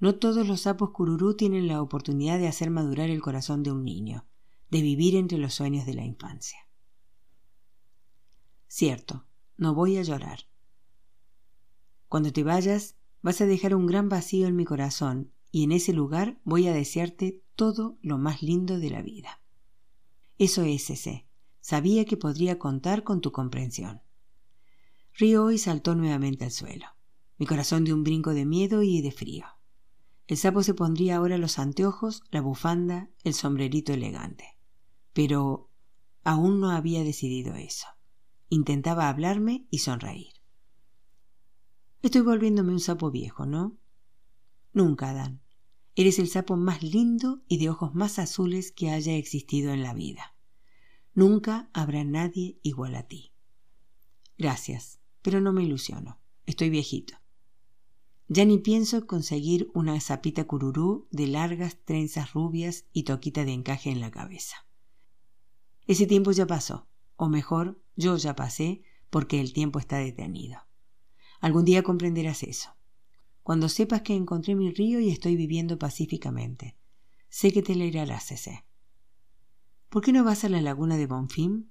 No 0.00 0.14
todos 0.14 0.46
los 0.46 0.62
sapos 0.62 0.90
cururú 0.90 1.34
tienen 1.34 1.66
la 1.66 1.82
oportunidad 1.82 2.38
de 2.38 2.46
hacer 2.46 2.70
madurar 2.70 3.10
el 3.10 3.20
corazón 3.20 3.62
de 3.62 3.72
un 3.72 3.84
niño, 3.84 4.26
de 4.70 4.82
vivir 4.82 5.16
entre 5.16 5.38
los 5.38 5.54
sueños 5.54 5.86
de 5.86 5.94
la 5.94 6.04
infancia. 6.04 6.58
Cierto, 8.68 9.26
no 9.56 9.74
voy 9.74 9.96
a 9.96 10.02
llorar. 10.02 10.46
Cuando 12.08 12.32
te 12.32 12.44
vayas, 12.44 12.96
vas 13.22 13.40
a 13.40 13.46
dejar 13.46 13.74
un 13.74 13.86
gran 13.86 14.08
vacío 14.08 14.46
en 14.46 14.54
mi 14.54 14.64
corazón 14.64 15.32
y 15.50 15.64
en 15.64 15.72
ese 15.72 15.92
lugar 15.92 16.38
voy 16.44 16.68
a 16.68 16.72
desearte 16.72 17.42
todo 17.56 17.98
lo 18.02 18.18
más 18.18 18.42
lindo 18.42 18.78
de 18.78 18.90
la 18.90 19.02
vida. 19.02 19.40
Eso 20.38 20.62
es 20.62 20.90
ese. 20.90 21.26
Sabía 21.60 22.04
que 22.04 22.16
podría 22.16 22.58
contar 22.58 23.02
con 23.02 23.20
tu 23.20 23.32
comprensión. 23.32 24.00
Rió 25.14 25.50
y 25.50 25.58
saltó 25.58 25.96
nuevamente 25.96 26.44
al 26.44 26.52
suelo. 26.52 26.86
Mi 27.36 27.46
corazón 27.46 27.84
dio 27.84 27.94
un 27.94 28.04
brinco 28.04 28.32
de 28.32 28.46
miedo 28.46 28.82
y 28.84 29.02
de 29.02 29.10
frío. 29.10 29.46
El 30.28 30.36
sapo 30.36 30.62
se 30.62 30.74
pondría 30.74 31.16
ahora 31.16 31.38
los 31.38 31.58
anteojos, 31.58 32.22
la 32.30 32.42
bufanda, 32.42 33.10
el 33.24 33.32
sombrerito 33.32 33.94
elegante. 33.94 34.58
Pero 35.14 35.70
aún 36.22 36.60
no 36.60 36.70
había 36.70 37.02
decidido 37.02 37.54
eso. 37.54 37.86
Intentaba 38.50 39.08
hablarme 39.08 39.66
y 39.70 39.78
sonreír. 39.78 40.34
Estoy 42.02 42.20
volviéndome 42.20 42.72
un 42.72 42.80
sapo 42.80 43.10
viejo, 43.10 43.46
¿no? 43.46 43.78
Nunca, 44.74 45.10
Adán. 45.10 45.40
Eres 45.96 46.18
el 46.18 46.28
sapo 46.28 46.56
más 46.56 46.82
lindo 46.82 47.42
y 47.48 47.56
de 47.56 47.70
ojos 47.70 47.94
más 47.94 48.18
azules 48.18 48.70
que 48.70 48.90
haya 48.90 49.16
existido 49.16 49.72
en 49.72 49.82
la 49.82 49.94
vida. 49.94 50.36
Nunca 51.14 51.70
habrá 51.72 52.04
nadie 52.04 52.60
igual 52.62 52.94
a 52.96 53.08
ti. 53.08 53.32
Gracias, 54.36 55.00
pero 55.22 55.40
no 55.40 55.54
me 55.54 55.64
ilusiono. 55.64 56.20
Estoy 56.44 56.68
viejito. 56.68 57.17
Ya 58.28 58.44
ni 58.44 58.58
pienso 58.58 59.06
conseguir 59.06 59.70
una 59.74 59.98
zapita 60.00 60.44
cururú 60.44 61.08
de 61.10 61.26
largas 61.26 61.78
trenzas 61.84 62.32
rubias 62.34 62.84
y 62.92 63.02
toquita 63.02 63.44
de 63.44 63.52
encaje 63.52 63.90
en 63.90 64.00
la 64.00 64.10
cabeza. 64.10 64.56
Ese 65.86 66.06
tiempo 66.06 66.32
ya 66.32 66.46
pasó, 66.46 66.86
o 67.16 67.28
mejor, 67.28 67.82
yo 67.96 68.16
ya 68.16 68.36
pasé 68.36 68.82
porque 69.10 69.40
el 69.40 69.52
tiempo 69.52 69.78
está 69.78 69.96
detenido. 69.96 70.60
Algún 71.40 71.64
día 71.64 71.82
comprenderás 71.82 72.42
eso 72.42 72.78
cuando 73.48 73.70
sepas 73.70 74.02
que 74.02 74.14
encontré 74.14 74.54
mi 74.54 74.70
río 74.70 75.00
y 75.00 75.08
estoy 75.08 75.34
viviendo 75.34 75.78
pacíficamente. 75.78 76.76
Sé 77.30 77.50
que 77.50 77.62
te 77.62 77.72
alegrarás 77.72 78.30
ese. 78.30 78.66
¿Por 79.88 80.02
qué 80.02 80.12
no 80.12 80.22
vas 80.22 80.44
a 80.44 80.50
la 80.50 80.60
laguna 80.60 80.98
de 80.98 81.06
Bonfim? 81.06 81.70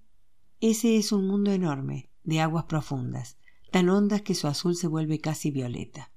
Ese 0.60 0.98
es 0.98 1.12
un 1.12 1.28
mundo 1.28 1.52
enorme, 1.52 2.10
de 2.24 2.40
aguas 2.42 2.64
profundas, 2.64 3.38
tan 3.72 3.90
hondas 3.90 4.24
que 4.24 4.34
su 4.34 4.48
azul 4.48 4.76
se 4.76 4.88
vuelve 4.88 5.22
casi 5.22 5.52
violeta. 5.52 6.12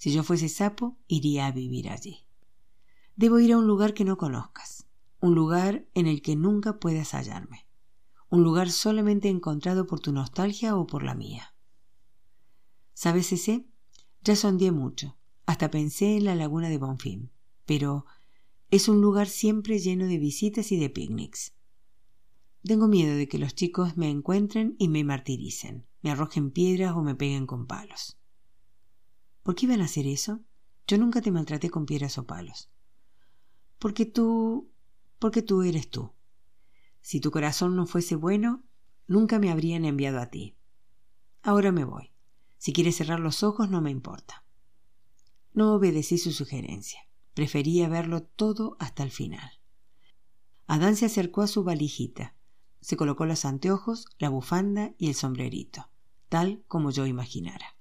Si 0.00 0.12
yo 0.12 0.22
fuese 0.22 0.48
sapo, 0.48 0.96
iría 1.08 1.46
a 1.46 1.52
vivir 1.52 1.90
allí. 1.90 2.24
Debo 3.16 3.38
ir 3.38 3.52
a 3.52 3.58
un 3.58 3.66
lugar 3.66 3.92
que 3.92 4.06
no 4.06 4.16
conozcas, 4.16 4.86
un 5.20 5.34
lugar 5.34 5.86
en 5.92 6.06
el 6.06 6.22
que 6.22 6.36
nunca 6.36 6.80
puedas 6.80 7.12
hallarme, 7.12 7.66
un 8.30 8.42
lugar 8.42 8.70
solamente 8.70 9.28
encontrado 9.28 9.86
por 9.86 10.00
tu 10.00 10.10
nostalgia 10.10 10.74
o 10.74 10.86
por 10.86 11.02
la 11.02 11.14
mía. 11.14 11.54
¿Sabes 12.94 13.30
ese? 13.30 13.66
Ya 14.24 14.36
sondeé 14.36 14.72
mucho, 14.72 15.18
hasta 15.44 15.70
pensé 15.70 16.16
en 16.16 16.24
la 16.24 16.34
laguna 16.34 16.70
de 16.70 16.78
Bonfim, 16.78 17.28
pero 17.66 18.06
es 18.70 18.88
un 18.88 19.02
lugar 19.02 19.28
siempre 19.28 19.80
lleno 19.80 20.06
de 20.06 20.16
visitas 20.16 20.72
y 20.72 20.78
de 20.78 20.88
picnics. 20.88 21.52
Tengo 22.64 22.88
miedo 22.88 23.14
de 23.16 23.28
que 23.28 23.38
los 23.38 23.54
chicos 23.54 23.98
me 23.98 24.08
encuentren 24.08 24.76
y 24.78 24.88
me 24.88 25.04
martiricen, 25.04 25.86
me 26.00 26.10
arrojen 26.10 26.52
piedras 26.52 26.96
o 26.96 27.02
me 27.02 27.14
peguen 27.14 27.46
con 27.46 27.66
palos. 27.66 28.16
¿Por 29.42 29.54
qué 29.54 29.66
iban 29.66 29.80
a 29.80 29.84
hacer 29.84 30.06
eso? 30.06 30.40
Yo 30.86 30.98
nunca 30.98 31.22
te 31.22 31.30
maltraté 31.30 31.70
con 31.70 31.86
piedras 31.86 32.18
o 32.18 32.26
palos. 32.26 32.70
Porque 33.78 34.06
tú... 34.06 34.70
porque 35.18 35.42
tú 35.42 35.62
eres 35.62 35.90
tú. 35.90 36.12
Si 37.00 37.20
tu 37.20 37.30
corazón 37.30 37.76
no 37.76 37.86
fuese 37.86 38.16
bueno, 38.16 38.64
nunca 39.06 39.38
me 39.38 39.50
habrían 39.50 39.84
enviado 39.84 40.20
a 40.20 40.26
ti. 40.26 40.56
Ahora 41.42 41.72
me 41.72 41.84
voy. 41.84 42.12
Si 42.58 42.72
quiere 42.72 42.92
cerrar 42.92 43.20
los 43.20 43.42
ojos 43.42 43.70
no 43.70 43.80
me 43.80 43.90
importa. 43.90 44.44
No 45.52 45.74
obedecí 45.74 46.18
su 46.18 46.32
sugerencia. 46.32 47.08
Prefería 47.34 47.88
verlo 47.88 48.22
todo 48.22 48.76
hasta 48.78 49.02
el 49.02 49.10
final. 49.10 49.50
Adán 50.66 50.94
se 50.96 51.06
acercó 51.06 51.42
a 51.42 51.46
su 51.46 51.64
valijita. 51.64 52.34
Se 52.80 52.96
colocó 52.96 53.26
los 53.26 53.44
anteojos, 53.44 54.06
la 54.18 54.28
bufanda 54.28 54.94
y 54.98 55.08
el 55.08 55.14
sombrerito, 55.14 55.90
tal 56.28 56.62
como 56.68 56.90
yo 56.90 57.06
imaginara. 57.06 57.76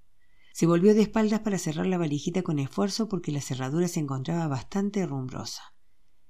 Se 0.59 0.67
volvió 0.67 0.93
de 0.93 1.03
espaldas 1.03 1.39
para 1.39 1.57
cerrar 1.57 1.85
la 1.85 1.97
valijita 1.97 2.43
con 2.43 2.59
esfuerzo 2.59 3.07
porque 3.07 3.31
la 3.31 3.39
cerradura 3.39 3.87
se 3.87 4.01
encontraba 4.01 4.45
bastante 4.49 5.05
rumbrosa. 5.05 5.73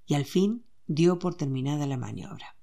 Y 0.06 0.14
al 0.14 0.26
fin 0.26 0.68
dio 0.86 1.18
por 1.18 1.34
terminada 1.34 1.88
la 1.88 1.98
maniobra. 1.98 2.56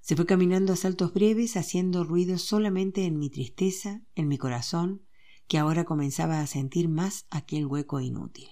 Se 0.00 0.14
fue 0.14 0.26
caminando 0.26 0.72
a 0.72 0.76
saltos 0.76 1.12
breves, 1.12 1.56
haciendo 1.56 2.04
ruido 2.04 2.38
solamente 2.38 3.06
en 3.06 3.18
mi 3.18 3.28
tristeza, 3.28 4.02
en 4.14 4.28
mi 4.28 4.38
corazón, 4.38 5.02
que 5.48 5.58
ahora 5.58 5.84
comenzaba 5.84 6.40
a 6.40 6.46
sentir 6.46 6.88
más 6.88 7.26
aquel 7.30 7.66
hueco 7.66 7.98
inútil. 7.98 8.50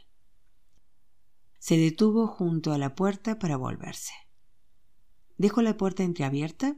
Se 1.61 1.77
detuvo 1.77 2.27
junto 2.27 2.73
a 2.73 2.79
la 2.79 2.97
puerta 2.97 3.39
para 3.39 3.57
volverse. 3.57 4.15
¿Dejo 5.37 5.63
la 5.63 5.77
puerta 5.77 6.03
entreabierta? 6.03 6.77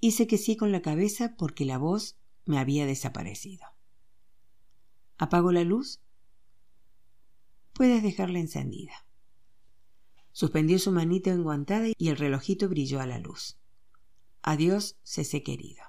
Hice 0.00 0.26
que 0.26 0.38
sí 0.38 0.56
con 0.56 0.72
la 0.72 0.80
cabeza 0.80 1.34
porque 1.36 1.66
la 1.66 1.76
voz 1.76 2.16
me 2.46 2.58
había 2.58 2.86
desaparecido. 2.86 3.66
¿Apago 5.22 5.52
la 5.52 5.62
luz? 5.62 6.00
Puedes 7.74 8.02
dejarla 8.02 8.40
encendida. 8.40 9.06
Suspendió 10.32 10.80
su 10.80 10.90
manita 10.90 11.30
enguantada 11.30 11.86
y 11.96 12.08
el 12.08 12.16
relojito 12.16 12.68
brilló 12.68 13.00
a 13.00 13.06
la 13.06 13.20
luz. 13.20 13.56
Adiós, 14.42 14.96
Cese 15.04 15.44
querido. 15.44 15.84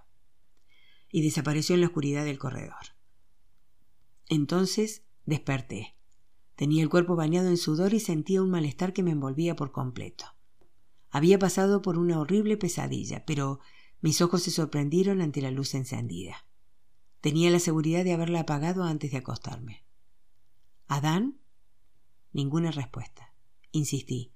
Y 1.11 1.23
desapareció 1.23 1.73
en 1.73 1.81
la 1.81 1.88
oscuridad 1.88 2.25
del 2.25 2.38
corredor. 2.38 2.93
Entonces 4.27 5.01
desperté. 5.25 5.95
Tenía 6.55 6.84
el 6.84 6.89
cuerpo 6.89 7.15
bañado 7.15 7.49
en 7.49 7.57
sudor 7.57 7.95
y 7.95 7.99
sentía 7.99 8.43
un 8.43 8.51
malestar 8.51 8.93
que 8.93 9.01
me 9.01 9.09
envolvía 9.09 9.55
por 9.55 9.71
completo. 9.71 10.25
Había 11.09 11.39
pasado 11.39 11.81
por 11.81 11.97
una 11.97 12.19
horrible 12.19 12.55
pesadilla, 12.55 13.25
pero 13.25 13.61
mis 13.99 14.21
ojos 14.21 14.43
se 14.43 14.51
sorprendieron 14.51 15.21
ante 15.21 15.41
la 15.41 15.49
luz 15.49 15.73
encendida. 15.73 16.45
Tenía 17.24 17.49
la 17.51 17.59
seguridad 17.61 18.03
de 18.03 18.11
haberla 18.11 18.41
apagado 18.41 18.84
antes 18.84 19.11
de 19.11 19.17
acostarme. 19.19 19.86
¿Adán? 20.88 21.39
Ninguna 22.34 22.69
respuesta. 22.69 23.34
Insistí. 23.71 24.34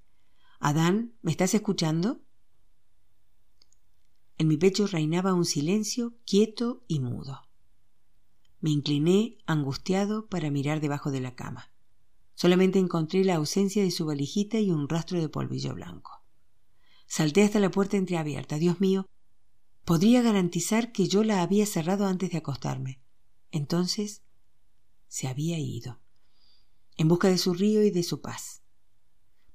Adán, 0.61 1.13
¿me 1.21 1.31
estás 1.31 1.53
escuchando? 1.53 2.21
En 4.37 4.47
mi 4.47 4.55
pecho 4.55 4.87
reinaba 4.87 5.33
un 5.33 5.43
silencio 5.43 6.15
quieto 6.25 6.85
y 6.87 7.01
mudo. 7.01 7.49
Me 8.61 8.69
incliné, 8.69 9.37
angustiado, 9.45 10.29
para 10.29 10.49
mirar 10.49 10.79
debajo 10.79 11.11
de 11.11 11.19
la 11.19 11.35
cama. 11.35 11.73
Solamente 12.35 12.79
encontré 12.79 13.25
la 13.25 13.35
ausencia 13.35 13.83
de 13.83 13.91
su 13.91 14.05
valijita 14.05 14.61
y 14.61 14.71
un 14.71 14.87
rastro 14.87 15.19
de 15.19 15.27
polvillo 15.27 15.73
blanco. 15.75 16.23
Salté 17.05 17.43
hasta 17.43 17.59
la 17.59 17.69
puerta 17.69 17.97
entreabierta. 17.97 18.57
Dios 18.57 18.79
mío, 18.79 19.09
podría 19.87 20.21
garantizar 20.21 20.91
que 20.91 21.07
yo 21.07 21.23
la 21.23 21.41
había 21.41 21.65
cerrado 21.65 22.07
antes 22.07 22.29
de 22.29 22.39
acostarme. 22.39 22.99
Entonces 23.51 24.21
se 25.07 25.29
había 25.29 25.57
ido, 25.59 26.01
en 26.97 27.07
busca 27.07 27.29
de 27.29 27.37
su 27.37 27.53
río 27.53 27.81
y 27.81 27.89
de 27.89 28.03
su 28.03 28.19
paz. 28.19 28.63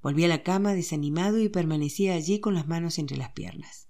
Volví 0.00 0.24
a 0.24 0.28
la 0.28 0.42
cama 0.42 0.72
desanimado 0.72 1.38
y 1.38 1.50
permanecía 1.50 2.14
allí 2.14 2.40
con 2.40 2.54
las 2.54 2.66
manos 2.66 2.98
entre 2.98 3.18
las 3.18 3.32
piernas. 3.32 3.88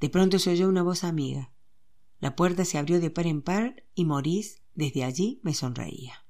De 0.00 0.10
pronto 0.10 0.40
se 0.40 0.50
oyó 0.50 0.68
una 0.68 0.82
voz 0.82 1.04
amiga. 1.04 1.52
La 2.18 2.34
puerta 2.34 2.64
se 2.64 2.76
abrió 2.76 2.98
de 2.98 3.10
par 3.10 3.28
en 3.28 3.40
par 3.40 3.84
y 3.94 4.06
Maurice 4.06 4.60
desde 4.74 5.04
allí 5.04 5.38
me 5.44 5.54
sonreía. 5.54 6.26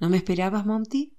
¿No 0.00 0.08
me 0.08 0.16
esperabas, 0.16 0.64
Monty? 0.64 1.18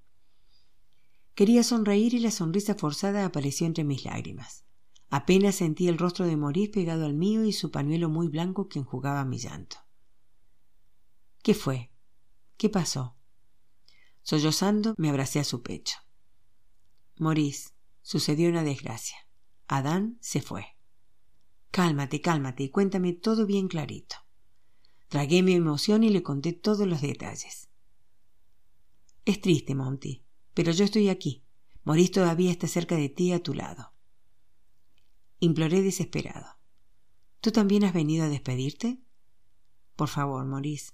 Quería 1.35 1.61
sonreír 1.61 2.15
y 2.15 2.19
la 2.19 2.31
sonrisa 2.31 2.73
forzada 2.73 3.23
apareció 3.23 3.67
entre 3.67 3.83
mis 3.83 4.03
lágrimas. 4.03 4.66
Apenas 5.09 5.55
sentí 5.55 5.87
el 5.87 5.97
rostro 5.97 6.25
de 6.25 6.35
Maurice 6.35 6.71
pegado 6.71 7.05
al 7.05 7.13
mío 7.13 7.45
y 7.45 7.53
su 7.53 7.71
pañuelo 7.71 8.09
muy 8.09 8.27
blanco 8.27 8.67
que 8.67 8.79
enjugaba 8.79 9.23
mi 9.23 9.37
llanto. 9.37 9.77
¿Qué 11.41 11.53
fue? 11.53 11.91
¿Qué 12.57 12.69
pasó? 12.69 13.15
Sollozando 14.21 14.93
me 14.97 15.09
abracé 15.09 15.39
a 15.39 15.45
su 15.45 15.61
pecho. 15.63 15.97
Maurice, 17.15 17.69
sucedió 18.01 18.49
una 18.49 18.63
desgracia. 18.63 19.17
Adán 19.67 20.17
se 20.19 20.41
fue. 20.41 20.77
Cálmate, 21.71 22.21
cálmate 22.21 22.63
y 22.63 22.69
cuéntame 22.69 23.13
todo 23.13 23.45
bien 23.45 23.67
clarito. 23.67 24.17
Tragué 25.07 25.41
mi 25.41 25.53
emoción 25.53 26.03
y 26.03 26.09
le 26.09 26.23
conté 26.23 26.51
todos 26.51 26.85
los 26.85 27.01
detalles. 27.01 27.69
Es 29.23 29.39
triste, 29.39 29.73
Monty, 29.73 30.25
pero 30.53 30.71
yo 30.71 30.83
estoy 30.83 31.07
aquí. 31.07 31.45
Maurice 31.83 32.11
todavía 32.11 32.51
está 32.51 32.67
cerca 32.67 32.95
de 32.95 33.07
ti 33.07 33.31
a 33.31 33.41
tu 33.41 33.53
lado. 33.53 33.93
Imploré 35.39 35.81
desesperado. 35.81 36.57
¿Tú 37.41 37.51
también 37.51 37.83
has 37.83 37.93
venido 37.93 38.25
a 38.25 38.29
despedirte? 38.29 38.99
Por 39.95 40.07
favor, 40.07 40.45
Maurice. 40.45 40.93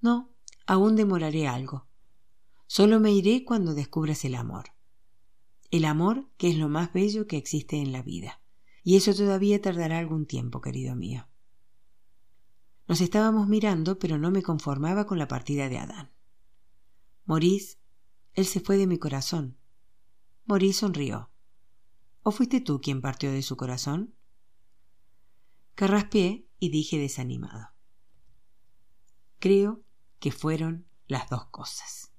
No, 0.00 0.34
aún 0.66 0.96
demoraré 0.96 1.46
algo. 1.46 1.86
Solo 2.66 3.00
me 3.00 3.12
iré 3.12 3.44
cuando 3.44 3.74
descubras 3.74 4.24
el 4.24 4.34
amor. 4.34 4.70
El 5.70 5.84
amor 5.84 6.28
que 6.36 6.48
es 6.48 6.56
lo 6.56 6.68
más 6.68 6.92
bello 6.92 7.26
que 7.26 7.36
existe 7.36 7.76
en 7.76 7.92
la 7.92 8.02
vida. 8.02 8.40
Y 8.82 8.96
eso 8.96 9.14
todavía 9.14 9.60
tardará 9.60 9.98
algún 9.98 10.26
tiempo, 10.26 10.60
querido 10.60 10.94
mío. 10.94 11.28
Nos 12.86 13.00
estábamos 13.00 13.48
mirando, 13.48 13.98
pero 13.98 14.18
no 14.18 14.30
me 14.30 14.42
conformaba 14.42 15.06
con 15.06 15.18
la 15.18 15.28
partida 15.28 15.68
de 15.68 15.78
Adán. 15.78 16.12
Maurice, 17.24 17.78
él 18.34 18.44
se 18.44 18.60
fue 18.60 18.76
de 18.76 18.86
mi 18.86 18.98
corazón. 18.98 19.56
Maurice 20.44 20.80
sonrió. 20.80 21.30
¿O 22.26 22.30
fuiste 22.30 22.62
tú 22.62 22.80
quien 22.80 23.02
partió 23.02 23.30
de 23.30 23.42
su 23.42 23.54
corazón? 23.54 24.14
Carraspié 25.74 26.48
y 26.58 26.70
dije 26.70 26.98
desanimado. 26.98 27.68
Creo 29.38 29.82
que 30.20 30.32
fueron 30.32 30.88
las 31.06 31.28
dos 31.28 31.44
cosas. 31.50 32.13